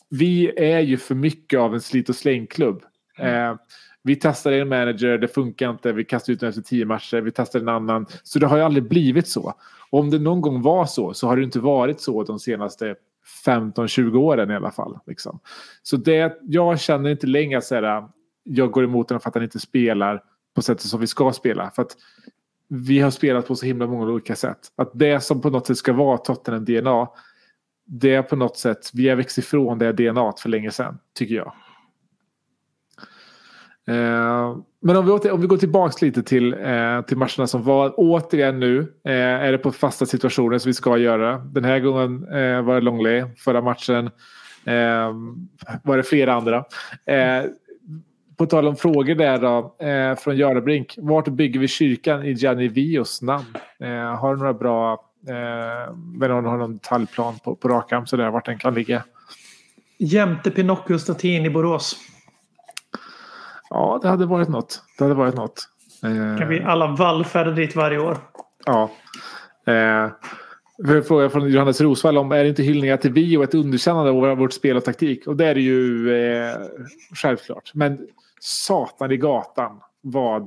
vi 0.10 0.52
är 0.58 0.80
ju 0.80 0.98
för 0.98 1.16
mycket 1.16 1.60
av 1.60 1.74
en 1.74 1.82
slit 1.82 2.10
och 2.10 2.16
släng-klubb. 2.16 2.84
Eh, 3.20 3.56
vi 4.04 4.16
testade 4.16 4.62
en 4.62 4.70
manager, 4.70 5.18
det 5.18 5.28
funkar 5.28 5.70
inte. 5.70 5.92
Vi 5.92 6.06
kastade 6.06 6.34
ut 6.34 6.40
den 6.40 6.50
efter 6.50 6.62
tio 6.62 6.86
matcher. 6.86 7.22
Vi 7.22 7.32
testade 7.32 7.64
en 7.64 7.70
annan. 7.70 8.06
Så 8.24 8.40
det 8.40 8.48
har 8.48 8.58
ju 8.58 8.64
aldrig 8.64 8.90
blivit 8.90 9.28
så. 9.28 9.54
Och 9.90 10.00
om 10.00 10.10
det 10.10 10.20
någon 10.20 10.42
gång 10.42 10.62
var 10.62 10.86
så 10.86 11.14
så 11.14 11.28
har 11.28 11.38
det 11.38 11.44
inte 11.44 11.60
varit 11.60 12.02
så 12.02 12.24
de 12.24 12.40
senaste 12.40 12.96
15-20 13.46 14.16
åren 14.16 14.52
i 14.52 14.56
alla 14.56 14.72
fall. 14.72 15.00
Liksom. 15.08 15.40
Så 15.84 15.98
det, 15.98 16.38
jag 16.42 16.80
känner 16.80 17.10
inte 17.10 17.28
längre 17.28 17.58
att 17.58 18.14
jag 18.44 18.72
går 18.72 18.84
emot 18.84 19.08
den 19.08 19.20
för 19.20 19.30
att 19.30 19.36
han 19.36 19.44
inte 19.44 19.60
spelar 19.60 20.24
på 20.56 20.62
sättet 20.62 20.86
som 20.86 21.00
vi 21.00 21.08
ska 21.08 21.32
spela. 21.32 21.72
För 21.76 21.82
att 21.82 21.98
vi 22.74 23.00
har 23.00 23.12
spelat 23.12 23.48
på 23.48 23.56
så 23.56 23.66
himla 23.66 23.88
många 23.88 24.06
olika 24.06 24.36
sätt. 24.36 24.60
Att 24.76 24.92
det 24.94 25.20
som 25.24 25.42
på 25.42 25.50
något 25.50 25.68
sätt 25.68 25.78
ska 25.78 25.94
vara 25.94 26.18
Tottenham 26.18 26.66
DNA 26.66 27.08
det 27.86 28.16
är 28.16 28.22
på 28.22 28.36
något 28.36 28.58
sätt, 28.58 28.90
vi 28.94 29.10
har 29.10 29.16
växt 29.16 29.38
ifrån 29.38 29.80
det 29.80 29.92
DNA 29.92 30.34
för 30.40 30.50
länge 30.50 30.72
sedan, 30.72 30.98
tycker 31.18 31.36
jag. 31.36 31.54
Eh, 33.88 34.58
men 34.82 34.96
om 34.96 35.06
vi, 35.06 35.12
åter, 35.12 35.32
om 35.32 35.42
vi 35.42 35.48
går 35.48 35.58
tillbaka 35.58 36.06
lite 36.06 36.24
till, 36.24 36.54
eh, 36.54 37.02
till 37.02 37.18
matcherna 37.18 37.48
som 37.48 37.64
var. 37.64 37.94
Återigen 37.98 38.60
nu 38.60 38.80
eh, 39.06 39.14
är 39.14 39.52
det 39.52 39.58
på 39.58 39.72
fasta 39.72 40.06
situationer 40.06 40.58
som 40.58 40.70
vi 40.70 40.74
ska 40.74 40.98
göra. 40.98 41.38
Den 41.38 41.66
här 41.66 41.80
gången 41.80 42.28
eh, 42.28 42.62
var 42.62 42.76
det 42.76 42.82
Longley. 42.82 43.24
Förra 43.38 43.62
matchen 43.62 44.06
eh, 44.66 45.14
var 45.84 45.98
det 45.98 46.04
flera 46.04 46.34
andra. 46.34 46.58
Eh, 47.06 47.44
på 48.44 48.48
tal 48.48 48.68
om 48.68 48.76
frågor 48.76 49.16
där 49.16 49.38
då, 49.38 49.76
eh, 49.88 50.16
från 50.16 50.38
Görabrink. 50.38 50.96
Vart 50.98 51.28
bygger 51.28 51.60
vi 51.60 51.68
kyrkan 51.68 52.24
i 52.26 52.32
Gianni 52.32 52.68
Vios 52.68 53.22
namn? 53.22 53.46
Eh, 53.80 53.90
har 54.20 54.34
du 54.36 54.40
några 54.40 54.54
bra, 54.54 54.94
eh, 55.28 55.94
men 55.96 56.32
om 56.32 56.44
du 56.44 56.50
har 56.50 56.58
någon 56.58 56.74
detaljplan 56.74 57.40
på, 57.44 57.56
på 57.56 57.68
rak 57.68 57.92
arm 57.92 58.06
sådär 58.06 58.30
vart 58.30 58.46
den 58.46 58.58
kan 58.58 58.74
ligga? 58.74 59.04
Jämte 59.98 60.50
Pinocchio-statyn 60.52 61.46
i 61.46 61.50
Borås. 61.50 61.96
Ja, 63.70 64.00
det 64.02 64.10
hade 64.10 64.26
varit 64.26 64.50
något. 64.50 64.84
Det 64.98 65.04
hade 65.04 65.16
varit 65.16 65.36
något. 65.36 65.70
Eh, 66.04 66.40
Kan 66.40 66.50
vi 66.50 66.62
alla 66.64 66.88
vallfärda 66.88 67.52
dit 67.52 67.76
varje 67.76 68.00
år? 68.00 68.18
Ja. 68.66 68.90
Eh, 69.68 70.12
en 70.96 71.04
fråga 71.04 71.30
från 71.30 71.50
Johannes 71.50 71.82
Rosvall 71.82 72.18
om 72.18 72.32
är 72.32 72.44
det 72.44 72.50
inte 72.50 72.64
hyllningar 72.64 72.98
till 72.98 73.12
vi 73.14 73.38
och 73.38 73.44
ett 73.44 73.54
underkännande 73.54 74.10
av 74.12 74.16
vår- 74.16 74.36
vårt 74.36 74.54
spel 74.54 74.78
och 74.78 74.86
taktik? 74.86 75.28
Och 75.28 75.36
det 75.38 75.46
är 75.46 75.56
det 75.56 75.62
ju 75.62 76.14
eh, 76.16 76.56
självklart. 77.16 77.72
Men 77.74 78.08
satan 78.44 79.12
i 79.12 79.18
gatan 79.18 79.80
vad 80.02 80.42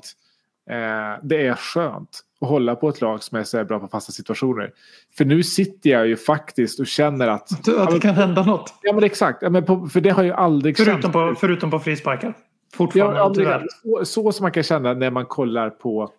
eh, 0.71 1.19
det 1.23 1.47
är 1.47 1.55
skönt 1.55 2.21
att 2.41 2.49
hålla 2.49 2.77
på 2.77 2.89
ett 2.89 3.01
lag 3.01 3.23
som 3.23 3.39
är 3.39 3.45
så 3.45 3.65
bra 3.65 3.81
på 3.81 3.89
fasta 3.89 4.13
situationer. 4.13 4.73
För 5.19 5.25
nu 5.25 5.43
sitter 5.43 5.91
jag 5.91 6.07
ju 6.07 6.17
faktiskt 6.17 6.81
och 6.81 6.87
känner 6.87 7.29
att... 7.29 7.69
Att 7.79 7.91
det 7.91 8.01
kan 8.01 8.15
hända 8.15 8.43
något. 8.43 8.75
Ja 8.83 8.93
men 8.93 9.05
exakt. 9.05 9.43
Ja, 9.43 9.51
men 9.51 9.65
på, 9.65 9.87
för 9.89 10.01
det 10.01 10.11
har 10.11 10.23
ju 10.23 10.33
aldrig 10.33 10.77
Förutom 10.77 11.03
känts- 11.03 11.13
på, 11.13 11.35
förutom 11.41 11.71
på 11.71 11.79
frisparkar. 11.79 12.29
Ja, 12.29 12.77
Fortfarande, 12.77 13.19
ja, 13.19 13.35
tyvärr. 13.35 13.67
så, 13.83 14.05
så 14.05 14.33
som 14.33 14.45
man 14.45 14.53
kan 14.53 14.63
känna 14.63 14.95
när 14.95 15.11
man 15.11 15.27
kollar 15.27 15.71
på 15.71 16.11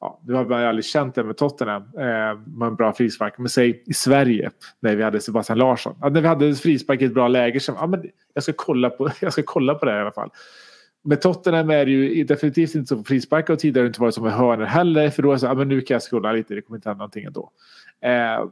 Ja, 0.00 0.20
nu 0.26 0.34
har 0.34 0.44
man 0.44 0.60
ju 0.60 0.66
aldrig 0.66 0.84
känt 0.84 1.14
det 1.14 1.24
med 1.24 1.36
Tottenham 1.36 1.82
eh, 1.82 2.38
med 2.46 2.66
en 2.66 2.74
bra 2.74 2.92
frispark. 2.92 3.38
Men 3.38 3.48
säg 3.48 3.82
i 3.86 3.94
Sverige 3.94 4.50
när 4.80 4.96
vi 4.96 5.02
hade 5.02 5.20
Sebastian 5.20 5.58
Larsson. 5.58 5.94
Ja, 6.00 6.08
när 6.08 6.20
vi 6.20 6.28
hade 6.28 6.54
frispark 6.54 7.02
i 7.02 7.04
ett 7.04 7.14
bra 7.14 7.28
läge. 7.28 7.60
Så, 7.60 7.72
ja, 7.80 7.86
men 7.86 8.04
jag, 8.34 8.42
ska 8.42 8.52
kolla 8.56 8.90
på, 8.90 9.10
jag 9.20 9.32
ska 9.32 9.42
kolla 9.46 9.74
på 9.74 9.86
det 9.86 9.96
i 9.96 10.00
alla 10.00 10.12
fall. 10.12 10.30
Med 11.08 11.20
Tottenham 11.20 11.70
är 11.70 11.84
det 11.84 11.90
ju 11.90 12.24
definitivt 12.24 12.74
inte 12.74 12.88
så 12.88 12.96
på 12.96 13.04
frisparkar 13.04 13.54
och 13.54 13.60
tidigare 13.60 13.86
inte 13.86 14.00
varit 14.00 14.14
som 14.14 14.24
med 14.24 14.32
hörnor 14.32 14.64
heller. 14.64 15.10
För 15.10 15.22
då 15.22 15.28
är 15.28 15.32
det 15.32 15.38
så 15.38 15.54
men 15.54 15.68
nu 15.68 15.80
kan 15.80 15.94
jag 15.94 16.02
scrolla 16.02 16.32
lite, 16.32 16.54
det 16.54 16.62
kommer 16.62 16.78
inte 16.78 16.88
hända 16.88 16.98
någonting 16.98 17.24
ändå. 17.24 17.50
Eh, 18.00 18.48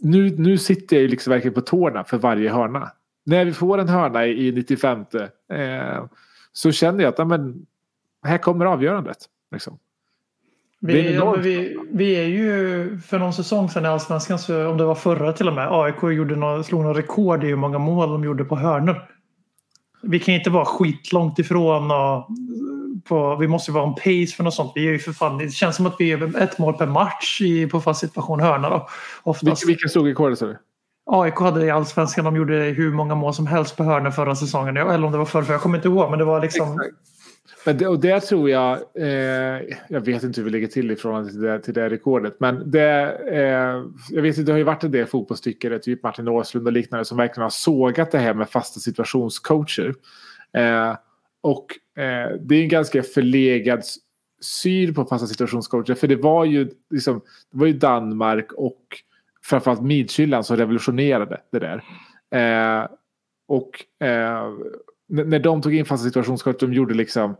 nu, 0.00 0.30
nu 0.36 0.58
sitter 0.58 0.96
jag 0.96 1.02
ju 1.02 1.08
liksom 1.08 1.30
verkligen 1.30 1.54
på 1.54 1.60
tårna 1.60 2.04
för 2.04 2.18
varje 2.18 2.50
hörna. 2.50 2.92
När 3.24 3.44
vi 3.44 3.52
får 3.52 3.78
en 3.78 3.88
hörna 3.88 4.26
i, 4.26 4.48
i 4.48 4.52
95 4.52 5.00
eh, 5.00 6.04
så 6.52 6.72
känner 6.72 7.04
jag 7.04 7.08
att 7.08 7.18
ja, 7.18 7.24
men, 7.24 7.66
här 8.22 8.38
kommer 8.38 8.66
avgörandet. 8.66 9.18
Liksom. 9.52 9.78
Vi, 10.80 11.14
ja, 11.14 11.32
vi, 11.32 11.78
vi 11.92 12.16
är 12.16 12.26
ju 12.26 12.98
för 12.98 13.18
någon 13.18 13.32
säsong 13.32 13.68
sedan 13.68 13.84
i 13.84 13.88
Allsvenskan, 13.88 14.66
om 14.66 14.76
det 14.76 14.84
var 14.84 14.94
förra 14.94 15.32
till 15.32 15.48
och 15.48 15.54
med, 15.54 15.68
AIK 15.70 16.02
gjorde 16.02 16.36
någon, 16.36 16.64
slog 16.64 16.82
någon 16.82 16.94
rekord 16.94 17.44
i 17.44 17.46
hur 17.46 17.56
många 17.56 17.78
mål 17.78 18.08
de 18.08 18.24
gjorde 18.24 18.44
på 18.44 18.56
hörnor. 18.56 19.08
Vi 20.02 20.20
kan 20.20 20.34
inte 20.34 20.50
vara 20.50 20.64
skitlångt 20.64 21.38
ifrån 21.38 21.90
och 21.90 22.28
på, 23.04 23.36
vi 23.36 23.48
måste 23.48 23.72
vara 23.72 23.88
en 23.88 23.94
pace 23.94 24.36
för 24.36 24.44
något 24.44 24.54
sånt. 24.54 24.72
Vi 24.74 24.88
är 24.88 24.92
ju 24.92 24.98
för 24.98 25.12
fan, 25.12 25.38
det 25.38 25.50
känns 25.50 25.76
som 25.76 25.86
att 25.86 25.96
vi 25.98 26.04
gör 26.04 26.42
ett 26.42 26.58
mål 26.58 26.74
per 26.74 26.86
match 26.86 27.40
i, 27.40 27.66
på 27.66 27.80
fast 27.80 28.00
situation 28.00 28.40
hörna 28.40 28.70
då. 28.70 28.88
Oftast. 29.22 29.68
Vilka, 29.68 29.88
slog 29.88 30.38
sa 30.38 30.46
du? 30.46 30.58
AIK 31.10 31.34
hade 31.34 31.66
i 31.66 31.70
Allsvenskan, 31.70 32.24
de 32.24 32.36
gjorde 32.36 32.54
hur 32.54 32.92
många 32.92 33.14
mål 33.14 33.34
som 33.34 33.46
helst 33.46 33.76
på 33.76 33.84
hörnor 33.84 34.10
förra 34.10 34.36
säsongen. 34.36 34.76
Eller 34.76 35.04
om 35.04 35.12
det 35.12 35.18
var 35.18 35.24
förra, 35.24 35.44
för 35.44 35.52
jag 35.52 35.62
kommer 35.62 35.78
inte 35.78 35.88
ihåg. 35.88 36.10
Men 36.10 36.18
det 36.18 36.24
var 36.24 36.40
liksom... 36.40 36.80
Men 37.66 37.78
det, 37.78 37.86
och 37.86 38.00
det 38.00 38.20
tror 38.20 38.50
jag, 38.50 38.78
eh, 38.94 39.62
jag 39.88 40.00
vet 40.00 40.22
inte 40.22 40.40
hur 40.40 40.44
vi 40.44 40.50
ligger 40.50 40.66
till 40.66 40.90
i 40.90 40.96
förhållande 40.96 41.30
till 41.30 41.40
det, 41.40 41.60
till 41.60 41.74
det 41.74 41.88
rekordet, 41.88 42.40
men 42.40 42.70
det, 42.70 43.18
eh, 43.30 43.84
jag 44.10 44.22
vet 44.22 44.38
inte, 44.38 44.42
det 44.42 44.52
har 44.52 44.58
ju 44.58 44.64
varit 44.64 44.84
en 44.84 44.90
del 44.90 45.06
fotbollstyckare, 45.06 45.78
typ 45.78 46.02
Martin 46.02 46.28
Åslund 46.28 46.66
och 46.66 46.72
liknande, 46.72 47.04
som 47.04 47.16
verkligen 47.16 47.42
har 47.42 47.50
sågat 47.50 48.10
det 48.10 48.18
här 48.18 48.34
med 48.34 48.50
fasta 48.50 48.80
situationscoacher. 48.80 49.94
Eh, 50.52 50.96
och 51.40 51.66
eh, 52.02 52.30
det 52.40 52.54
är 52.54 52.62
en 52.62 52.68
ganska 52.68 53.02
förlegad 53.02 53.82
syn 54.40 54.94
på 54.94 55.04
fasta 55.04 55.26
situationscoacher, 55.26 55.94
för 55.94 56.06
det 56.06 56.16
var 56.16 56.44
ju, 56.44 56.70
liksom, 56.90 57.20
det 57.52 57.58
var 57.58 57.66
ju 57.66 57.72
Danmark 57.72 58.52
och 58.52 58.82
framförallt 59.44 59.82
Midtjylland 59.82 60.46
som 60.46 60.56
revolutionerade 60.56 61.40
det 61.52 61.58
där. 61.58 61.84
Eh, 62.30 62.88
och 63.48 64.04
eh, 64.06 64.52
när 65.08 65.38
de 65.38 65.62
tog 65.62 65.74
in 65.74 65.84
fasta 65.84 66.06
situationscoach, 66.06 66.56
de 66.60 66.72
gjorde 66.72 66.94
liksom 66.94 67.36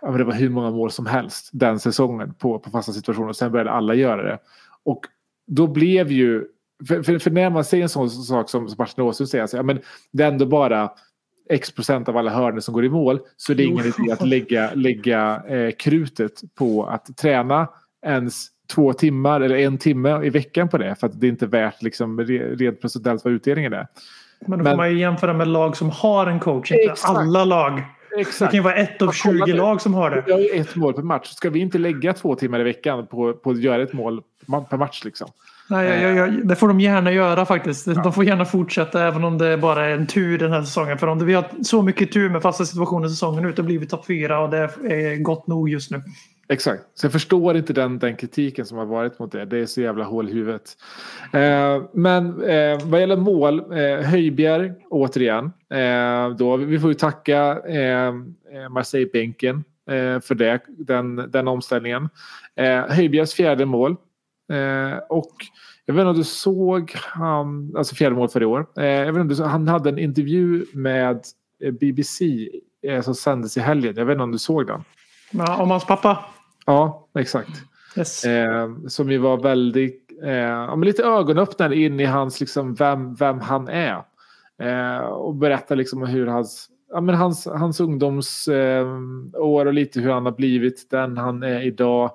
det 0.00 0.24
var 0.24 0.32
hur 0.32 0.48
många 0.48 0.70
mål 0.70 0.90
som 0.90 1.06
helst 1.06 1.50
den 1.52 1.80
säsongen 1.80 2.34
på, 2.34 2.58
på 2.58 2.70
fasta 2.70 2.92
situationer. 2.92 3.32
Sen 3.32 3.52
började 3.52 3.70
alla 3.70 3.94
göra 3.94 4.22
det. 4.22 4.38
Och 4.84 5.00
då 5.46 5.66
blev 5.66 6.12
ju, 6.12 6.44
för, 6.88 7.02
för, 7.02 7.18
för 7.18 7.30
när 7.30 7.50
man 7.50 7.64
säger 7.64 7.82
en 7.82 7.88
sån 7.88 8.10
sak 8.10 8.50
som, 8.50 8.68
Martin 8.78 9.04
Åslund 9.04 9.28
säger, 9.28 9.42
alltså, 9.42 9.56
ja, 9.56 9.62
men 9.62 9.80
det 10.12 10.22
är 10.22 10.28
ändå 10.28 10.46
bara 10.46 10.90
x 11.50 11.70
procent 11.70 12.08
av 12.08 12.16
alla 12.16 12.30
hörnor 12.30 12.60
som 12.60 12.74
går 12.74 12.84
i 12.84 12.88
mål. 12.88 13.20
Så 13.36 13.54
det 13.54 13.62
är 13.62 13.66
ingen 13.66 13.86
idé 13.86 14.12
att 14.12 14.28
lägga, 14.28 14.70
lägga 14.74 15.42
eh, 15.48 15.70
krutet 15.70 16.42
på 16.54 16.84
att 16.84 17.16
träna 17.16 17.68
ens 18.06 18.46
två 18.74 18.92
timmar 18.92 19.40
eller 19.40 19.56
en 19.56 19.78
timme 19.78 20.24
i 20.24 20.30
veckan 20.30 20.68
på 20.68 20.78
det. 20.78 20.94
För 20.94 21.06
att 21.06 21.20
det 21.20 21.26
är 21.26 21.28
inte 21.28 21.46
värt 21.46 21.82
liksom, 21.82 22.20
re- 22.20 22.56
rent 22.56 22.80
procentuellt 22.80 23.24
vad 23.24 23.34
utdelningen 23.34 23.72
är. 23.72 23.86
Men 24.46 24.58
då 24.58 24.64
Men- 24.64 24.72
får 24.72 24.76
man 24.76 24.90
ju 24.90 24.98
jämföra 24.98 25.32
med 25.32 25.48
lag 25.48 25.76
som 25.76 25.90
har 25.90 26.26
en 26.26 26.40
coach. 26.40 26.70
Inte 26.72 26.92
Exakt. 26.92 27.10
alla 27.18 27.44
lag. 27.44 27.82
Det 28.14 28.20
Exakt. 28.20 28.50
kan 28.50 28.58
ju 28.58 28.62
vara 28.64 28.74
ett 28.74 29.02
av 29.02 29.08
Ja, 29.08 29.12
kolla 29.22 29.46
20 29.46 29.52
nu. 29.52 29.58
lag 29.58 29.80
som 29.80 29.94
har 29.94 30.10
det. 30.10 30.22
Vi 30.26 30.32
har 30.32 30.60
ett 30.60 30.76
mål 30.76 30.92
per 30.94 31.02
match. 31.02 31.28
Ska 31.28 31.50
vi 31.50 31.58
inte 31.60 31.78
lägga 31.78 32.12
två 32.12 32.34
timmar 32.34 32.60
i 32.60 32.62
veckan 32.62 33.06
på, 33.06 33.32
på 33.32 33.50
att 33.50 33.58
göra 33.60 33.82
ett 33.82 33.92
mål 33.92 34.22
per 34.70 34.76
match? 34.76 35.04
Liksom? 35.04 35.28
Nej, 35.70 35.88
jag, 36.02 36.02
jag, 36.02 36.16
jag, 36.16 36.48
det 36.48 36.56
får 36.56 36.68
de 36.68 36.80
gärna 36.80 37.12
göra 37.12 37.46
faktiskt. 37.46 37.86
De 37.86 38.12
får 38.12 38.24
gärna 38.24 38.44
fortsätta 38.44 39.02
även 39.06 39.24
om 39.24 39.38
det 39.38 39.58
bara 39.58 39.86
är 39.86 39.90
en 39.90 40.06
tur 40.06 40.38
den 40.38 40.52
här 40.52 40.62
säsongen. 40.62 40.98
För 40.98 41.06
om 41.06 41.18
det, 41.18 41.24
vi 41.24 41.34
har 41.34 41.44
så 41.62 41.82
mycket 41.82 42.12
tur 42.12 42.30
med 42.30 42.42
fasta 42.42 42.64
situationer 42.64 43.08
säsongen 43.08 43.44
ut, 43.44 43.56
då 43.56 43.62
blir 43.62 43.78
vi 43.78 43.86
topp 43.86 44.06
fyra 44.06 44.40
och 44.40 44.50
det 44.50 44.58
är 44.58 45.22
gott 45.22 45.46
nog 45.46 45.68
just 45.68 45.90
nu. 45.90 46.02
Exakt. 46.48 46.82
Så 46.94 47.06
jag 47.06 47.12
förstår 47.12 47.56
inte 47.56 47.72
den, 47.72 47.98
den 47.98 48.16
kritiken 48.16 48.66
som 48.66 48.78
har 48.78 48.86
varit 48.86 49.18
mot 49.18 49.32
det. 49.32 49.44
Det 49.44 49.58
är 49.58 49.66
så 49.66 49.80
jävla 49.80 50.04
hål 50.04 50.28
i 50.28 50.32
huvudet. 50.32 50.76
Eh, 51.32 51.82
men 51.92 52.42
eh, 52.42 52.78
vad 52.84 53.00
gäller 53.00 53.16
mål, 53.16 53.58
eh, 53.72 54.06
Höjbjerg 54.06 54.72
återigen. 54.90 55.52
Eh, 55.70 56.36
då, 56.36 56.56
vi 56.56 56.78
får 56.78 56.90
ju 56.90 56.94
tacka 56.94 57.58
eh, 57.68 58.08
eh 58.08 58.68
Marseille-bänken 58.70 59.64
eh, 59.90 60.20
för 60.20 60.34
det, 60.34 60.60
den, 60.68 61.16
den 61.16 61.48
omställningen. 61.48 62.08
Eh, 62.56 62.80
Höjbjergs 62.88 63.34
fjärde 63.34 63.64
mål. 63.64 63.96
Eh, 64.52 64.98
och 65.08 65.32
jag 65.86 65.94
vet 65.94 66.00
inte 66.00 66.10
om 66.10 66.16
du 66.16 66.24
såg 66.24 66.92
han, 66.94 67.72
alltså 67.76 67.94
fjärde 67.94 68.16
mål 68.16 68.28
för 68.28 68.42
i 68.42 68.46
år. 68.46 68.66
Eh, 68.78 68.84
jag 68.84 69.00
vet 69.00 69.08
inte 69.08 69.20
om 69.20 69.28
du, 69.28 69.34
såg- 69.34 69.46
han 69.46 69.68
hade 69.68 69.90
en 69.90 69.98
intervju 69.98 70.64
med 70.72 71.20
eh, 71.64 71.72
BBC 71.72 72.48
eh, 72.82 73.02
som 73.02 73.14
sändes 73.14 73.56
i 73.56 73.60
helgen. 73.60 73.94
Jag 73.96 74.04
vet 74.04 74.14
inte 74.14 74.22
om 74.22 74.32
du 74.32 74.38
såg 74.38 74.66
den? 74.66 74.84
Ja, 75.30 75.62
om 75.62 75.70
hans 75.70 75.86
pappa. 75.86 76.24
Ja, 76.64 77.08
exakt. 77.18 77.50
Yes. 77.96 78.24
Eh, 78.24 78.68
som 78.88 79.10
ju 79.10 79.18
var 79.18 79.42
väldigt, 79.42 80.10
eh, 80.22 80.32
ja, 80.32 80.76
men 80.76 80.86
lite 80.86 81.02
ögonöppnare 81.02 81.76
in 81.76 82.00
i 82.00 82.04
hans, 82.04 82.40
liksom, 82.40 82.74
vem, 82.74 83.14
vem 83.14 83.40
han 83.40 83.68
är. 83.68 84.02
Eh, 84.62 84.98
och 84.98 85.34
berätta 85.34 85.74
liksom 85.74 86.02
om 86.02 86.08
hur 86.08 86.26
hans, 86.26 86.68
ja, 86.92 87.00
men 87.00 87.14
hans, 87.14 87.46
hans 87.46 87.80
ungdomsår 87.80 89.66
eh, 89.66 89.66
och 89.66 89.74
lite 89.74 90.00
hur 90.00 90.10
han 90.10 90.24
har 90.24 90.32
blivit 90.32 90.90
den 90.90 91.16
han 91.16 91.42
är 91.42 91.60
idag. 91.60 92.10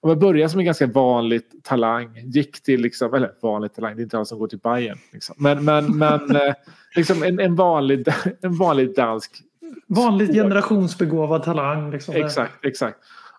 Och 0.00 0.10
jag 0.10 0.18
började 0.18 0.48
som 0.48 0.60
en 0.60 0.66
ganska 0.66 0.86
vanlig 0.86 1.42
talang. 1.62 2.16
Gick 2.24 2.62
till, 2.62 2.80
liksom, 2.80 3.14
eller 3.14 3.32
vanlig 3.42 3.74
talang, 3.74 3.96
det 3.96 4.00
är 4.00 4.04
inte 4.04 4.16
alla 4.16 4.24
som 4.24 4.38
går 4.38 4.48
till 4.48 4.58
Bayern. 4.58 4.98
Liksom. 5.12 5.34
Men, 5.38 5.64
men, 5.64 5.98
men 5.98 6.36
eh, 6.36 6.54
liksom 6.96 7.22
en, 7.22 7.40
en, 7.40 7.54
vanlig, 7.54 8.06
en 8.42 8.56
vanlig 8.56 8.94
dansk 8.94 9.42
Vanligt 9.86 10.32
generationsbegåvad 10.32 11.42
talang. 11.42 11.90
Liksom. 11.90 12.14
Exakt, 12.14 12.64
exakt. 12.64 12.98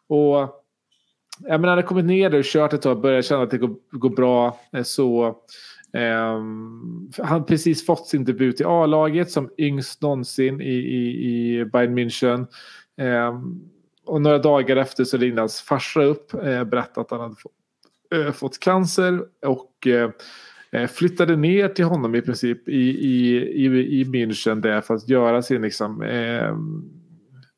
Och 0.10 0.56
jag 1.40 1.62
menar, 1.62 1.76
när 1.76 1.76
det 1.76 1.84
kommit 1.84 2.06
ner 2.06 2.36
och 2.36 2.44
kört 2.46 2.74
ett 2.74 2.82
tag 2.82 2.96
och 2.96 3.02
börjat 3.02 3.26
känna 3.26 3.44
att 3.44 3.52
det 3.52 3.58
går, 3.58 3.76
går 3.92 4.10
bra 4.10 4.60
eh, 4.74 4.84
så 4.84 5.36
Um, 5.94 7.10
han 7.18 7.28
har 7.28 7.42
precis 7.42 7.86
fått 7.86 8.08
sin 8.08 8.26
debut 8.26 8.62
i 8.62 8.64
A-laget 8.64 9.32
som 9.32 9.50
yngst 9.58 10.02
någonsin 10.02 10.62
i, 10.62 10.74
i, 10.74 11.60
i 11.60 11.66
Bayern 11.66 11.98
München. 11.98 12.48
Um, 12.98 13.70
och 14.06 14.22
några 14.22 14.38
dagar 14.38 14.76
efter 14.76 15.04
så 15.04 15.18
ringde 15.18 15.42
hans 15.42 15.62
farsa 15.62 16.04
upp 16.04 16.34
eh, 16.34 16.64
berättade 16.64 17.02
att 17.02 17.12
han 17.12 17.20
hade 17.20 17.36
fått, 17.36 17.52
uh, 18.16 18.32
fått 18.32 18.60
cancer 18.60 19.22
och 19.46 19.88
uh, 19.88 20.88
flyttade 20.88 21.36
ner 21.36 21.68
till 21.68 21.86
honom 21.86 22.16
i 22.16 22.22
princip 22.22 22.70
i, 22.70 22.90
i, 22.90 23.36
i, 23.38 23.66
i 24.00 24.04
München 24.04 24.62
där 24.62 24.82
för 24.82 24.94
att 24.94 25.10
göra 25.10 25.42
sin 25.42 25.62
liksom, 25.62 26.02
eh, 26.02 26.56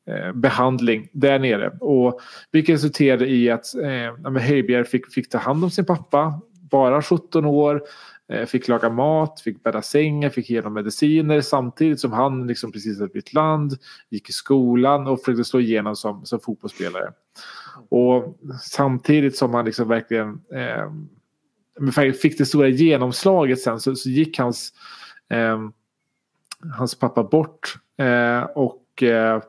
Eh, 0.06 0.32
behandling 0.32 1.08
där 1.12 1.38
nere. 1.38 1.70
Och 1.80 2.20
vilket 2.50 2.74
resulterade 2.74 3.26
i 3.26 3.50
att 3.50 3.74
eh, 3.74 4.32
Höjbjerg 4.40 4.84
fick, 4.84 5.12
fick 5.12 5.28
ta 5.28 5.38
hand 5.38 5.64
om 5.64 5.70
sin 5.70 5.84
pappa, 5.84 6.40
bara 6.70 7.02
17 7.02 7.44
år, 7.44 7.82
eh, 8.32 8.46
fick 8.46 8.68
laga 8.68 8.90
mat, 8.90 9.40
fick 9.40 9.62
bädda 9.62 9.82
sängar, 9.82 10.30
fick 10.30 10.50
ge 10.50 10.58
honom 10.58 10.74
mediciner 10.74 11.40
samtidigt 11.40 12.00
som 12.00 12.12
han 12.12 12.46
liksom 12.46 12.72
precis 12.72 13.00
hade 13.00 13.12
bytt 13.12 13.32
land, 13.32 13.72
gick 14.10 14.28
i 14.28 14.32
skolan 14.32 15.06
och 15.06 15.20
försökte 15.20 15.44
slå 15.44 15.60
igenom 15.60 15.96
som, 15.96 16.26
som 16.26 16.40
fotbollsspelare. 16.40 17.12
Och 17.88 18.38
samtidigt 18.62 19.36
som 19.36 19.54
han 19.54 19.64
liksom 19.64 19.88
verkligen 19.88 20.40
eh, 20.52 22.12
fick 22.12 22.38
det 22.38 22.46
stora 22.46 22.68
genomslaget 22.68 23.60
sen 23.60 23.80
så, 23.80 23.94
så 23.94 24.08
gick 24.08 24.38
hans, 24.38 24.72
eh, 25.30 25.58
hans 26.74 26.94
pappa 26.94 27.22
bort. 27.22 27.74
Eh, 27.98 28.42
och 28.42 29.02
eh, 29.02 29.42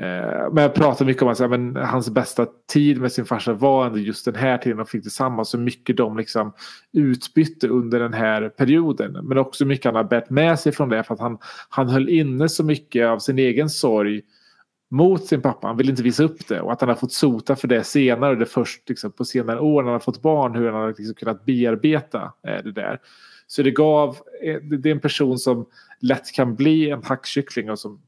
Eh, 0.00 0.52
men 0.52 0.62
jag 0.62 0.74
pratar 0.74 1.04
mycket 1.04 1.22
om 1.22 1.28
att 1.28 1.50
men 1.50 1.76
hans 1.76 2.10
bästa 2.10 2.46
tid 2.72 3.00
med 3.00 3.12
sin 3.12 3.24
farsa 3.24 3.52
var 3.52 3.86
ändå 3.86 3.98
just 3.98 4.24
den 4.24 4.34
här 4.34 4.58
tiden 4.58 4.78
de 4.78 4.86
fick 4.86 5.02
tillsammans. 5.02 5.50
Så 5.50 5.58
mycket 5.58 5.96
de 5.96 6.16
liksom 6.16 6.52
utbytte 6.92 7.68
under 7.68 8.00
den 8.00 8.12
här 8.12 8.48
perioden. 8.48 9.12
Men 9.12 9.38
också 9.38 9.64
mycket 9.64 9.84
han 9.84 9.94
har 9.94 10.04
bärt 10.04 10.30
med 10.30 10.60
sig 10.60 10.72
från 10.72 10.88
det. 10.88 11.02
För 11.02 11.14
att 11.14 11.20
han, 11.20 11.38
han 11.68 11.88
höll 11.88 12.08
inne 12.08 12.48
så 12.48 12.64
mycket 12.64 13.06
av 13.06 13.18
sin 13.18 13.38
egen 13.38 13.70
sorg 13.70 14.22
mot 14.90 15.26
sin 15.26 15.42
pappa. 15.42 15.66
Han 15.66 15.76
ville 15.76 15.90
inte 15.90 16.02
visa 16.02 16.22
upp 16.22 16.48
det. 16.48 16.60
Och 16.60 16.72
att 16.72 16.80
han 16.80 16.88
har 16.88 16.96
fått 16.96 17.12
sota 17.12 17.56
för 17.56 17.68
det 17.68 17.84
senare. 17.84 18.34
Det 18.34 18.46
först 18.46 18.88
liksom, 18.88 19.12
på 19.12 19.24
senare 19.24 19.60
år 19.60 19.82
när 19.82 19.90
han 19.90 19.92
har 19.92 20.00
fått 20.00 20.22
barn. 20.22 20.54
Hur 20.54 20.70
han 20.70 20.80
har 20.80 20.88
liksom 20.88 21.14
kunnat 21.14 21.44
bearbeta 21.44 22.32
eh, 22.46 22.64
det 22.64 22.72
där. 22.72 22.98
Så 23.46 23.62
det 23.62 23.70
gav, 23.70 24.16
eh, 24.44 24.56
det 24.56 24.88
är 24.88 24.94
en 24.94 25.00
person 25.00 25.38
som 25.38 25.66
lätt 26.00 26.32
kan 26.32 26.54
bli 26.54 26.90
en 26.90 27.02
hackkyckling 27.02 27.70
och 27.70 27.78
som 27.78 28.00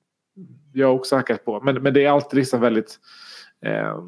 jag 0.72 0.95
också 0.95 1.16
hackat 1.16 1.45
på. 1.45 1.61
Men, 1.61 1.83
men 1.83 1.95
det 1.95 2.05
är 2.05 2.11
alltid 2.11 2.39
liksom 2.39 2.61
väldigt 2.61 2.99
eh, 3.64 3.99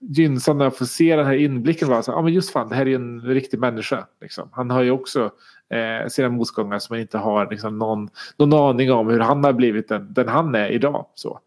gynnsamt 0.00 0.58
när 0.58 0.64
jag 0.64 0.76
får 0.76 0.84
se 0.84 1.16
den 1.16 1.26
här 1.26 1.34
inblicken. 1.34 1.88
Bara 1.88 2.02
så, 2.02 2.12
ah, 2.12 2.22
men 2.22 2.32
just 2.32 2.50
fan, 2.50 2.68
det 2.68 2.74
här 2.74 2.88
är 2.88 2.94
en 2.94 3.20
riktig 3.20 3.60
människa. 3.60 4.06
Liksom. 4.20 4.48
Han 4.52 4.70
har 4.70 4.82
ju 4.82 4.90
också 4.90 5.30
eh, 5.70 6.08
sina 6.08 6.28
motgångar 6.28 6.78
som 6.78 6.94
man 6.94 7.00
inte 7.00 7.18
har 7.18 7.50
liksom, 7.50 7.78
någon, 7.78 8.08
någon 8.36 8.52
aning 8.52 8.92
om 8.92 9.08
hur 9.08 9.20
han 9.20 9.44
har 9.44 9.52
blivit 9.52 9.88
den, 9.88 10.12
den 10.12 10.28
han 10.28 10.54
är 10.54 10.68
idag. 10.68 11.06
Så. 11.14 11.40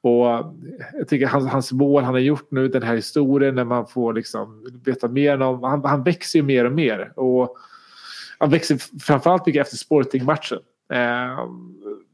Och 0.00 0.30
eh, 0.30 0.46
jag 0.92 1.08
tycker 1.08 1.26
hans, 1.26 1.50
hans 1.50 1.72
mål 1.72 2.02
han 2.02 2.14
har 2.14 2.20
gjort 2.20 2.50
nu, 2.50 2.68
den 2.68 2.82
här 2.82 2.96
historien 2.96 3.54
när 3.54 3.64
man 3.64 3.86
får 3.86 4.12
liksom 4.12 4.66
veta 4.84 5.08
mer 5.08 5.40
om, 5.42 5.62
han, 5.62 5.84
han 5.84 6.02
växer 6.02 6.38
ju 6.38 6.42
mer 6.42 6.64
och 6.64 6.72
mer. 6.72 7.12
Och 7.16 7.56
han 8.38 8.50
växer 8.50 9.00
framförallt 9.00 9.46
mycket 9.46 9.62
efter 9.62 9.76
Sporting-matchen. 9.76 10.58
Eh, 10.92 11.48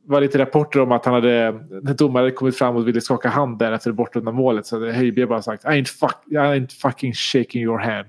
var 0.05 0.21
lite 0.21 0.39
rapporter 0.39 0.81
om 0.81 0.93
att 0.93 1.05
han 1.05 1.15
hade, 1.15 1.53
när 1.83 1.95
domaren 1.95 2.25
hade 2.25 2.37
kommit 2.37 2.59
fram 2.59 2.77
och 2.77 2.89
ville 2.89 3.01
skaka 3.01 3.29
hand 3.29 3.59
där 3.59 3.73
efter 3.73 3.91
det 3.91 3.95
bortdömda 3.95 4.33
målet 4.33 4.67
så 4.67 4.77
hade 4.77 4.93
Höjbjerg 4.93 5.29
bara 5.29 5.43
sagt 5.43 5.65
I 5.65 5.67
ain't, 5.67 5.85
fuck, 5.85 6.17
I 6.31 6.35
ain't 6.35 6.81
fucking 6.81 7.13
shaking 7.13 7.63
your 7.63 7.79
hand. 7.79 8.07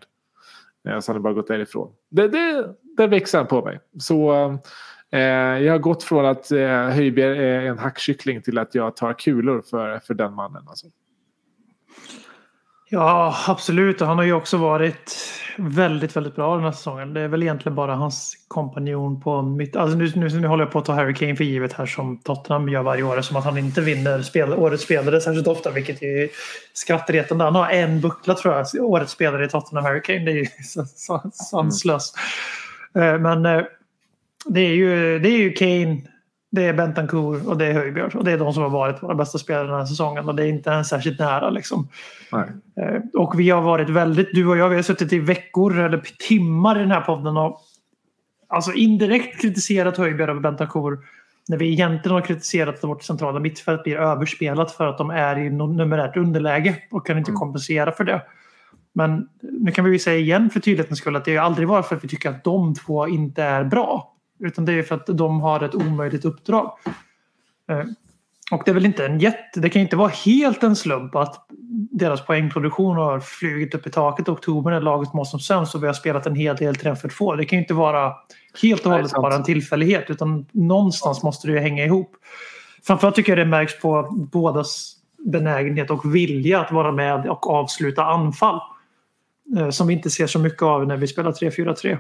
Eh, 0.88 1.00
så 1.00 1.12
han 1.12 1.16
hade 1.16 1.20
bara 1.20 1.34
gått 1.34 1.48
därifrån. 1.48 1.92
Det, 2.10 2.28
det, 2.28 2.76
där 2.98 3.08
växer 3.08 3.38
han 3.38 3.48
på 3.48 3.66
mig. 3.66 3.80
Så 4.00 4.34
eh, 5.12 5.20
jag 5.20 5.72
har 5.72 5.80
gått 5.80 6.04
från 6.04 6.26
att 6.26 6.52
eh, 6.52 6.90
Höjbjerg 6.90 7.40
är 7.40 7.62
en 7.62 7.78
hackkyckling 7.78 8.42
till 8.42 8.58
att 8.58 8.76
jag 8.76 8.96
tar 8.96 9.14
kulor 9.14 9.62
för, 9.62 10.00
för 10.00 10.14
den 10.14 10.34
mannen. 10.34 10.64
Alltså. 10.68 10.88
Ja, 12.94 13.36
absolut. 13.48 14.00
Han 14.02 14.18
har 14.18 14.26
ju 14.26 14.34
också 14.34 14.58
varit 14.58 15.16
väldigt, 15.58 16.16
väldigt 16.18 16.36
bra 16.36 16.56
den 16.56 16.64
här 16.64 16.72
säsongen. 16.72 17.14
Det 17.14 17.22
är 17.22 17.28
väl 17.28 17.44
egentligen 17.44 17.76
bara 17.76 17.96
hans 17.96 18.34
kompanjon 18.48 19.22
på 19.22 19.42
mitt... 19.42 19.76
Alltså 19.76 19.98
nu, 19.98 20.12
nu, 20.16 20.30
nu 20.40 20.48
håller 20.48 20.64
jag 20.64 20.72
på 20.72 20.80
att 20.80 20.86
ta 20.86 20.94
Harry 20.94 21.14
Kane 21.14 21.36
för 21.36 21.44
givet 21.44 21.74
här 21.74 21.86
som 21.86 22.18
Tottenham 22.18 22.70
gör 22.70 22.84
varje 22.84 23.04
år. 23.04 23.22
Som 23.22 23.38
att 23.38 23.44
han 23.44 23.58
inte 23.58 23.82
vinner 23.82 24.22
spel, 24.22 24.54
årets 24.54 24.84
spelare 24.84 25.22
särskilt 25.22 25.48
ofta, 25.48 25.72
vilket 25.72 26.04
är 26.04 26.30
skrattretande. 26.74 27.44
Han 27.44 27.56
har 27.56 27.70
en 27.70 28.02
buckla 28.02 28.34
tror 28.36 28.54
jag, 28.54 28.66
årets 28.86 29.12
spelare 29.12 29.46
i 29.46 29.50
Tottenham, 29.50 29.86
Harry 29.86 30.02
Kane. 30.02 30.20
Det 30.26 30.32
är 30.32 30.36
ju 30.36 30.46
så- 30.64 30.86
så- 30.86 31.30
sanslöst. 31.34 32.16
Eh, 32.96 33.20
Men 33.20 33.46
eh, 33.46 33.62
det 34.46 34.62
är 34.62 34.74
ju, 34.76 35.20
det 35.20 35.30
är 35.30 35.38
ju 35.38 35.52
Kane, 35.54 36.02
Det 36.56 36.64
är 36.66 36.74
Bentancourt 36.74 37.46
och 37.46 37.58
det 37.58 37.66
är 37.66 37.74
Höjbjerg. 37.74 38.12
Och 38.14 38.24
det 38.24 38.32
är 38.32 38.38
de 38.38 38.54
som 38.54 38.64
har 38.64 38.70
varit 38.70 39.04
våra 39.04 39.16
bästa 39.16 39.38
spelare 39.38 39.68
den 39.68 39.76
här 39.76 39.86
säsongen. 39.86 40.30
Och 40.30 40.36
det 40.36 40.44
är 40.44 40.48
inte 40.48 40.70
ens 40.70 40.90
särskilt 40.90 41.20
nära 41.20 41.50
liksom. 41.50 41.88
Nej. 42.32 42.50
Eh, 42.82 43.02
Och 43.14 43.40
vi 43.40 43.50
har 43.50 43.62
varit 43.62 43.90
väldigt, 43.90 44.30
du 44.34 44.48
och 44.48 44.58
jag, 44.58 44.70
vi 44.70 44.76
har 44.76 44.84
suttit 44.84 45.14
i 45.14 45.20
veckor 45.20 45.80
eller 45.80 46.02
timmar 46.28 46.76
i 46.78 46.80
den 46.80 46.92
här 46.92 47.02
podden 47.02 47.38
och 47.38 47.62
alltså 48.50 48.74
indirekt 48.74 49.42
kritiserat 49.42 49.98
Höjbjerg 49.98 50.32
och 50.32 50.42
Bentancourt 50.42 51.00
när 51.48 51.58
vi 51.58 51.72
egentligen 51.72 52.16
har 52.16 52.22
kritiserat 52.22 52.76
att 52.76 52.84
vårt 52.84 53.04
centrala 53.04 53.40
mittfält 53.40 53.84
blir 53.84 53.96
överspelat 53.96 54.72
för 54.72 54.88
att 54.88 54.98
de 54.98 55.10
är 55.10 55.38
i 55.38 55.50
numerärt 55.50 56.18
underläge 56.18 56.76
och 56.92 57.08
kan 57.08 57.18
inte 57.18 57.32
kompensera 57.32 57.92
för 57.92 58.04
det. 58.04 58.22
Men 58.96 59.28
nu 59.42 59.72
kan 59.72 59.86
vi 59.86 59.92
ju 59.92 60.00
säga 60.00 60.20
igen 60.20 60.50
för 60.50 60.60
tydlighetens 60.60 61.00
skull 61.00 61.16
att 61.16 61.26
det 61.26 61.38
aldrig 61.38 61.68
varit 61.68 61.86
för 61.86 61.96
att 61.96 62.04
vi 62.04 62.08
tycker 62.08 62.30
att 62.30 62.44
de 62.44 62.76
två 62.76 63.08
inte 63.08 63.44
är 63.44 63.64
bra. 63.64 64.13
Utan 64.44 64.66
det 64.66 64.74
är 64.74 64.84
för 64.84 64.96
att 64.96 65.06
de 65.08 65.42
har 65.42 65.64
ett 65.64 65.76
omöjligt 65.76 66.26
uppdrag. 66.26 66.72
Eh, 67.70 67.84
Och 68.52 68.62
det 68.66 68.72
är 68.72 68.76
väl 68.76 68.86
inte 68.86 69.06
en 69.06 69.20
jätte... 69.20 69.60
Det 69.60 69.70
kan 69.70 69.82
inte 69.82 69.96
vara 69.96 70.12
helt 70.26 70.64
en 70.64 70.76
slump 70.76 71.16
att 71.16 71.48
deras 71.92 72.26
poängproduktion 72.26 72.96
har 72.96 73.20
flugit 73.20 73.76
upp 73.76 73.88
i 73.88 73.90
taket 73.92 74.28
i 74.28 74.32
oktober 74.32 74.72
när 74.72 74.82
laget 74.82 75.14
mår 75.14 75.26
som 75.26 75.40
sämst 75.40 75.76
och 75.76 75.84
vi 75.84 75.88
har 75.88 75.94
spelat 75.94 76.26
en 76.26 76.36
hel 76.36 76.56
del 76.56 76.76
träff 76.76 77.02
för 77.02 77.10
två. 77.10 77.36
Det 77.36 77.46
kan 77.46 77.58
ju 77.58 77.64
inte 77.64 77.74
vara 77.74 78.14
helt 78.62 78.86
och 78.86 78.92
hållet 78.92 79.12
bara 79.12 79.36
en 79.36 79.44
tillfällighet 79.44 80.10
utan 80.10 80.46
någonstans 80.52 81.24
måste 81.24 81.48
det 81.48 81.54
ju 81.54 81.60
hänga 81.60 81.86
ihop. 81.86 82.16
Framförallt 82.84 83.16
tycker 83.16 83.32
jag 83.32 83.48
det 83.48 83.50
märks 83.50 83.80
på 83.80 84.08
bådas 84.32 84.96
benägenhet 85.26 85.90
och 85.92 86.16
vilja 86.16 86.62
att 86.62 86.72
vara 86.72 86.92
med 86.92 87.30
och 87.30 87.50
avsluta 87.50 88.04
anfall. 88.06 88.60
Eh, 89.58 89.70
Som 89.70 89.88
vi 89.88 89.94
inte 89.94 90.10
ser 90.10 90.28
så 90.28 90.40
mycket 90.40 90.62
av 90.62 90.88
när 90.88 90.98
vi 90.98 91.08
spelar 91.08 91.32
3-4-3. 91.32 91.98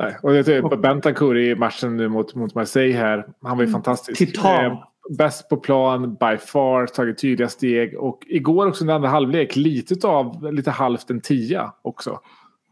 Eh, 0.00 0.06
Nej. 0.06 0.16
Och 0.22 0.32
det 0.32 0.48
är 0.48 0.76
Bentancourt 0.76 1.36
i 1.36 1.54
matchen 1.54 1.96
nu 1.96 2.08
mot, 2.08 2.34
mot 2.34 2.54
Marseille 2.54 2.96
här. 2.98 3.26
Han 3.42 3.56
var 3.58 3.64
ju 3.64 3.70
fantastisk. 3.72 4.18
Titan. 4.18 4.64
Eh, 4.64 4.78
bäst 5.18 5.48
på 5.48 5.56
plan, 5.56 6.14
by 6.20 6.36
far, 6.38 6.86
tagit 6.86 7.18
tydliga 7.18 7.48
steg. 7.48 7.98
Och 7.98 8.18
igår 8.26 8.66
också 8.66 8.84
under 8.84 8.94
andra 8.94 9.08
halvlek, 9.08 9.56
lite 9.56 10.06
av 10.08 10.52
lite 10.52 10.70
halvt 10.70 11.10
en 11.10 11.20
tia 11.20 11.72
också. 11.82 12.10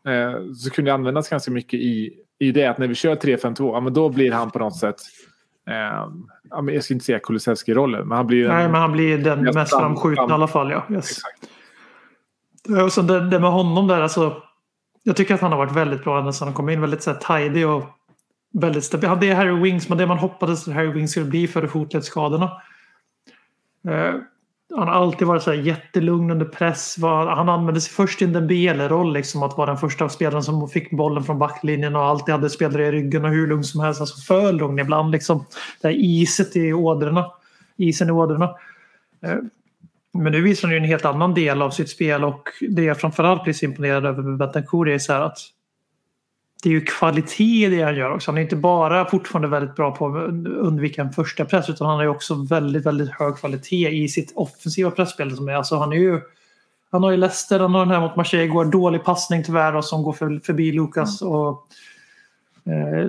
Eh, 0.07 0.53
så 0.55 0.71
kunde 0.71 0.91
det 0.91 0.95
användas 0.95 1.29
ganska 1.29 1.51
mycket 1.51 1.81
i, 1.81 2.13
i 2.39 2.53
det 2.53 2.67
att 2.67 2.79
när 2.79 2.87
vi 2.89 2.95
kör 2.95 3.15
3-5-2, 3.15 3.73
ja, 3.75 3.81
men 3.81 3.95
då 3.95 4.09
blir 4.09 4.33
han 4.33 4.51
på 4.51 4.59
något 4.59 4.77
sätt 4.77 4.97
eh, 5.71 6.09
jag 6.73 6.85
ska 6.85 6.95
inte 6.95 7.07
säga 7.07 7.19
Kulusevski-rollen, 7.19 8.09
men 8.09 8.17
han 8.17 8.27
blir 8.27 8.45
en, 8.45 8.51
Nej, 8.57 8.69
men 8.69 8.81
han 8.81 8.93
blir 8.93 9.19
den 9.19 9.43
Mest 9.45 9.55
mest 9.55 9.71
fram- 9.71 9.81
framskjutna 9.81 10.17
fram- 10.23 10.31
i 10.31 10.35
alla 10.35 10.49
fall. 10.49 10.71
Ja. 10.71 10.85
Yes. 10.91 11.11
Exakt. 11.11 11.49
Och 12.85 12.93
sen 12.93 13.07
det, 13.07 13.31
det 13.31 13.41
med 13.41 13.51
honom 13.53 13.87
där, 13.87 14.01
alltså. 14.01 14.43
Jag 15.07 15.17
tycker 15.17 15.35
att 15.35 15.41
han 15.41 15.53
har 15.53 15.59
varit 15.59 15.77
väldigt 15.77 16.05
bra 16.05 16.19
ända 16.19 16.33
sedan 16.33 16.49
han 16.49 16.55
kom 16.55 16.69
in. 16.69 16.81
Väldigt 16.81 17.03
så 17.03 17.11
här, 17.11 17.39
tidy 17.39 17.65
och 17.65 17.85
väldigt 18.53 18.85
stabil. 18.85 19.09
Han 19.09 19.23
är 19.23 19.35
Harry 19.35 19.63
Wings, 19.63 19.89
men 19.89 19.99
det 19.99 20.07
man 20.07 20.19
hoppades 20.19 20.69
att 20.69 20.75
Harry 20.75 20.93
Wings 20.93 21.11
skulle 21.11 21.27
bli 21.27 21.49
före 21.49 21.69
fotledsskadorna. 21.69 22.63
Eh, 23.89 24.15
han 24.77 24.89
har 24.89 24.95
alltid 24.95 25.29
varit 25.29 25.43
så 25.43 25.51
här 25.51 25.59
jättelugn 25.59 26.31
under 26.31 26.47
press. 26.47 26.99
Var, 26.99 27.27
han 27.27 27.49
använde 27.49 27.81
sig 27.81 27.93
först 27.93 28.23
i 28.23 28.25
en 28.25 28.33
Dembele-roll, 28.33 29.13
liksom 29.13 29.43
att 29.43 29.57
vara 29.57 29.67
den 29.67 29.77
första 29.77 30.09
spelaren 30.09 30.43
som 30.43 30.69
fick 30.69 30.91
bollen 30.91 31.25
från 31.25 31.39
backlinjen 31.39 31.97
och 31.97 32.05
alltid 32.05 32.35
hade 32.35 32.51
spelare 32.51 32.87
i 32.87 32.93
ryggen 32.93 33.25
och 33.25 33.31
hur 33.31 33.47
lugn 33.47 33.65
som 33.65 33.81
helst. 33.81 34.01
Alltså 34.01 34.17
för 34.17 34.53
lugn 34.53 34.79
ibland. 34.79 35.11
Liksom. 35.11 35.45
Det 35.81 35.89
här 35.89 35.95
iset 35.95 36.57
i 36.57 36.73
ådrorna. 36.73 37.31
Isen 37.77 38.09
i 38.09 38.13
ådrorna. 38.13 38.55
Eh, 39.23 39.39
men 40.23 40.33
nu 40.33 40.41
visar 40.41 40.69
han 40.69 40.73
ju 40.73 40.79
en 40.79 40.85
helt 40.85 41.05
annan 41.05 41.35
del 41.35 41.63
av 41.63 41.71
sitt 41.71 41.91
spel 41.91 42.25
och 42.25 42.49
det 42.69 42.83
jag 42.83 43.01
framförallt 43.01 43.45
blir 43.45 43.55
så 43.55 43.65
imponerad 43.65 44.07
över 44.07 44.23
med 44.23 44.39
Bentancourt 44.39 44.89
är 44.89 44.99
så 44.99 45.13
här 45.13 45.21
att 45.21 45.39
det 46.63 46.69
är 46.69 46.73
ju 46.73 46.81
kvalitet 46.81 47.67
i 47.67 47.69
det 47.69 47.83
han 47.83 47.97
gör 47.97 48.15
också. 48.15 48.31
Han 48.31 48.39
är 48.39 48.43
inte 48.43 48.57
bara 48.57 49.05
fortfarande 49.05 49.49
väldigt 49.49 49.77
bra 49.77 49.91
på 49.91 50.07
att 50.07 50.29
undvika 50.47 51.03
en 51.03 51.13
första 51.13 51.45
press 51.45 51.71
utan 51.71 51.87
han 51.87 51.97
har 51.97 52.03
ju 52.03 52.09
också 52.09 52.35
väldigt, 52.35 52.87
väldigt 52.87 53.11
hög 53.11 53.37
kvalitet 53.37 53.89
i 53.89 54.09
sitt 54.09 54.33
offensiva 54.35 54.91
pressspel. 54.91 55.37
Som 55.37 55.49
är. 55.49 55.53
Alltså 55.53 55.77
han, 55.77 55.93
är 55.93 55.97
ju, 55.97 56.21
han 56.91 57.03
har 57.03 57.11
ju 57.11 57.17
Leicester, 57.17 57.61
han 57.61 57.75
har 57.75 57.81
den 57.81 57.95
här 57.95 58.01
mot 58.01 58.17
Marseille 58.17 58.45
igår. 58.45 58.65
Dålig 58.65 59.05
passning 59.05 59.45
tyvärr 59.45 59.77
och 59.77 59.85
som 59.85 60.03
går 60.03 60.13
för, 60.13 60.41
förbi 60.45 60.73
Lukas 60.73 61.23
och 61.23 61.67
eh, 62.65 63.05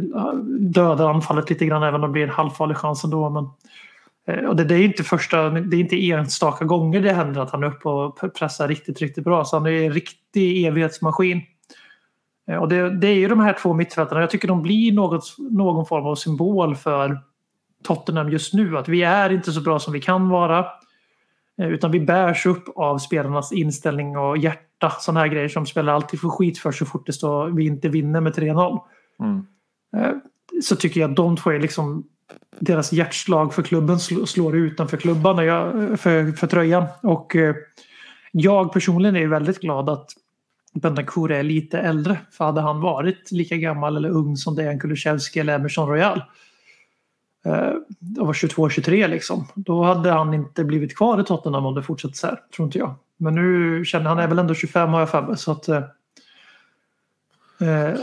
dödar 0.60 1.10
anfallet 1.10 1.50
lite 1.50 1.66
grann 1.66 1.84
även 1.84 2.04
om 2.04 2.10
det 2.10 2.14
blir 2.14 2.24
en 2.24 2.30
halvfarlig 2.30 2.78
chans 2.78 3.04
ändå. 3.04 3.30
Men, 3.30 3.50
och 4.48 4.56
det, 4.56 4.64
det 4.64 4.76
är 4.76 4.84
inte 4.84 5.04
första, 5.04 5.50
det 5.50 5.76
är 5.78 5.80
inte 5.80 6.10
enstaka 6.10 6.66
gånger 6.66 7.02
det 7.02 7.14
händer 7.14 7.42
att 7.42 7.52
han 7.52 7.64
är 7.64 7.68
uppe 7.68 7.90
och 7.90 8.20
pressar 8.40 8.68
riktigt, 8.68 9.02
riktigt 9.02 9.24
bra. 9.24 9.46
Så 9.46 9.56
han 9.58 9.66
är 9.66 9.72
en 9.72 9.94
riktig 9.94 10.66
evighetsmaskin. 10.66 11.42
Eh, 12.48 12.58
Och 12.58 12.70
det, 12.70 12.90
det 13.00 13.08
är 13.08 13.16
ju 13.16 13.28
de 13.28 13.40
här 13.40 13.58
två 13.62 13.74
mittfältarna. 13.74 14.22
Jag 14.22 14.30
tycker 14.30 14.48
de 14.48 14.62
blir 14.62 14.92
något, 14.92 15.36
någon 15.52 15.86
form 15.86 16.06
av 16.06 16.16
symbol 16.16 16.76
för 16.76 17.20
Tottenham 17.84 18.30
just 18.30 18.54
nu. 18.54 18.78
Att 18.78 18.88
vi 18.88 19.04
är 19.04 19.30
inte 19.30 19.52
så 19.52 19.62
bra 19.62 19.80
som 19.80 19.94
vi 19.94 20.02
kan 20.02 20.30
vara. 20.30 20.66
eh, 21.62 21.68
Utan 21.68 21.92
vi 21.92 22.00
bärs 22.00 22.46
upp 22.46 22.64
av 22.76 22.98
spelarnas 22.98 23.52
inställning 23.54 24.18
och 24.18 24.38
hjärta. 24.38 24.90
Sådana 25.00 25.20
här 25.20 25.28
grejer 25.28 25.48
som 25.48 25.66
spelar 25.66 25.94
alltid 25.94 26.22
får 26.22 26.30
skit 26.30 26.58
för 26.60 26.72
så 26.72 26.86
fort 26.86 27.06
det 27.06 27.14
står 27.14 27.48
vi 27.50 27.66
inte 27.66 27.90
vinner 27.90 28.22
med 28.22 28.34
3-0. 28.36 28.80
Mm. 29.20 29.46
Eh, 29.98 30.16
Så 30.62 30.76
tycker 30.76 31.02
jag 31.02 31.10
att 31.10 31.16
de 31.16 31.38
två 31.38 31.50
är 31.52 31.60
liksom 31.60 32.04
deras 32.60 32.94
hjärtslag 32.94 33.54
för 33.54 33.64
klubben 33.64 34.00
slår 34.00 34.56
utanför 34.56 34.98
klubban 34.98 35.46
jag, 35.46 36.00
för, 36.00 36.32
för 36.32 36.48
tröjan. 36.48 36.86
Och 37.02 37.36
eh, 37.36 37.56
jag 38.32 38.74
personligen 38.74 39.16
är 39.16 39.28
väldigt 39.28 39.60
glad 39.60 39.90
att 39.90 40.10
Bentancourt 40.74 41.32
är 41.32 41.44
lite 41.44 41.80
äldre. 41.80 42.20
För 42.32 42.46
hade 42.46 42.62
han 42.62 42.82
varit 42.82 43.32
lika 43.32 43.58
gammal 43.58 43.98
eller 43.98 44.10
ung 44.10 44.38
som 44.38 44.56
Dejan 44.56 44.80
Kulusevski 44.80 45.40
eller 45.40 45.56
Emerson 45.56 45.90
Royal 45.90 46.22
eh, 47.46 47.74
och 48.20 48.28
var 48.28 48.34
22-23 48.34 49.08
liksom. 49.08 49.48
Då 49.56 49.84
hade 49.84 50.12
han 50.12 50.34
inte 50.34 50.64
blivit 50.64 50.98
kvar 50.98 51.22
i 51.22 51.24
Tottenham 51.24 51.66
om 51.66 51.76
det 51.76 51.84
fortsatte 51.84 52.18
så 52.18 52.28
här, 52.28 52.40
tror 52.56 52.66
inte 52.66 52.78
jag. 52.78 52.96
Men 53.18 53.36
nu 53.36 53.86
känner 53.86 54.10
han 54.10 54.20
är 54.20 54.28
väl 54.28 54.40
ändå 54.40 54.54
25 54.54 54.90
har 54.90 55.00
jag 55.00 55.10
för 55.10 55.22
mig. 55.22 55.38
Så 55.38 55.52
att, 55.52 55.68
eh, 55.68 55.84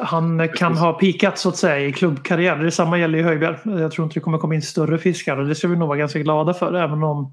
han 0.00 0.48
kan 0.48 0.76
ha 0.76 0.92
pikat 0.92 1.38
så 1.38 1.48
att 1.48 1.56
säga 1.56 1.86
i 1.86 1.92
klubbkarriär. 1.92 2.56
Detsamma 2.56 2.98
gäller 2.98 3.18
ju 3.18 3.24
Höjbjerg. 3.24 3.56
Jag 3.64 3.92
tror 3.92 4.04
inte 4.04 4.14
det 4.14 4.20
kommer 4.20 4.38
komma 4.38 4.54
in 4.54 4.62
större 4.62 4.98
fiskar 4.98 5.36
och 5.36 5.46
det 5.46 5.54
ska 5.54 5.68
vi 5.68 5.76
nog 5.76 5.88
vara 5.88 5.98
ganska 5.98 6.18
glada 6.18 6.54
för. 6.54 6.74
Även 6.74 7.02
om 7.02 7.32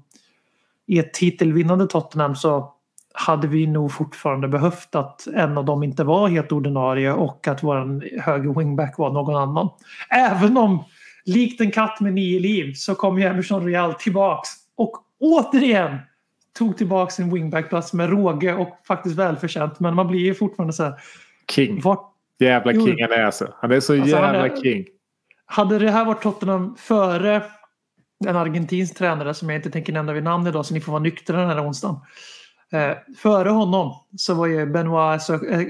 i 0.86 0.98
ett 0.98 1.14
titelvinnande 1.14 1.86
Tottenham 1.86 2.36
så 2.36 2.72
hade 3.14 3.48
vi 3.48 3.66
nog 3.66 3.92
fortfarande 3.92 4.48
behövt 4.48 4.94
att 4.94 5.26
en 5.26 5.58
av 5.58 5.64
dem 5.64 5.82
inte 5.82 6.04
var 6.04 6.28
helt 6.28 6.52
ordinarie 6.52 7.12
och 7.12 7.48
att 7.48 7.62
vår 7.62 8.02
höger 8.20 8.58
wingback 8.58 8.98
var 8.98 9.10
någon 9.10 9.36
annan. 9.36 9.68
Även 10.10 10.56
om 10.56 10.84
likt 11.24 11.60
en 11.60 11.70
katt 11.70 12.00
med 12.00 12.12
nio 12.12 12.40
liv 12.40 12.72
så 12.74 12.94
kom 12.94 13.18
ju 13.18 13.26
Emerson 13.26 13.66
Real 13.66 13.94
tillbaks 13.94 14.48
och 14.76 14.96
återigen 15.20 15.98
tog 16.58 16.76
tillbaks 16.76 17.14
sin 17.14 17.34
wingbackplats 17.34 17.92
med 17.92 18.10
råge 18.10 18.54
och 18.54 18.78
faktiskt 18.86 19.16
välförtjänt. 19.16 19.80
Men 19.80 19.94
man 19.94 20.08
blir 20.08 20.20
ju 20.20 20.34
fortfarande 20.34 20.72
så 20.72 20.82
här. 20.82 20.94
King. 21.50 21.80
Vart, 21.80 22.11
Jävla 22.42 22.72
Jo. 22.72 22.86
king 22.86 23.02
han 23.02 23.12
är 23.12 23.24
alltså. 23.24 23.54
Han 23.60 23.72
är 23.72 23.80
så 23.80 23.92
Alltså, 23.92 24.08
jävla 24.08 24.46
är- 24.48 24.62
king. 24.62 24.84
hade 25.46 25.78
det 25.78 25.90
här 25.90 26.04
varit 26.04 26.22
Tottenham 26.22 26.76
före 26.78 27.42
en 28.26 28.36
argentinsk 28.36 28.98
tränare 28.98 29.34
som 29.34 29.48
jag 29.50 29.58
inte 29.58 29.70
tänker 29.70 29.92
nämna 29.92 30.12
vid 30.12 30.22
namn 30.22 30.46
idag 30.46 30.66
så 30.66 30.74
ni 30.74 30.80
får 30.80 30.92
vara 30.92 31.02
nyktra 31.02 31.36
den 31.40 31.48
här 31.48 31.66
onsdagen. 31.66 31.96
Eh, 32.72 32.96
före 33.18 33.48
honom 33.48 33.92
så 34.16 34.34
var 34.34 34.46
ju 34.46 34.66
Benoit 34.66 35.22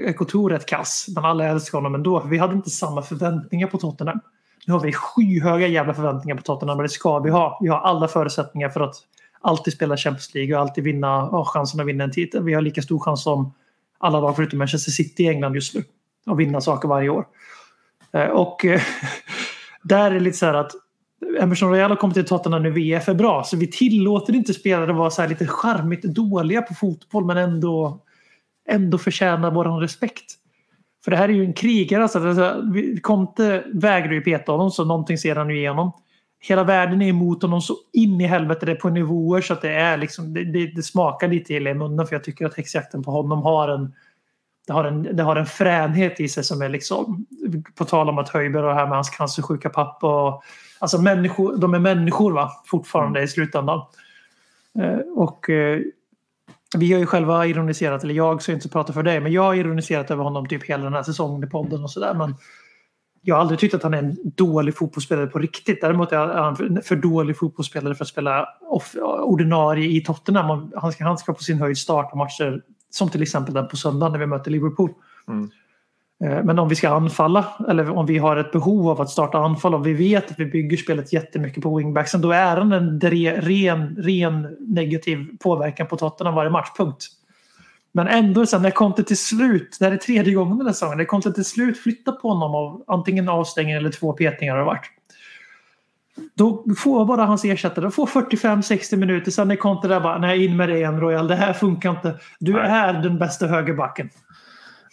Ekotor 0.05 0.49
rätt 0.49 0.65
kass. 0.65 1.05
Men 1.15 1.25
alla 1.25 1.45
älskar 1.45 1.77
honom 1.77 1.95
ändå. 1.95 2.23
Vi 2.29 2.37
hade 2.37 2.53
inte 2.53 2.69
samma 2.69 3.01
förväntningar 3.01 3.67
på 3.67 3.77
Tottenham. 3.77 4.19
Nu 4.67 4.73
har 4.73 4.79
vi 4.79 4.93
skyhöga 4.93 5.67
jävla 5.67 5.93
förväntningar 5.93 6.35
på 6.35 6.41
Tottenham 6.43 6.77
och 6.77 6.83
det 6.83 6.89
ska 6.89 7.19
vi 7.19 7.29
ha. 7.29 7.59
Vi 7.61 7.67
har 7.67 7.77
alla 7.79 8.07
förutsättningar 8.07 8.69
för 8.69 8.81
att 8.81 8.95
alltid 9.41 9.73
spela 9.73 9.97
Champions 9.97 10.33
League 10.35 10.55
och 10.55 10.61
alltid 10.61 10.83
vinna, 10.83 11.21
ha 11.21 11.45
chansen 11.45 11.79
att 11.79 11.85
vinna 11.87 12.03
en 12.03 12.11
titel. 12.11 12.43
Vi 12.43 12.53
har 12.53 12.61
lika 12.61 12.81
stor 12.81 12.99
chans 12.99 13.23
som 13.23 13.53
alla 13.97 14.19
lag 14.19 14.35
förutom 14.35 14.59
Manchester 14.59 14.91
City 14.91 15.23
i 15.23 15.27
England 15.29 15.55
just 15.55 15.75
nu 15.75 15.83
och 16.25 16.39
vinna 16.39 16.61
saker 16.61 16.87
varje 16.87 17.09
år. 17.09 17.25
Eh, 18.13 18.27
och 18.27 18.65
eh, 18.65 18.81
där 19.83 20.11
är 20.11 20.13
det 20.13 20.19
lite 20.19 20.37
så 20.37 20.45
här 20.45 20.53
att 20.53 20.71
Emerson 21.39 21.69
Royal 21.69 21.91
har 21.91 21.97
kommit 21.97 22.13
till 22.13 22.25
Tottenham 22.25 22.63
nu 22.63 22.71
VF 22.71 23.09
är 23.09 23.13
bra 23.13 23.43
så 23.43 23.57
vi 23.57 23.67
tillåter 23.67 24.35
inte 24.35 24.53
spelare 24.53 24.91
att 24.91 24.97
vara 24.97 25.09
så 25.09 25.21
här 25.21 25.29
lite 25.29 25.47
charmigt 25.47 26.03
dåliga 26.03 26.61
på 26.61 26.73
fotboll 26.73 27.25
men 27.25 27.37
ändå, 27.37 27.99
ändå 28.69 28.97
förtjäna 28.97 29.49
vår 29.49 29.79
respekt. 29.79 30.25
För 31.03 31.11
det 31.11 31.17
här 31.17 31.29
är 31.29 31.33
ju 31.33 31.45
en 31.45 31.53
krigare. 31.53 32.03
Alltså, 32.03 32.61
Conte 33.01 33.63
vägrar 33.73 34.11
ju 34.11 34.21
peta 34.21 34.51
honom 34.51 34.71
så 34.71 34.85
någonting 34.85 35.17
ser 35.17 35.35
han 35.35 35.49
ju 35.49 35.57
igenom. 35.57 35.91
Hela 36.39 36.63
världen 36.63 37.01
är 37.01 37.09
emot 37.09 37.41
honom 37.41 37.61
så 37.61 37.75
in 37.93 38.21
i 38.21 38.27
helvete 38.27 38.65
det 38.65 38.71
är 38.71 38.75
på 38.75 38.89
nivåer 38.89 39.41
så 39.41 39.53
att 39.53 39.61
det 39.61 39.73
är 39.73 39.97
liksom 39.97 40.33
det, 40.33 40.43
det, 40.43 40.67
det 40.67 40.83
smakar 40.83 41.27
lite 41.27 41.53
illa 41.53 41.69
i 41.69 41.73
munnen 41.73 42.07
för 42.07 42.15
jag 42.15 42.23
tycker 42.23 42.45
att 42.45 42.57
häxjakten 42.57 43.03
på 43.03 43.11
honom 43.11 43.41
har 43.41 43.69
en 43.69 43.93
det 44.67 44.73
har, 44.73 44.83
en, 44.83 45.15
det 45.15 45.23
har 45.23 45.35
en 45.35 45.45
fränhet 45.45 46.19
i 46.19 46.29
sig 46.29 46.43
som 46.43 46.61
är 46.61 46.69
liksom 46.69 47.25
på 47.75 47.85
tal 47.85 48.09
om 48.09 48.17
att 48.17 48.29
Höjberg 48.29 48.63
och 48.63 48.69
det 48.69 48.75
här 48.75 48.85
med 48.87 48.95
hans 48.95 49.09
cancersjuka 49.09 49.69
pappa 49.69 50.27
och 50.27 50.43
alltså 50.79 51.01
människor, 51.01 51.57
de 51.57 51.73
är 51.73 51.79
människor 51.79 52.31
va 52.31 52.51
fortfarande 52.65 53.21
i 53.21 53.27
slutändan. 53.27 53.81
Eh, 54.79 54.99
och 55.15 55.49
eh, 55.49 55.79
vi 56.77 56.93
har 56.93 56.99
ju 56.99 57.05
själva 57.05 57.45
ironiserat, 57.45 58.03
eller 58.03 58.13
jag 58.13 58.41
ska 58.41 58.51
inte 58.53 58.69
prata 58.69 58.93
för 58.93 59.03
dig, 59.03 59.19
men 59.19 59.31
jag 59.31 59.41
har 59.41 59.53
ironiserat 59.53 60.11
över 60.11 60.23
honom 60.23 60.47
typ 60.47 60.63
hela 60.63 60.83
den 60.83 60.93
här 60.93 61.03
säsongen 61.03 61.43
i 61.43 61.47
podden 61.47 61.83
och 61.83 61.91
sådär. 61.91 62.13
Men 62.13 62.35
Jag 63.25 63.35
har 63.35 63.41
aldrig 63.41 63.59
tyckt 63.59 63.73
att 63.73 63.83
han 63.83 63.93
är 63.93 63.97
en 63.97 64.17
dålig 64.35 64.75
fotbollsspelare 64.77 65.27
på 65.27 65.39
riktigt. 65.39 65.81
Däremot 65.81 66.11
är 66.11 66.17
han 66.17 66.55
för- 66.55 66.81
för 66.81 66.95
dålig 66.95 67.37
fotbollsspelare 67.37 67.95
för 67.95 68.03
att 68.03 68.09
spela 68.09 68.47
off, 68.61 68.95
ordinarie 69.23 69.89
i 69.89 70.01
Tottenham. 70.01 70.71
Han 70.75 70.91
ska, 70.91 71.03
han 71.03 71.17
ska 71.17 71.33
på 71.33 71.43
sin 71.43 71.59
höjd 71.59 71.77
starta 71.77 72.15
matcher 72.15 72.61
som 72.93 73.09
till 73.09 73.21
exempel 73.21 73.53
den 73.53 73.67
på 73.67 73.77
söndag 73.77 74.09
när 74.09 74.19
vi 74.19 74.25
möter 74.25 74.51
Liverpool. 74.51 74.89
Mm. 75.27 75.49
Eh, 76.23 76.43
Men 76.43 76.59
om 76.59 76.69
vi 76.69 76.75
ska 76.75 76.89
anfalla 76.89 77.45
eller 77.69 77.89
om 77.89 78.05
vi 78.05 78.17
har 78.17 78.37
ett 78.37 78.51
behov 78.51 78.89
av 78.89 79.01
att 79.01 79.09
starta 79.09 79.37
anfall 79.37 79.75
och 79.75 79.87
vi 79.87 79.93
vet 79.93 80.31
att 80.31 80.39
vi 80.39 80.45
bygger 80.45 80.77
spelet 80.77 81.13
jättemycket 81.13 81.63
på 81.63 81.77
wingbacksen 81.77 82.21
då 82.21 82.31
är 82.31 82.57
han 82.57 82.71
en 82.71 83.01
ren, 83.01 83.95
ren 83.95 84.57
negativ 84.59 85.37
påverkan 85.39 85.87
på 85.87 85.97
Tottenham 85.97 86.35
varje 86.35 86.51
match. 86.51 86.69
Punkt. 86.77 87.07
Men 87.91 88.07
ändå 88.07 88.45
sen 88.45 88.61
när 88.61 88.71
Conte 88.71 89.03
till 89.03 89.17
slut, 89.17 89.77
det 89.79 89.85
här 89.85 89.91
är 89.91 89.97
tredje 89.97 90.33
gången 90.33 90.57
den 90.57 90.67
här 90.67 90.73
säsongen, 90.73 90.97
när 90.97 91.05
Conte 91.05 91.33
till 91.33 91.45
slut 91.45 91.77
flyttar 91.77 92.11
på 92.11 92.29
honom 92.29 92.55
av 92.55 92.83
antingen 92.87 93.29
avstängning 93.29 93.75
eller 93.75 93.91
två 93.91 94.13
petningar 94.13 94.55
har 94.55 94.65
varit. 94.65 94.91
Då 96.35 96.65
får 96.77 97.05
bara 97.05 97.25
hans 97.25 97.45
ersättare, 97.45 97.91
får 97.91 98.05
45-60 98.05 98.97
minuter, 98.97 99.31
sen 99.31 99.51
är 99.51 99.55
Conte 99.55 99.87
där 99.87 99.99
bara, 99.99 100.17
nej 100.17 100.45
in 100.45 100.57
med 100.57 100.69
det 100.69 100.77
igen 100.77 100.99
Royal, 100.99 101.27
det 101.27 101.35
här 101.35 101.53
funkar 101.53 101.89
inte. 101.89 102.19
Du 102.39 102.53
Nej. 102.53 102.71
är 102.71 102.93
den 102.93 103.19
bästa 103.19 103.47
högerbacken. 103.47 104.09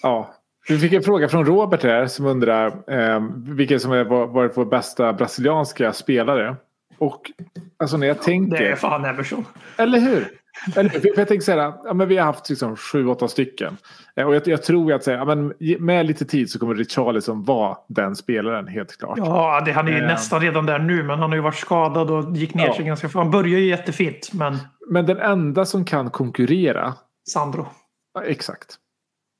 Ja. 0.02 0.34
Vi 0.68 0.78
fick 0.78 0.92
en 0.92 1.02
fråga 1.02 1.28
från 1.28 1.44
Robert 1.46 1.82
här 1.82 2.06
som 2.06 2.26
undrar 2.26 2.66
eh, 2.66 3.20
vilken 3.36 3.80
som 3.80 3.90
har 3.90 4.26
varit 4.26 4.52
vår 4.56 4.64
bästa 4.64 5.12
brasilianska 5.12 5.92
spelare. 5.92 6.56
Och 6.98 7.30
alltså 7.78 7.96
när 7.96 8.06
jag 8.06 8.22
tänker... 8.22 8.58
Det 8.58 8.68
är 8.68 8.76
fan 8.76 9.04
Everson. 9.04 9.44
Eller 9.76 10.00
hur? 10.00 10.39
Eller, 10.76 10.90
hur? 10.90 11.00
för 11.00 11.08
jag 11.16 11.28
tänker 11.28 11.44
så 11.44 11.52
här, 11.52 11.72
ja, 11.84 11.94
men 11.94 12.08
vi 12.08 12.16
har 12.16 12.24
haft 12.24 12.48
liksom 12.50 12.76
sju, 12.76 13.06
åtta 13.06 13.28
stycken. 13.28 13.76
Eh, 14.16 14.26
Och 14.26 14.34
jag, 14.34 14.46
jag 14.48 14.62
tror 14.62 14.92
att 14.92 15.04
så 15.04 15.10
här, 15.10 15.18
ja, 15.18 15.24
men 15.24 15.52
med 15.78 16.06
lite 16.06 16.24
tid 16.24 16.50
så 16.50 16.58
kommer 16.58 16.74
Richarlison 16.74 17.42
vara 17.44 17.76
den 17.88 18.16
spelaren 18.16 18.68
helt 18.68 18.98
klart. 18.98 19.18
Ja, 19.18 19.60
det, 19.64 19.72
han 19.72 19.88
är 19.88 19.92
ju 19.92 19.98
Eh. 19.98 20.06
nästan 20.06 20.40
redan 20.40 20.66
där 20.66 20.78
nu, 20.78 21.02
men 21.02 21.18
han 21.18 21.30
har 21.30 21.36
ju 21.36 21.42
varit 21.42 21.56
skadad 21.58 22.10
och 22.10 22.36
gick 22.36 22.54
ner 22.54 22.66
Ja. 22.66 22.74
sig 22.76 22.84
ganska... 22.84 23.08
Han 23.14 23.30
börjar 23.30 23.58
ju 23.58 23.66
jättefint, 23.68 24.30
men 24.32 24.58
Men 24.88 25.06
den 25.06 25.18
enda 25.18 25.64
som 25.64 25.84
kan 25.84 26.10
konkurrera, 26.10 26.94
Sandro. 27.28 27.66
ja, 28.14 28.22
exakt. 28.24 28.74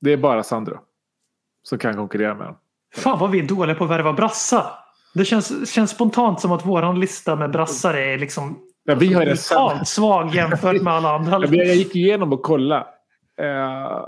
Det 0.01 0.13
är 0.13 0.17
bara 0.17 0.43
Sandro. 0.43 0.79
Som 1.63 1.77
kan 1.77 1.95
konkurrera 1.95 2.33
med 2.33 2.43
honom. 2.45 2.57
Fan 2.95 3.19
vad 3.19 3.31
vi 3.31 3.39
är 3.39 3.47
dåliga 3.47 3.75
på 3.75 3.83
att 3.83 3.89
värva 3.89 4.13
brassar. 4.13 4.65
Det 5.13 5.25
känns, 5.25 5.69
känns 5.73 5.91
spontant 5.91 6.41
som 6.41 6.51
att 6.51 6.65
våran 6.65 6.99
lista 6.99 7.35
med 7.35 7.51
brassar 7.51 7.93
är 7.93 8.17
liksom 8.17 8.59
Ja, 8.91 8.95
vi 8.95 9.13
har 9.13 9.25
totalt 9.25 9.87
svag 9.87 10.35
jämfört 10.35 10.81
med 10.81 10.93
alla 10.93 11.15
andra. 11.15 11.31
Ja, 11.31 11.47
jag, 11.51 11.75
gick 11.75 11.95
igenom 11.95 12.33
och 12.33 12.43
kollade 12.43 12.85
eh, 13.41 14.01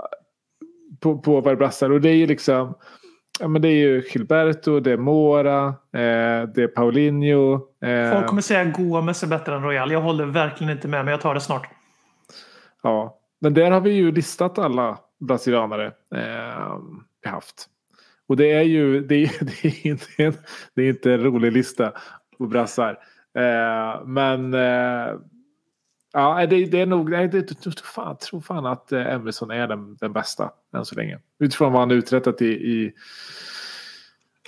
på, 1.00 1.18
på 1.18 1.40
brassar 1.40 1.90
och 1.90 2.00
det 2.00 2.08
är 2.08 2.14
ju 2.14 2.26
liksom 2.26 2.74
Ja, 3.40 3.48
men 3.48 3.62
det 3.62 3.68
är 3.68 3.76
ju 3.76 4.02
Gilberto, 4.12 4.80
det 4.80 4.92
är 4.92 4.96
Mora, 4.96 5.66
eh, 5.68 6.48
det 6.54 6.62
är 6.62 6.66
Paulinho. 6.66 7.54
Eh, 7.84 8.12
Folk 8.12 8.26
kommer 8.26 8.42
säga 8.42 8.64
Gomes 8.64 9.22
är 9.22 9.26
bättre 9.26 9.54
än 9.54 9.62
Royal. 9.62 9.92
Jag 9.92 10.00
håller 10.00 10.24
verkligen 10.26 10.72
inte 10.72 10.88
med, 10.88 11.04
men 11.04 11.12
jag 11.12 11.20
tar 11.20 11.34
det 11.34 11.40
snart. 11.40 11.68
ja. 12.82 13.20
Men 13.40 13.54
där 13.54 13.70
har 13.70 13.80
vi 13.80 13.90
ju 13.90 14.12
listat 14.12 14.58
alla 14.58 14.98
brasilianare 15.20 15.86
eh, 16.14 16.78
vi 17.22 17.30
haft. 17.30 17.66
Och 18.28 18.36
det 18.36 18.52
är 18.52 18.62
ju 18.62 19.00
det 19.00 19.14
är, 19.14 19.30
det 19.44 19.64
är, 19.64 19.86
inte, 19.86 20.06
en, 20.16 20.34
det 20.74 20.82
är 20.82 20.88
inte 20.88 21.12
en 21.12 21.22
rolig 21.22 21.52
lista 21.52 21.92
på 22.38 22.46
brassar. 22.46 22.98
Eh, 23.38 24.06
men 24.06 24.54
eh, 24.54 25.14
ja, 26.12 26.46
det, 26.46 26.66
det 26.66 26.80
är 26.80 26.86
nog, 26.86 27.10
nej, 27.10 27.28
det, 27.28 27.40
det, 27.64 27.80
fan, 27.80 28.08
jag 28.08 28.20
tror 28.20 28.40
fan 28.40 28.66
att 28.66 28.92
eh, 28.92 29.14
Emerson 29.14 29.50
är 29.50 29.68
den, 29.68 29.96
den 30.00 30.12
bästa 30.12 30.50
än 30.76 30.84
så 30.84 30.94
länge. 30.94 31.18
Utifrån 31.38 31.72
vad 31.72 31.82
han 31.82 31.90
uträttat 31.90 32.42
i, 32.42 32.46
i, 32.46 32.92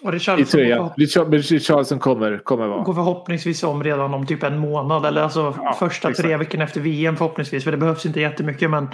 Och 0.03 0.11
i 0.11 0.17
Richarlison 0.17 1.33
Richarlison 1.33 1.99
kommer, 1.99 2.39
kommer 2.39 2.67
vara. 2.67 2.83
går 2.83 2.95
förhoppningsvis 2.95 3.63
om 3.63 3.85
redan 3.85 4.15
om 4.15 4.27
typ 4.27 4.43
en 4.43 4.59
månad. 4.59 5.07
Eller 5.07 5.23
alltså 5.23 5.55
Ja, 5.63 5.73
första 5.79 6.11
exakt. 6.11 6.27
tre 6.27 6.37
veckorna 6.37 6.65
efter 6.65 6.81
VM 6.81 7.17
förhoppningsvis. 7.17 7.65
För 7.65 7.71
det 7.71 7.77
behövs 7.77 8.07
inte 8.07 8.21
jättemycket. 8.21 8.71
Men 8.71 8.89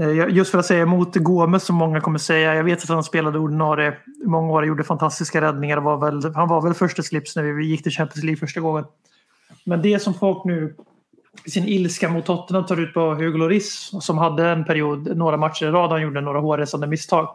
eh, 0.00 0.34
just 0.36 0.50
för 0.50 0.58
att 0.58 0.66
säga 0.66 0.82
emot 0.82 1.16
Gomes 1.16 1.64
som 1.64 1.76
många 1.76 2.00
kommer 2.00 2.18
säga. 2.18 2.54
Jag 2.54 2.64
vet 2.64 2.82
att 2.82 2.88
han 2.88 3.04
spelade 3.04 3.38
ordinarie 3.38 3.94
i 4.24 4.26
många 4.26 4.52
år 4.52 4.66
gjorde 4.66 4.84
fantastiska 4.84 5.40
räddningar. 5.40 5.78
Var 5.78 5.96
väl, 5.96 6.34
han 6.34 6.48
var 6.48 6.62
väl 6.62 6.74
första 6.74 7.02
slips 7.02 7.36
när 7.36 7.42
vi 7.42 7.66
gick 7.66 7.82
till 7.82 7.92
Champions 7.92 8.24
League 8.24 8.36
första 8.38 8.60
gången. 8.60 8.84
Men 9.64 9.82
det 9.82 9.98
som 9.98 10.14
folk 10.14 10.44
nu 10.44 10.76
i 11.44 11.50
sin 11.50 11.68
ilska 11.68 12.08
mot 12.08 12.26
Tottenham 12.26 12.66
tar 12.66 12.80
ut 12.80 12.94
på 12.94 13.14
Hugo 13.14 13.38
Lloris 13.38 13.90
som 14.00 14.18
hade 14.18 14.48
en 14.48 14.64
period, 14.64 15.16
några 15.16 15.36
matcher 15.36 15.66
i 15.66 15.70
rad, 15.70 15.90
han 15.90 16.02
gjorde 16.02 16.20
några 16.20 16.40
hårresande 16.40 16.86
misstag. 16.86 17.28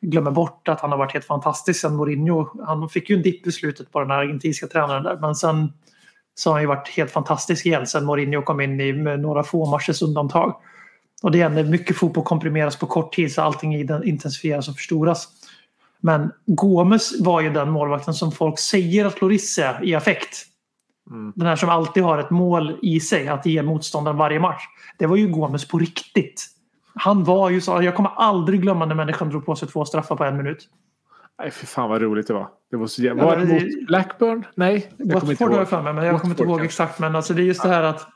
Glömmer 0.00 0.30
bort 0.30 0.68
att 0.68 0.80
han 0.80 0.90
har 0.90 0.98
varit 0.98 1.12
helt 1.12 1.24
fantastisk 1.24 1.80
sen 1.80 1.96
Mourinho. 1.96 2.64
Han 2.66 2.88
fick 2.88 3.10
ju 3.10 3.16
en 3.16 3.22
dipp 3.22 3.46
i 3.46 3.52
slutet 3.52 3.92
på 3.92 4.00
den 4.00 4.10
här 4.10 4.18
argentinska 4.18 4.66
tränaren 4.66 5.02
där, 5.02 5.18
men 5.20 5.34
sen 5.34 5.72
så 6.34 6.50
har 6.50 6.54
han 6.54 6.62
ju 6.62 6.66
varit 6.66 6.88
helt 6.88 7.10
fantastisk 7.10 7.66
igen 7.66 7.86
sen 7.86 8.04
Mourinho 8.04 8.42
kom 8.42 8.60
in 8.60 8.80
i 8.80 8.92
med 8.92 9.20
några 9.20 9.42
få 9.42 9.66
matchers 9.66 10.02
undantag. 10.02 10.56
Och 11.22 11.30
det 11.30 11.40
är 11.40 11.48
när 11.48 11.64
mycket 11.64 11.96
fotboll 11.96 12.24
komprimeras 12.24 12.76
på 12.76 12.86
kort 12.86 13.14
tid 13.14 13.32
så 13.32 13.42
allting 13.42 13.74
intensifieras 14.04 14.68
och 14.68 14.74
förstoras. 14.74 15.28
Men 16.00 16.32
Gomes 16.46 17.20
var 17.20 17.40
ju 17.40 17.50
den 17.50 17.70
målvakten 17.70 18.14
som 18.14 18.32
folk 18.32 18.58
säger 18.58 19.04
att 19.04 19.20
Lloris 19.20 19.58
är 19.58 19.84
i 19.84 19.94
affekt. 19.94 20.46
Mm. 21.10 21.32
Den 21.36 21.46
här 21.46 21.56
som 21.56 21.68
alltid 21.68 22.02
har 22.02 22.18
ett 22.18 22.30
mål 22.30 22.78
i 22.82 23.00
sig 23.00 23.28
att 23.28 23.46
ge 23.46 23.62
motståndaren 23.62 24.16
varje 24.16 24.40
match. 24.40 24.62
Det 24.98 25.06
var 25.06 25.16
ju 25.16 25.28
Gomes 25.28 25.68
på 25.68 25.78
riktigt. 25.78 26.46
Han 26.94 27.24
var 27.24 27.50
ju 27.50 27.60
så, 27.60 27.82
jag 27.82 27.94
kommer 27.94 28.10
aldrig 28.16 28.62
glömma 28.62 28.86
när 28.86 28.94
människan 28.94 29.28
drog 29.28 29.46
på 29.46 29.56
sig 29.56 29.68
två 29.68 29.84
straffar 29.84 30.16
på 30.16 30.24
en 30.24 30.36
minut. 30.36 30.68
Nej, 31.38 31.50
för 31.50 31.66
fan 31.66 31.90
vad 31.90 32.02
roligt 32.02 32.26
det 32.26 32.34
var. 32.34 32.48
Det 32.70 32.76
var 32.76 32.86
så 32.86 33.02
jävla... 33.02 33.24
Var 33.24 33.36
det 33.36 33.44
mot 33.44 33.86
Blackburn? 33.86 34.46
Nej, 34.54 34.92
jag 34.96 35.20
kommer 35.20 35.32
inte 35.32 35.44
ihåg. 35.44 35.52
jag 35.54 35.68
för 35.68 35.82
mig, 35.82 35.92
men 35.92 36.04
jag 36.04 36.20
kommer 36.20 36.34
inte 36.34 36.42
ihåg 36.42 36.60
exakt. 36.60 36.98
Men 36.98 37.16
alltså, 37.16 37.34
det 37.34 37.42
är 37.42 37.44
just 37.44 37.62
det 37.62 37.68
här 37.68 37.82
att 37.82 38.08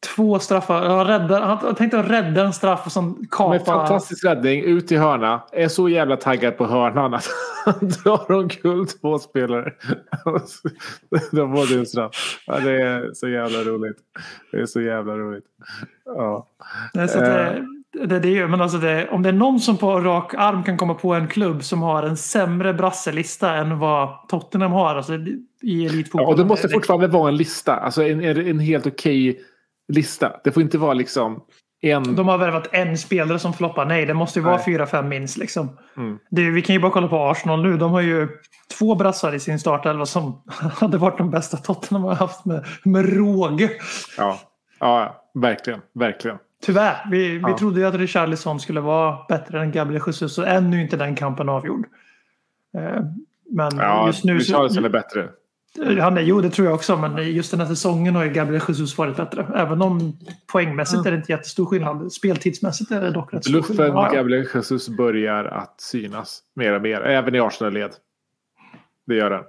två 0.00 0.38
straffar. 0.38 0.82
Han, 0.82 1.06
räddar, 1.06 1.40
han 1.40 1.74
tänkte 1.74 2.02
rädda 2.02 2.44
en 2.44 2.52
straff 2.52 2.96
och 2.96 3.04
Med 3.04 3.30
kapa. 3.30 3.58
fantastisk 3.64 4.24
räddning 4.24 4.64
ut 4.64 4.92
i 4.92 4.96
hörna. 4.96 5.42
Är 5.52 5.68
så 5.68 5.88
jävla 5.88 6.16
taggad 6.16 6.56
på 6.56 6.66
hörnan 6.66 7.14
att 7.14 7.28
han 7.64 7.88
drar 8.04 8.32
omkull 8.32 8.86
två 8.86 9.18
spelare. 9.18 9.72
De 11.32 11.52
var 11.52 11.78
en 11.78 11.86
straff. 11.86 12.40
Ja, 12.46 12.58
det 12.60 12.82
är 12.82 13.10
så 13.14 13.28
jävla 13.28 13.58
roligt. 13.58 13.96
Det 14.52 14.60
är 14.60 14.66
så 14.66 14.80
jävla 14.80 15.16
roligt. 15.16 15.44
Ja. 16.04 16.46
Nej, 16.94 17.08
så 17.08 17.18
det, 17.18 17.66
det, 17.92 18.20
det 18.20 18.38
är 18.38 18.46
men 18.46 18.60
alltså 18.60 18.78
det, 18.78 19.08
om 19.08 19.22
det 19.22 19.28
är 19.28 19.32
någon 19.32 19.60
som 19.60 19.76
på 19.76 20.00
rak 20.00 20.34
arm 20.34 20.62
kan 20.62 20.76
komma 20.76 20.94
på 20.94 21.14
en 21.14 21.28
klubb 21.28 21.64
som 21.64 21.82
har 21.82 22.02
en 22.02 22.16
sämre 22.16 22.74
brasselista 22.74 23.54
än 23.54 23.78
vad 23.78 24.28
Tottenham 24.28 24.72
har 24.72 24.96
alltså, 24.96 25.14
i 25.62 25.86
elitfotboll. 25.86 26.22
Ja, 26.22 26.28
och 26.28 26.36
det 26.36 26.44
måste 26.44 26.68
fortfarande 26.68 27.06
vara 27.06 27.28
en 27.28 27.36
lista. 27.36 27.76
Alltså 27.76 28.02
en, 28.02 28.24
en, 28.24 28.46
en 28.46 28.58
helt 28.58 28.86
okej 28.86 29.40
lista. 29.90 30.32
Det 30.44 30.52
får 30.52 30.62
inte 30.62 30.78
vara 30.78 30.92
liksom 30.94 31.40
en... 31.82 32.16
De 32.16 32.28
har 32.28 32.38
värvat 32.38 32.68
en 32.72 32.98
spelare 32.98 33.38
som 33.38 33.52
floppar. 33.52 33.84
Nej, 33.86 34.06
det 34.06 34.14
måste 34.14 34.38
ju 34.38 34.44
vara 34.44 34.64
fyra, 34.64 34.86
fem 34.86 35.08
minst. 35.08 35.36
Liksom. 35.36 35.78
Mm. 35.96 36.18
Det, 36.30 36.50
vi 36.50 36.62
kan 36.62 36.74
ju 36.74 36.80
bara 36.80 36.92
kolla 36.92 37.08
på 37.08 37.18
Arsenal 37.18 37.62
nu. 37.62 37.76
De 37.76 37.90
har 37.90 38.00
ju 38.00 38.28
två 38.78 38.94
brassar 38.94 39.34
i 39.34 39.40
sin 39.40 39.58
startelva 39.58 40.06
som 40.06 40.42
hade 40.80 40.98
varit 40.98 41.18
de 41.18 41.30
bästa 41.30 41.56
Tottenham 41.56 42.04
har 42.04 42.14
haft 42.14 42.44
med, 42.44 42.64
med 42.84 43.16
råge. 43.16 43.70
Ja. 44.16 44.38
ja, 44.80 45.24
verkligen. 45.34 45.80
Verkligen. 45.94 46.38
Tyvärr. 46.62 47.06
Vi, 47.10 47.28
vi 47.28 47.38
Ja. 47.40 47.58
trodde 47.58 47.80
ju 47.80 47.86
att 47.86 47.94
Richarlison 47.94 48.60
skulle 48.60 48.80
vara 48.80 49.18
bättre 49.28 49.60
än 49.60 49.72
Gabriel 49.72 50.02
Jesus. 50.06 50.34
Så 50.34 50.44
ännu 50.44 50.80
inte 50.82 50.96
den 50.96 51.14
kampen 51.14 51.48
avgjord. 51.48 51.86
Eh, 52.76 53.02
Men 53.50 53.76
Ja, 53.76 54.06
just 54.06 54.24
nu 54.24 54.40
så... 54.40 54.52
Richarlison 54.52 54.84
är 54.84 54.88
bättre. 54.88 55.28
Han 55.78 56.18
är, 56.18 56.20
jo, 56.20 56.40
det 56.40 56.50
tror 56.50 56.66
jag 56.66 56.74
också. 56.74 56.96
Men 56.96 57.32
just 57.32 57.50
den 57.50 57.60
här 57.60 57.66
säsongen 57.66 58.14
har 58.14 58.24
ju 58.24 58.30
Gabriel 58.30 58.62
Jesus 58.68 58.98
varit 58.98 59.16
bättre. 59.16 59.46
Även 59.54 59.82
om 59.82 60.18
poängmässigt 60.52 61.06
är 61.06 61.10
det 61.10 61.16
inte 61.16 61.32
jättestor 61.32 61.66
skillnad. 61.66 62.12
Speltidsmässigt 62.12 62.90
är 62.90 63.00
det 63.00 63.10
dock 63.10 63.34
rätt 63.34 63.44
stor 63.44 63.62
skillnad. 63.62 63.88
Ja. 63.88 64.10
Gabriel 64.12 64.46
Jesus 64.54 64.88
börjar 64.88 65.44
att 65.44 65.80
synas 65.80 66.42
mer 66.54 66.72
och 66.72 66.82
mer. 66.82 67.00
Även 67.00 67.34
i 67.34 67.40
Arsenal-led. 67.40 67.90
Det 69.06 69.14
gör 69.14 69.30
den. 69.30 69.44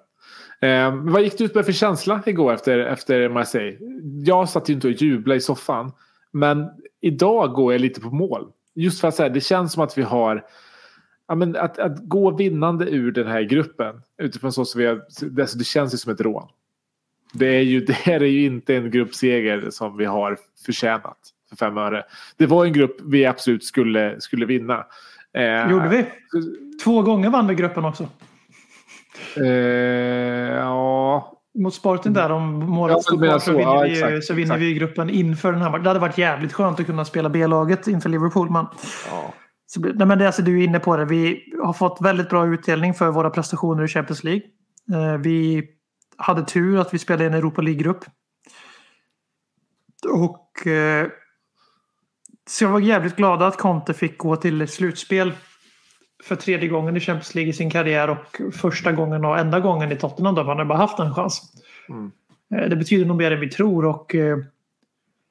Eh, 0.70 1.12
vad 1.12 1.22
gick 1.22 1.38
du 1.38 1.44
ut 1.44 1.56
med 1.56 1.66
för 1.66 1.72
känsla 1.72 2.22
igår 2.26 2.54
efter, 2.54 2.80
efter 2.80 3.30
Marseille? 3.30 3.78
Jag 4.26 4.50
satt 4.50 4.70
ju 4.70 4.74
inte 4.74 4.88
och 4.88 4.94
jublade 4.94 5.38
i 5.38 5.42
soffan. 5.42 5.92
Men 6.32 6.68
idag 7.02 7.54
går 7.54 7.74
jag 7.74 7.82
lite 7.82 8.02
på 8.02 8.10
mål. 8.10 8.48
Just 8.76 9.02
för 9.02 9.08
att 9.08 9.16
säga, 9.16 9.30
det 9.30 9.42
känns 9.42 9.74
som 9.74 9.84
att 9.84 9.98
vi 9.98 10.02
har... 10.02 10.44
Ja, 11.32 11.36
men 11.36 11.56
att, 11.56 11.80
att 11.80 11.98
gå 12.00 12.32
vinnande 12.32 12.90
ur 12.90 13.12
den 13.12 13.28
här 13.28 13.42
gruppen. 13.42 14.02
Utifrån 14.18 14.54
så 14.54 14.66
som 14.66 14.80
vi 14.82 14.88
har, 14.88 15.02
det, 15.22 15.42
alltså 15.42 15.58
det 15.58 15.64
känns 15.64 15.94
ju 15.94 15.98
som 15.98 16.14
ett 16.14 16.22
rån. 16.22 16.48
Det, 17.34 17.46
är 17.46 17.62
ju, 17.62 17.80
det 17.86 17.94
här 17.94 18.24
är 18.24 18.28
ju 18.28 18.46
inte 18.46 18.76
en 18.76 18.92
gruppseger 18.92 19.70
som 19.70 19.98
vi 19.98 20.06
har 20.06 20.38
förtjänat 20.66 21.18
för 21.50 21.56
fem 21.56 21.78
öre. 21.78 22.04
Det 22.38 22.46
var 22.46 22.66
en 22.66 22.74
grupp 22.74 22.98
vi 23.06 23.26
absolut 23.26 23.64
skulle, 23.64 24.22
skulle 24.22 24.46
vinna. 24.46 24.86
Eh, 25.34 25.72
Gjorde 25.72 25.90
vi? 25.90 26.06
Två 26.84 27.02
gånger 27.02 27.30
vann 27.30 27.48
vi 27.48 27.56
gruppen 27.56 27.86
också. 27.86 28.08
Eh, 29.38 29.46
ja, 30.56 31.38
Mot 31.54 31.74
Sporting 31.74 32.14
där 32.14 32.32
om 32.32 32.60
Ja, 32.62 32.68
målet 32.68 33.12
menar 33.12 33.28
kvar 33.28 33.40
så, 33.40 33.52
vinner, 33.52 33.64
Ja, 33.64 33.82
vi, 33.82 33.92
exakt, 33.92 34.24
så 34.24 34.34
vinner 34.34 34.46
exakt. 34.46 34.62
vi 34.62 34.74
gruppen 34.74 35.10
inför 35.10 35.52
den 35.52 35.62
här 35.62 35.70
matchen. 35.70 35.84
Det 35.84 35.90
hade 35.90 36.00
varit 36.00 36.18
jävligt 36.18 36.54
skönt 36.54 36.80
att 36.80 36.86
kunna 36.86 37.06
spela 37.06 37.30
B-laget 37.30 37.88
inför 37.88 38.10
Liverpool. 38.10 38.50
Men 38.50 38.66
ja. 39.10 39.34
Nej 39.80 40.08
men 40.08 40.18
det, 40.18 40.26
alltså, 40.26 40.42
du 40.42 40.60
är 40.60 40.64
inne 40.64 40.80
på 40.80 40.98
det. 40.98 41.06
Vi 41.06 41.54
har 41.64 41.74
fått 41.74 42.02
väldigt 42.02 42.30
bra 42.30 42.48
utdelning 42.48 42.94
för 42.94 43.12
våra 43.12 43.30
prestationer 43.30 43.84
i 43.84 43.88
Champions 43.88 44.24
League. 44.24 44.44
Eh, 44.94 45.18
vi 45.18 45.64
hade 46.18 46.46
tur 46.46 46.80
att 46.80 46.94
vi 46.94 47.00
spelade 47.00 47.24
i 47.24 47.28
en 47.28 47.34
Europa 47.34 47.62
League-grupp. 47.62 48.06
Och 50.10 50.68
eh, 50.68 51.08
så 52.50 52.64
jag 52.64 52.70
var 52.72 52.80
jävligt 52.80 53.16
glad 53.16 53.42
att 53.42 53.58
Conte 53.58 53.94
fick 53.94 54.18
gå 54.18 54.36
till 54.36 54.68
slutspel 54.68 55.32
för 56.24 56.36
tredje 56.36 56.70
gången 56.70 56.98
i 56.98 57.00
Champions 57.00 57.36
League 57.36 57.50
i 57.50 57.54
sin 57.54 57.70
karriär 57.72 58.10
och 58.10 58.42
första 58.54 58.92
gången 58.92 59.26
och 59.26 59.40
enda 59.40 59.60
gången 59.60 59.92
i 59.92 59.96
Tottenham 59.96 60.36
då, 60.36 60.44
han 60.44 60.58
har 60.58 60.66
bara 60.66 60.78
haft 60.78 61.00
en 61.00 61.16
chans. 61.16 61.54
Eh, 62.56 62.70
Det 62.70 62.76
betyder 62.76 63.06
nog 63.06 63.18
mer 63.18 63.32
än 63.32 63.40
vi 63.40 63.50
tror 63.50 63.86
och 63.86 64.16
eh, 64.16 64.38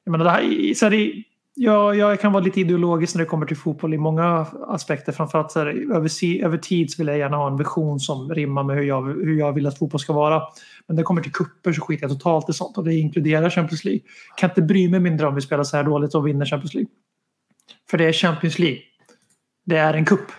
jag 0.03 0.11
menar, 0.11 0.25
det 0.25 0.31
här, 0.31 0.73
så 0.73 0.85
här, 0.85 1.23
Ja, 1.55 1.95
jag, 1.95 2.21
kan 2.21 2.31
vara 2.31 2.43
lite 2.43 2.59
ideologisk 2.59 3.15
när 3.15 3.19
det 3.19 3.29
kommer 3.29 3.45
till 3.45 3.57
fotboll 3.57 3.93
i 3.93 3.97
många 3.97 4.47
aspekter. 4.67 5.11
Framförallt 5.11 5.51
så 5.51 5.59
här, 5.59 5.67
över, 5.95 6.43
över 6.43 6.57
tid 6.57 6.91
så 6.91 6.97
vill 6.97 7.07
jag 7.07 7.17
gärna 7.17 7.37
ha 7.37 7.47
en 7.47 7.57
vision 7.57 7.99
som 7.99 8.33
rimmar 8.33 8.63
med 8.63 8.75
hur 8.75 8.83
jag, 8.83 9.01
hur 9.01 9.39
jag 9.39 9.53
vill 9.53 9.67
att 9.67 9.77
fotboll 9.77 9.99
ska 9.99 10.13
vara. 10.13 10.39
Men 10.87 10.95
när 10.95 10.95
det 10.95 11.03
kommer 11.03 11.21
till 11.21 11.31
kupper 11.31 11.73
så 11.73 11.81
skiter 11.81 12.03
jag 12.03 12.11
totalt 12.11 12.49
i 12.49 12.53
sånt 12.53 12.77
och 12.77 12.83
det 12.83 12.93
inkluderar 12.93 13.49
Champions 13.49 13.83
League. 13.83 14.01
Jag 14.29 14.37
Kan 14.37 14.49
inte 14.49 14.61
bry 14.61 14.89
mig 14.89 14.99
mindre 14.99 15.27
om 15.27 15.35
vi 15.35 15.41
spelar 15.41 15.63
så 15.63 15.77
här 15.77 15.83
dåligt 15.83 16.15
och 16.15 16.27
vinner 16.27 16.45
Champions 16.45 16.73
League. 16.73 16.89
För 17.89 17.97
det 17.97 18.05
är 18.05 18.13
Champions 18.13 18.59
League. 18.59 18.79
Det 19.65 19.77
är 19.77 19.93
en 19.93 20.05
kupp. 20.05 20.31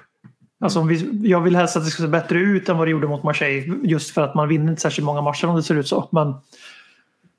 Alltså 0.61 0.81
om 0.81 0.89
vi, 0.89 1.29
jag 1.29 1.41
vill 1.41 1.57
helst 1.57 1.77
att 1.77 1.85
det 1.85 1.91
ska 1.91 2.03
se 2.03 2.09
bättre 2.09 2.39
ut 2.39 2.69
än 2.69 2.79
vad 2.79 2.87
det 2.87 2.91
gjorde 2.91 3.09
mot 3.09 3.23
Marseille. 3.23 3.75
Just 3.83 4.11
för 4.11 4.23
att 4.23 4.35
man 4.35 4.49
vinner 4.49 4.71
inte 4.71 4.83
särskilt 4.83 5.07
många 5.07 5.21
matcher 5.21 5.47
om 5.47 5.57
det 5.57 5.63
ser 5.63 5.75
ut 5.75 5.89
så. 5.89 6.09
Men 6.13 6.35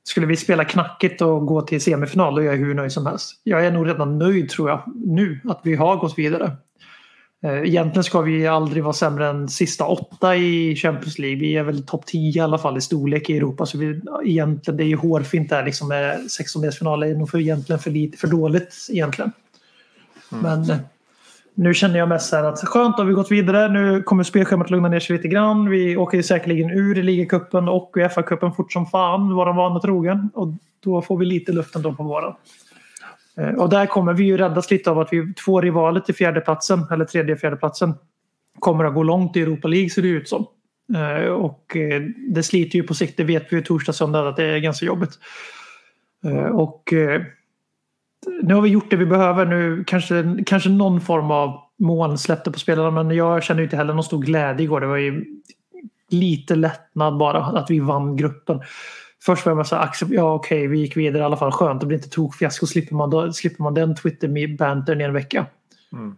skulle 0.04 0.28
vi 0.28 0.38
spela 0.38 0.66
knackigt 0.66 1.22
och 1.22 1.46
gå 1.46 1.62
till 1.62 1.82
semifinal 1.82 2.36
då 2.36 2.42
är 2.42 2.46
jag 2.46 2.58
hur 2.58 2.74
nöjd 2.74 2.92
som 2.92 3.06
helst. 3.06 3.42
Jag 3.44 3.66
är 3.66 3.72
nog 3.72 3.88
redan 3.88 4.18
nöjd 4.20 4.50
tror 4.50 4.70
jag 4.70 4.84
nu 4.96 5.40
att 5.44 5.60
vi 5.64 5.76
har 5.76 5.96
gått 5.96 6.18
vidare. 6.18 6.58
Eh, 7.44 7.62
Egentligen 7.62 8.04
ska 8.04 8.22
vi 8.22 8.48
aldrig 8.48 8.84
vara 8.84 8.94
sämre 8.94 9.28
än 9.28 9.50
sista 9.50 9.86
åtta 9.86 10.36
i 10.36 10.76
Champions 10.76 11.20
League. 11.20 11.40
Vi 11.40 11.56
är 11.56 11.64
väl 11.64 11.86
topp 11.86 12.06
10 12.06 12.42
i 12.42 12.44
alla 12.44 12.58
fall 12.58 12.78
i 12.78 12.82
storlek 12.82 13.30
i 13.30 13.38
Europa. 13.38 13.66
Så 13.66 13.78
vi, 13.78 14.02
egentligen, 14.26 14.78
det 14.78 14.84
är 14.84 14.88
ju 14.88 14.96
hårfint 14.96 15.50
där 15.50 15.66
liksom 15.66 15.88
med 15.88 16.20
16-delsfinal 16.20 17.06
är 17.06 17.16
nog 17.16 17.30
för, 17.30 17.40
egentligen 17.40 17.80
för, 17.80 17.92
lite, 17.92 18.18
för 18.18 18.28
dåligt 18.28 18.76
egentligen. 18.90 19.32
Men 20.30 20.70
eh, 20.70 20.78
nu 21.56 21.74
känner 21.74 22.00
jag 22.00 22.10
mest 22.10 22.30
så 22.30 22.36
här 22.36 22.44
att 22.44 22.60
skönt 22.60 22.98
har 22.98 23.06
vi 23.06 23.14
gått 23.14 23.32
vidare. 23.32 23.70
Nu 23.70 24.04
kommer 24.04 24.24
spelschemat 24.24 24.70
lugna 24.70 24.90
ner 24.90 25.00
sig 25.00 25.16
lite 25.16 25.28
grann. 25.28 25.70
Vi 25.70 25.98
åker 25.98 26.18
ju 26.18 26.24
säkerligen 26.24 26.70
ur 26.70 26.98
i 26.98 27.04
ligacupen 27.04 27.70
och 27.70 27.92
Uefa-cupen 27.96 28.52
fort 28.52 28.72
som 28.72 28.86
fan, 28.86 29.34
våran 29.36 29.56
vana 29.56 29.80
trogen. 29.80 30.30
Och 30.34 30.48
då 30.80 31.02
får 31.02 31.18
vi 31.18 31.26
lite 31.26 31.52
luft 31.52 31.76
ändå 31.76 31.94
på 31.94 32.04
våren. 32.04 32.34
Eh, 33.38 33.50
och 33.50 33.70
där 33.70 33.86
kommer 33.86 34.14
vi 34.14 34.24
ju 34.24 34.38
räddas 34.38 34.72
lite 34.72 34.92
av 34.92 35.00
att 35.00 35.14
vi 35.14 35.34
två 35.34 35.62
rivaler 35.62 36.00
till 36.00 36.16
fjärdeplatsen, 36.16 36.86
eller 36.92 37.06
tredje 37.06 37.38
fjärdeplatsen, 37.38 37.94
kommer 38.60 38.86
att 38.86 38.94
gå 38.94 39.04
långt 39.04 39.38
i 39.38 39.42
Europa 39.42 39.68
League 39.68 39.90
ser 39.90 40.02
det 40.02 40.08
ut 40.08 40.30
som. 40.30 40.46
Eh, 40.96 41.28
och 41.28 41.78
eh, 41.78 42.02
det 42.30 42.44
sliter 42.44 42.76
ju 42.76 42.84
på 42.84 42.94
sikt, 42.94 43.18
det 43.18 43.24
vet 43.24 43.46
vi 43.50 43.56
ju 43.56 43.62
torsdag, 43.62 43.94
söndag 43.94 44.28
att 44.28 44.36
det 44.36 44.46
är 44.46 44.60
ganska 44.60 44.86
jobbigt. 44.86 45.20
Och 46.52 46.94
nu 48.44 48.54
har 48.54 48.62
vi 48.62 48.70
gjort 48.70 48.90
det 48.90 48.96
vi 48.96 49.06
behöver. 49.06 49.46
Nu 49.46 49.84
kanske, 49.88 50.38
kanske 50.46 50.70
någon 50.70 51.02
form 51.02 51.32
av 51.32 51.60
moln 51.80 52.18
släppte 52.18 52.52
på 52.52 52.60
spelarna 52.60 52.92
men 52.92 53.16
jag 53.16 53.44
känner 53.44 53.60
ju 53.60 53.64
inte 53.64 53.78
heller 53.78 53.94
någon 53.94 54.04
stor 54.04 54.22
glädje 54.22 54.64
igår. 54.64 54.82
Det 54.82 54.88
var 54.88 54.98
ju 54.98 55.26
lite 56.10 56.56
lättnad 56.56 57.18
bara 57.18 57.44
att 57.46 57.70
vi 57.72 57.80
vann 57.80 58.16
gruppen. 58.16 58.62
Först 59.26 59.46
var 59.46 59.56
jag 59.56 59.68
så 59.68 59.76
accept- 59.76 60.14
ja 60.14 60.34
okej 60.34 60.68
vi 60.68 60.80
gick 60.80 60.98
vidare 60.98 61.22
i 61.22 61.26
alla 61.26 61.38
fall 61.38 61.52
skönt. 61.52 61.82
Det 61.82 61.88
blir 61.88 61.98
inte 61.98 62.10
tokfiasko. 62.10 62.66
Slipper 62.66 62.96
man, 62.96 63.10
då, 63.10 63.34
slipper 63.34 63.64
man 63.64 63.74
den 63.74 63.96
Twitter-bantern 63.96 65.02
i 65.02 65.04
en 65.04 65.14
vecka. 65.14 65.46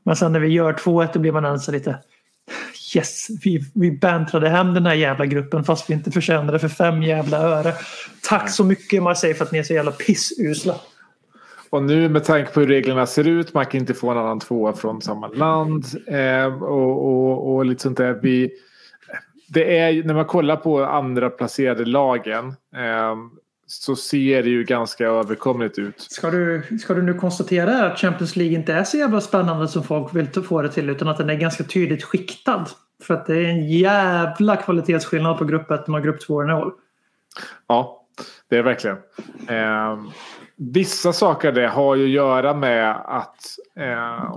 Men 0.04 0.16
sen 0.16 0.32
när 0.32 0.40
vi 0.40 0.48
gör 0.48 0.74
2-1 0.74 1.10
då 1.14 1.20
blir 1.20 1.32
man 1.32 1.60
så 1.60 1.72
lite 1.72 2.00
Yes, 2.96 3.28
vi, 3.44 3.60
vi 3.74 3.92
bantrade 3.92 4.50
hem 4.50 4.74
den 4.74 4.86
här 4.86 4.94
jävla 4.94 5.26
gruppen 5.26 5.64
fast 5.64 5.90
vi 5.90 5.94
inte 5.94 6.12
förtjänade 6.12 6.60
för 6.60 6.68
fem 6.68 7.04
jävla 7.04 7.38
öre. 7.38 7.74
Tack 8.30 8.50
så 8.50 8.64
mycket 8.64 9.04
Marseille 9.04 9.36
för 9.36 9.46
att 9.46 9.52
ni 9.52 9.60
är 9.60 9.64
så 9.64 9.74
jävla 9.74 9.92
pissusla. 9.92 10.76
Och 11.70 11.84
nu 11.84 12.10
med 12.10 12.24
tanke 12.24 12.52
på 12.52 12.60
hur 12.60 12.68
reglerna 12.68 13.06
ser 13.06 13.28
ut, 13.28 13.54
man 13.54 13.66
kan 13.66 13.80
inte 13.80 13.94
få 13.94 14.10
en 14.10 14.18
annan 14.18 14.40
tvåa 14.40 14.74
från 14.74 15.02
samma 15.02 15.28
land 15.28 15.86
eh, 16.08 16.64
och, 16.64 17.06
och, 17.06 17.56
och 17.56 17.66
lite 17.66 17.84
sånt 17.84 17.98
där. 17.98 18.20
Vi, 18.22 18.52
det 19.48 19.80
är, 19.80 20.04
när 20.04 20.14
man 20.14 20.26
kollar 20.26 20.56
på 20.56 20.84
andra 20.84 21.30
placerade 21.30 21.86
lagen 21.86 22.48
eh, 22.76 23.16
så 23.68 23.96
ser 23.96 24.44
det 24.44 24.50
ju 24.50 24.64
ganska 24.64 25.06
överkomligt 25.06 25.80
ut. 25.80 26.02
Ska 26.02 26.30
du, 26.30 26.64
ska 26.82 26.94
du 26.94 27.02
nu 27.02 27.14
konstatera 27.14 27.86
att 27.86 28.00
Champions 28.00 28.36
League 28.36 28.56
inte 28.56 28.74
är 28.74 28.84
så 28.84 28.98
jävla 28.98 29.22
spännande 29.22 29.68
som 29.68 29.84
folk 29.84 30.16
vill 30.16 30.28
få 30.28 30.62
det 30.62 30.70
till 30.70 30.90
utan 30.90 31.08
att 31.08 31.18
den 31.18 31.30
är 31.30 31.36
ganska 31.36 31.64
tydligt 31.64 32.04
skiktad? 32.04 32.66
För 33.04 33.14
att 33.14 33.26
det 33.26 33.36
är 33.36 33.50
en 33.50 33.68
jävla 33.68 34.56
kvalitetsskillnad 34.56 35.38
på 35.38 35.46
grupp 35.46 35.72
1 35.72 35.90
och 35.90 36.04
grupp 36.04 36.22
2 36.22 36.44
i 36.44 36.54
år. 36.54 36.74
Ja, 37.68 38.06
det 38.50 38.58
är 38.58 38.64
verkligen. 38.64 38.98
Eh, 39.48 39.98
vissa 40.58 41.14
saker 41.14 41.52
det 41.52 41.68
har 41.68 41.96
ju 41.96 42.04
att 42.04 42.10
göra 42.10 42.54
med 42.54 42.96
att 43.06 43.46
eh, 43.80 44.36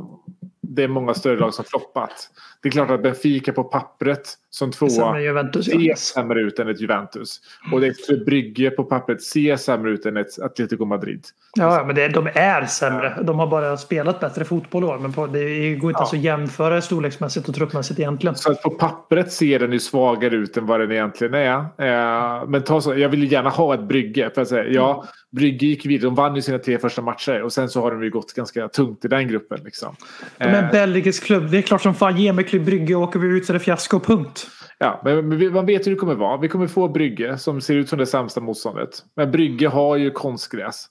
det 0.61 0.83
är 0.83 0.89
många 0.89 1.15
större 1.15 1.39
lag 1.39 1.55
som 1.55 1.65
floppat. 1.65 2.31
Det 2.63 2.69
är 2.69 2.73
klart 2.73 2.91
att 2.91 3.03
Benfica 3.03 3.53
på 3.53 3.65
pappret 3.65 4.35
som 4.51 4.71
tvåa 4.71 4.91
ser 4.91 5.81
Ja. 5.81 5.97
sämre 5.97 6.41
ut 6.41 6.59
än 6.59 6.69
ett 6.69 6.81
Juventus. 6.81 7.41
Och 7.73 7.81
det 7.81 7.87
är 7.87 8.25
Brygge 8.25 8.71
på 8.71 8.85
pappret 8.85 9.23
ser 9.23 9.57
sämre 9.57 9.91
ut 9.91 10.07
än 10.07 10.17
ett 10.17 10.39
Atletico 10.43 10.85
Madrid. 10.85 11.25
Ja, 11.57 11.85
men 11.87 11.95
det, 11.95 12.09
de 12.09 12.27
är 12.35 12.65
sämre. 12.67 13.19
De 13.23 13.39
har 13.39 13.47
bara 13.47 13.77
spelat 13.77 14.21
bättre 14.21 14.45
fotboll 14.45 14.83
i 14.83 14.87
år. 14.87 14.99
Men 14.99 15.13
på, 15.13 15.27
det 15.27 15.75
går 15.75 15.91
inte 15.91 16.01
ens 16.01 16.13
att 16.13 16.19
jämföra 16.21 16.81
storleksmässigt 16.83 17.49
och 17.49 17.55
truppmässigt 17.55 18.01
egentligen. 18.01 18.35
Så 18.37 18.55
på 18.55 18.71
pappret 18.71 19.33
ser 19.33 19.59
den 19.59 19.73
ju 19.73 19.81
svagare 19.81 20.35
ut 20.37 20.57
än 20.57 20.67
vad 20.67 20.81
den 20.81 20.93
egentligen 20.93 21.35
är. 21.35 21.55
Eh, 21.59 22.49
men 22.49 22.63
ta 22.65 22.81
så, 22.81 22.95
jag 22.99 23.09
vill 23.09 23.33
gärna 23.33 23.51
ha 23.51 23.75
ett 23.75 23.83
Brygge. 23.89 24.31
För 24.35 24.43
att 24.43 24.49
säga, 24.49 24.65
ja, 24.65 25.05
Brygge 25.31 25.67
gick 25.67 25.87
vidare. 25.87 26.09
De 26.09 26.15
vann 26.15 26.37
ju 26.37 26.43
sina 26.43 26.59
tre 26.59 26.79
första 26.79 27.03
matcher. 27.03 27.43
Och 27.43 27.53
sen 27.53 27.69
så 27.69 27.81
har 27.81 27.91
de 27.91 28.03
ju 28.03 28.11
gått 28.11 28.33
ganska 28.35 28.69
tungt 28.69 29.05
i 29.05 29.09
den 29.09 29.29
gruppen. 29.29 29.61
Liksom. 29.65 29.97
De 30.39 30.45
är 30.45 30.49
en 30.49 30.65
Eh, 30.65 30.71
belgisk 30.71 31.25
klubb. 31.25 31.51
Det 31.51 31.59
är 31.59 31.63
klart 31.63 31.83
som 31.83 31.95
fan. 31.95 32.17
Ge 32.17 32.33
mig 32.33 32.45
Klubb 32.49 32.65
Brygge 32.65 32.95
och 32.95 33.03
åker 33.03 33.19
vi 33.19 33.29
ut 33.29 33.47
så 33.47 33.53
är 33.53 33.55
det 33.55 33.61
fiasko. 33.61 34.01
Punkt. 34.01 34.47
Ja, 34.79 35.01
men 35.05 35.53
man 35.53 35.67
vet 35.67 35.87
hur 35.87 35.91
det 35.91 35.97
kommer 35.97 36.15
vara. 36.15 36.37
Vi 36.37 36.49
kommer 36.49 36.67
få 36.67 36.89
Brygge 36.89 37.39
som 37.39 37.61
ser 37.61 37.75
ut 37.75 37.89
som 37.89 37.99
det 37.99 38.07
sämsta 38.07 38.41
motståndet. 38.41 39.05
Men 39.15 39.31
Brygge 39.31 39.69
har 39.69 39.97
ju 39.97 40.11
konstgräs. 40.11 40.87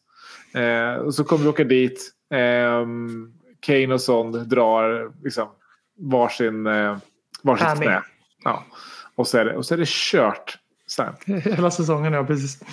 Eh, 0.53 1.01
och 1.01 1.13
så 1.13 1.23
kommer 1.23 1.43
vi 1.43 1.49
åka 1.49 1.63
dit. 1.63 2.11
Eh, 2.33 2.85
Kane 3.59 3.93
och 3.93 4.01
Son 4.01 4.49
drar 4.49 5.11
liksom 5.23 5.47
varsin, 5.97 6.67
eh, 6.67 6.97
varsitt 7.43 7.67
Hammy. 7.67 7.85
knä. 7.85 8.01
Ja. 8.43 8.63
Och, 9.15 9.27
så 9.27 9.37
är 9.37 9.45
det, 9.45 9.57
och 9.57 9.65
så 9.65 9.73
är 9.73 9.77
det 9.77 9.87
kört 9.87 10.57
sen. 10.87 11.13
Hela 11.41 11.71
säsongen, 11.71 12.13
ja 12.13 12.23
precis. 12.23 12.63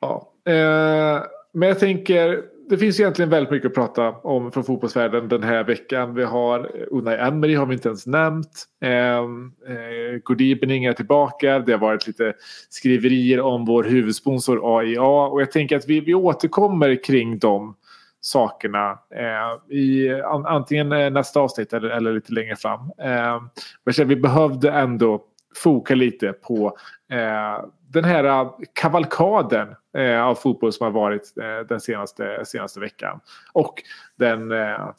Ja. 0.00 0.28
Eh, 0.52 1.22
men 1.52 1.68
jag 1.68 1.78
tänker, 1.78 2.42
det 2.68 2.78
finns 2.78 3.00
egentligen 3.00 3.30
väldigt 3.30 3.50
mycket 3.50 3.68
att 3.68 3.74
prata 3.74 4.10
om 4.10 4.52
från 4.52 4.64
fotbollsvärlden 4.64 5.28
den 5.28 5.42
här 5.42 5.64
veckan. 5.64 6.14
Vi 6.14 6.24
har 6.24 6.60
eh, 6.60 6.86
Unai 6.90 7.16
Emery 7.16 7.54
har 7.54 7.66
vi 7.66 7.74
inte 7.74 7.88
ens 7.88 8.06
nämnt. 8.06 8.64
Ehm, 8.80 9.52
eh, 9.68 9.74
eh, 9.74 10.88
är 10.88 10.92
tillbaka. 10.92 11.58
Det 11.58 11.72
har 11.72 11.78
varit 11.78 12.06
lite 12.06 12.34
skriverier 12.68 13.40
om 13.40 13.64
vår 13.64 13.84
huvudsponsor 13.84 14.78
AIA. 14.78 15.02
Och 15.02 15.40
jag 15.40 15.52
tänker 15.52 15.76
att 15.76 15.88
vi, 15.88 16.00
vi 16.00 16.14
återkommer 16.14 17.04
kring 17.04 17.38
de 17.38 17.76
sakerna 18.20 18.90
eh, 18.90 19.76
i 19.76 20.20
an, 20.24 20.46
antingen 20.46 20.92
eh, 20.92 21.10
nästa 21.10 21.40
avsnitt 21.40 21.72
eller, 21.72 21.88
eller 21.88 22.12
lite 22.12 22.32
längre 22.32 22.56
fram. 22.56 22.80
Eh, 22.80 23.42
men 23.84 24.08
vi 24.08 24.16
behövde 24.16 24.70
ändå 24.70 25.24
foka 25.56 25.94
lite 25.94 26.32
på 26.32 26.76
eh, 27.10 27.64
den 27.94 28.04
här 28.04 28.24
äh, 28.24 28.52
kavalkaden 28.72 29.68
eh, 29.98 30.22
av 30.22 30.34
fotboll 30.34 30.72
som 30.72 30.84
har 30.84 30.90
varit 30.90 31.32
eh, 31.40 31.66
den 31.68 31.80
senaste, 31.80 32.44
senaste 32.44 32.80
veckan. 32.80 33.20
Och 33.52 33.82
den 34.16 34.52
eh, 34.52 34.90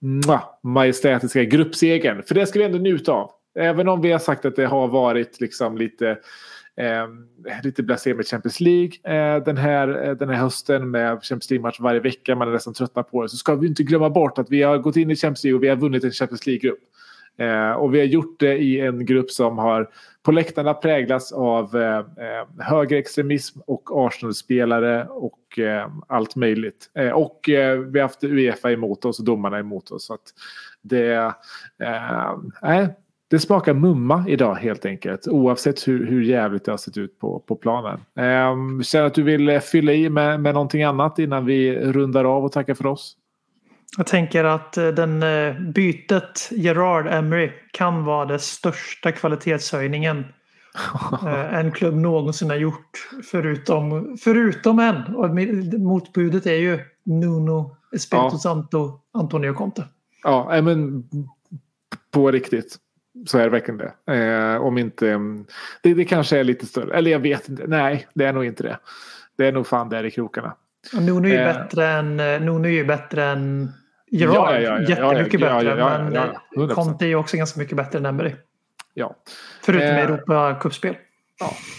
mwah, 0.00 0.44
majestätiska 0.62 1.44
gruppsegern. 1.44 2.22
För 2.22 2.34
det 2.34 2.46
ska 2.46 2.58
vi 2.58 2.64
ändå 2.64 2.78
njuta 2.78 3.12
av. 3.12 3.30
Även 3.58 3.88
om 3.88 4.00
vi 4.00 4.12
har 4.12 4.18
sagt 4.18 4.44
att 4.44 4.56
det 4.56 4.66
har 4.66 4.88
varit 4.88 5.40
liksom 5.40 5.78
lite 5.78 6.18
eh, 6.76 7.06
lite 7.62 7.82
blasé 7.82 8.14
med 8.14 8.26
Champions 8.26 8.60
League 8.60 8.92
eh, 9.04 9.44
den, 9.44 9.56
här, 9.56 10.08
eh, 10.08 10.14
den 10.14 10.28
här 10.28 10.36
hösten 10.36 10.90
med 10.90 11.22
Champions 11.22 11.50
League-match 11.50 11.80
varje 11.80 12.00
vecka. 12.00 12.36
Man 12.36 12.48
är 12.48 12.52
nästan 12.52 12.74
tröttnat 12.74 13.10
på 13.10 13.22
det. 13.22 13.28
Så 13.28 13.36
ska 13.36 13.54
vi 13.54 13.66
inte 13.66 13.82
glömma 13.82 14.10
bort 14.10 14.38
att 14.38 14.50
vi 14.50 14.62
har 14.62 14.78
gått 14.78 14.96
in 14.96 15.10
i 15.10 15.16
Champions 15.16 15.44
League 15.44 15.56
och 15.56 15.62
vi 15.62 15.68
har 15.68 15.76
vunnit 15.76 16.04
en 16.04 16.10
Champions 16.10 16.46
League-grupp. 16.46 16.80
Eh, 17.38 17.70
och 17.70 17.94
vi 17.94 17.98
har 17.98 18.06
gjort 18.06 18.40
det 18.40 18.58
i 18.58 18.80
en 18.80 19.06
grupp 19.06 19.30
som 19.30 19.58
har 19.58 19.90
på 20.22 20.32
läktarna 20.32 20.74
präglats 20.74 21.32
av 21.32 21.76
eh, 21.76 21.98
eh, 21.98 22.46
högerextremism 22.58 23.60
och 23.66 24.06
Arsenal-spelare 24.06 25.06
och 25.08 25.58
eh, 25.58 25.88
allt 26.08 26.36
möjligt. 26.36 26.90
Eh, 26.94 27.10
och 27.10 27.48
eh, 27.48 27.78
vi 27.78 27.98
har 27.98 28.08
haft 28.08 28.24
Uefa 28.24 28.72
emot 28.72 29.04
oss 29.04 29.18
och 29.18 29.24
domarna 29.24 29.58
emot 29.58 29.90
oss. 29.90 30.06
Så 30.06 30.14
att 30.14 30.34
det, 30.82 31.12
eh, 31.82 32.80
eh 32.80 32.88
det 33.30 33.38
smakar 33.38 33.74
mumma 33.74 34.24
idag 34.28 34.54
helt 34.54 34.86
enkelt. 34.86 35.28
Oavsett 35.28 35.88
hur, 35.88 36.06
hur 36.06 36.22
jävligt 36.22 36.64
det 36.64 36.70
har 36.70 36.76
sett 36.76 36.96
ut 36.96 37.18
på, 37.18 37.38
på 37.38 37.56
planen. 37.56 38.00
Eh, 38.18 38.82
känner 38.82 39.06
att 39.06 39.14
du 39.14 39.22
vill 39.22 39.60
fylla 39.60 39.92
i 39.92 40.10
med, 40.10 40.40
med 40.40 40.54
någonting 40.54 40.82
annat 40.82 41.18
innan 41.18 41.46
vi 41.46 41.78
rundar 41.78 42.24
av 42.24 42.44
och 42.44 42.52
tackar 42.52 42.74
för 42.74 42.86
oss? 42.86 43.16
Jag 43.96 44.06
tänker 44.06 44.44
att 44.44 44.76
eh, 44.76 44.88
den 44.88 45.22
eh, 45.22 45.60
bytet 45.60 46.48
Gerard 46.50 47.06
Emery 47.06 47.52
kan 47.72 48.04
vara 48.04 48.24
den 48.26 48.40
största 48.40 49.12
kvalitetshöjningen 49.12 50.24
eh, 51.26 51.54
en 51.54 51.72
klubb 51.72 51.94
någonsin 51.94 52.50
har 52.50 52.56
gjort. 52.56 53.08
Förutom, 53.30 54.16
förutom 54.24 54.78
en. 54.78 55.14
Och 55.14 55.30
motbudet 55.80 56.46
är 56.46 56.54
ju 56.56 56.78
Nuno 57.04 57.76
Espirito 57.92 58.28
Ja. 58.32 58.38
Santo 58.38 59.00
Antonio 59.12 59.52
Conte. 59.54 59.84
Ja, 60.22 60.60
men 60.62 61.04
på 62.10 62.30
riktigt. 62.30 62.76
Så 63.26 63.38
är 63.38 63.42
det 63.44 63.50
verkligen 63.50 63.78
det. 64.06 64.14
Eh, 64.14 64.62
om 64.62 64.78
inte... 64.78 65.10
mm, 65.10 65.44
Det, 65.82 65.94
det 65.94 66.04
kanske 66.04 66.38
är 66.38 66.44
lite 66.44 66.66
större. 66.66 66.96
Eller 66.96 67.10
jag 67.10 67.18
vet 67.18 67.48
inte. 67.48 67.66
Nej, 67.66 68.06
det 68.14 68.24
är 68.24 68.32
nog 68.32 68.44
inte 68.44 68.62
det. 68.62 68.78
Det 69.38 69.46
är 69.46 69.52
nog 69.52 69.66
fan 69.66 69.88
där 69.88 70.04
i 70.04 70.10
krokarna. 70.10 70.54
Och 70.96 71.02
Nuno 71.02 71.28
är 71.28 71.32
ju 71.32 71.36
Eh. 71.38 71.54
bättre 71.54 71.88
än, 71.88 72.16
Nuno 72.16 72.64
är 72.64 72.72
ju 72.72 72.84
bättre 72.84 73.24
än 73.24 73.72
Gerard. 74.10 74.34
Ja, 74.34 74.52
ja, 74.52 74.60
ja, 74.60 74.80
ja, 74.80 74.88
Jättemycket 74.88 75.40
ja, 75.40 75.46
ja, 75.48 75.54
bättre. 75.64 75.80
ja, 75.80 75.92
ja, 75.92 76.04
men 76.04 76.14
ja, 76.14 76.24
eh, 76.56 76.62
100%. 76.62 76.74
Conte 76.74 77.06
är 77.06 77.14
också 77.14 77.36
ganska 77.36 77.60
mycket 77.60 77.76
bättre 77.76 77.98
än 77.98 78.06
Emery. 78.06 78.32
Ja. 78.94 79.14
Förutom 79.62 79.88
Eh. 79.88 79.98
Europa-cupspel. 79.98 80.94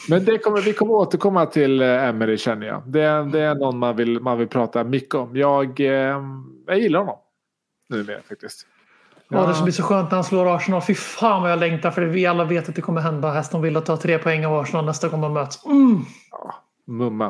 Men 0.09 0.25
det 0.25 0.37
kommer, 0.37 0.61
vi 0.61 0.73
kommer 0.73 0.93
återkomma 0.93 1.45
till 1.45 1.81
eh, 1.81 1.87
Emery 2.07 2.37
känner 2.37 2.67
jag. 2.67 2.83
Det, 2.85 3.29
det 3.31 3.39
är 3.39 3.55
någon 3.55 3.77
man 3.77 3.95
vill, 3.95 4.19
man 4.19 4.37
vill 4.37 4.47
prata 4.47 4.83
mycket 4.83 5.15
om. 5.15 5.35
Jag, 5.37 5.79
eh, 5.79 6.21
jag 6.67 6.79
gillar 6.79 6.99
honom. 6.99 7.17
Numera 7.89 8.21
faktiskt. 8.29 8.67
Ja. 9.29 9.47
det 9.47 9.53
ska 9.53 9.63
bli 9.63 9.73
så 9.73 9.83
skönt 9.83 10.11
när 10.11 10.15
han 10.17 10.23
slår 10.23 10.55
Arsenal. 10.55 10.81
Fy 10.81 10.95
fan 10.95 11.41
vad 11.41 11.51
jag 11.51 11.59
längtar 11.59 11.91
för 11.91 12.01
det. 12.01 12.07
Vi 12.07 12.25
alla 12.25 12.45
vet 12.45 12.69
att 12.69 12.75
det 12.75 12.81
kommer 12.81 13.01
hända. 13.01 13.27
Aston 13.29 13.61
Villa 13.61 13.81
tar 13.81 13.97
tre 13.97 14.17
poäng 14.17 14.45
av 14.45 14.53
Arsenal 14.59 14.85
nästa 14.85 15.07
gång 15.09 15.21
de 15.21 15.33
möts. 15.33 15.65
Mm. 15.65 16.01
Mumma. 16.87 17.25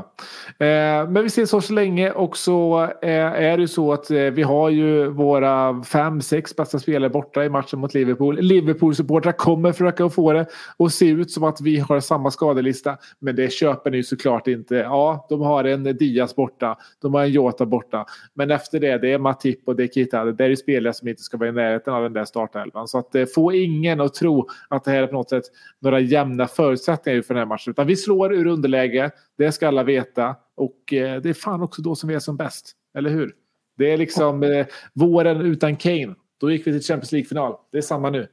Eh, 0.59 1.09
men 1.09 1.13
vi 1.13 1.25
ses 1.25 1.49
så 1.49 1.61
så 1.61 1.73
länge 1.73 2.11
och 2.11 2.37
så 2.37 2.83
eh, 2.83 3.09
är 3.11 3.57
det 3.57 3.61
ju 3.61 3.67
så 3.67 3.93
att 3.93 4.11
eh, 4.11 4.17
vi 4.17 4.43
har 4.43 4.69
ju 4.69 5.07
våra 5.07 5.83
fem, 5.83 6.21
sex 6.21 6.55
bästa 6.55 6.79
spelare 6.79 7.09
borta 7.09 7.45
i 7.45 7.49
matchen 7.49 7.79
mot 7.79 7.93
Liverpool. 7.93 8.39
Liverpool-supportrar 8.41 9.31
kommer 9.31 9.71
försöka 9.71 10.09
få 10.09 10.33
det 10.33 10.45
och 10.77 10.91
se 10.91 11.09
ut 11.09 11.31
som 11.31 11.43
att 11.43 11.61
vi 11.61 11.79
har 11.79 11.99
samma 11.99 12.31
skadelista. 12.31 12.97
Men 13.19 13.35
det 13.35 13.53
köper 13.53 13.91
ni 13.91 13.97
ju 13.97 14.03
såklart 14.03 14.47
inte. 14.47 14.75
Ja, 14.75 15.25
de 15.29 15.41
har 15.41 15.63
en 15.63 15.83
Diaz 15.83 16.35
borta. 16.35 16.77
De 17.01 17.13
har 17.13 17.21
en 17.21 17.31
Jota 17.31 17.65
borta. 17.65 18.05
Men 18.33 18.51
efter 18.51 18.79
det, 18.79 18.97
det 18.97 19.13
är 19.13 19.19
Matip 19.19 19.67
och 19.67 19.75
det 19.75 19.83
är 19.83 19.87
Keita. 19.87 20.25
Det 20.25 20.43
är 20.43 20.49
ju 20.49 20.55
spelare 20.55 20.93
som 20.93 21.07
inte 21.07 21.21
ska 21.21 21.37
vara 21.37 21.49
i 21.49 21.51
närheten 21.51 21.93
av 21.93 22.03
den 22.03 22.13
där 22.13 22.25
startelvan. 22.25 22.87
Så 22.87 22.97
att 22.97 23.15
eh, 23.15 23.25
få 23.35 23.53
ingen 23.53 24.01
att 24.01 24.13
tro 24.13 24.47
att 24.69 24.83
det 24.83 24.91
här 24.91 25.03
är 25.03 25.07
på 25.07 25.13
något 25.13 25.29
sätt 25.29 25.43
några 25.79 25.99
jämna 25.99 26.47
förutsättningar 26.47 27.21
för 27.21 27.33
den 27.33 27.41
här 27.41 27.47
matchen. 27.47 27.71
Utan 27.71 27.87
vi 27.87 27.95
slår 27.95 28.33
ur 28.33 28.47
underläge. 28.47 29.11
Det 29.37 29.51
ska 29.51 29.67
alla 29.67 29.83
veta. 29.83 30.35
Och 30.55 30.93
eh, 30.93 31.21
det 31.21 31.29
är 31.29 31.33
fan 31.33 31.61
också 31.61 31.81
då 31.81 31.95
som 31.95 32.09
vi 32.09 32.15
är 32.15 32.19
som 32.19 32.37
bäst. 32.37 32.71
Eller 32.97 33.09
hur? 33.09 33.33
Det 33.77 33.91
är 33.91 33.97
liksom 33.97 34.43
eh, 34.43 34.65
våren 34.93 35.41
utan 35.41 35.75
Kane. 35.75 36.15
Då 36.37 36.51
gick 36.51 36.67
vi 36.67 36.71
till 36.71 36.81
Champions 36.81 37.11
League-final. 37.11 37.55
Det 37.71 37.77
är 37.77 37.81
samma 37.81 38.09
nu. 38.09 38.27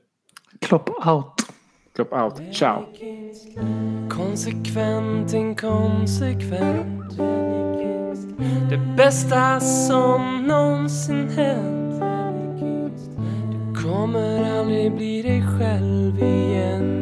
Klopp 0.60 1.06
out. 1.06 1.26
Klopp 1.94 2.12
out. 2.12 2.54
Ciao. 2.54 2.84
Konsekvent, 4.10 5.32
inkonsekvent 5.34 7.18
Det 8.70 8.96
bästa 8.96 9.60
som 9.60 10.46
någonsin 10.46 11.28
hänt 11.28 12.02
Du 13.52 13.82
kommer 13.82 14.58
aldrig 14.58 14.94
bli 14.94 15.22
dig 15.22 15.42
själv 15.58 16.18
igen 16.18 17.01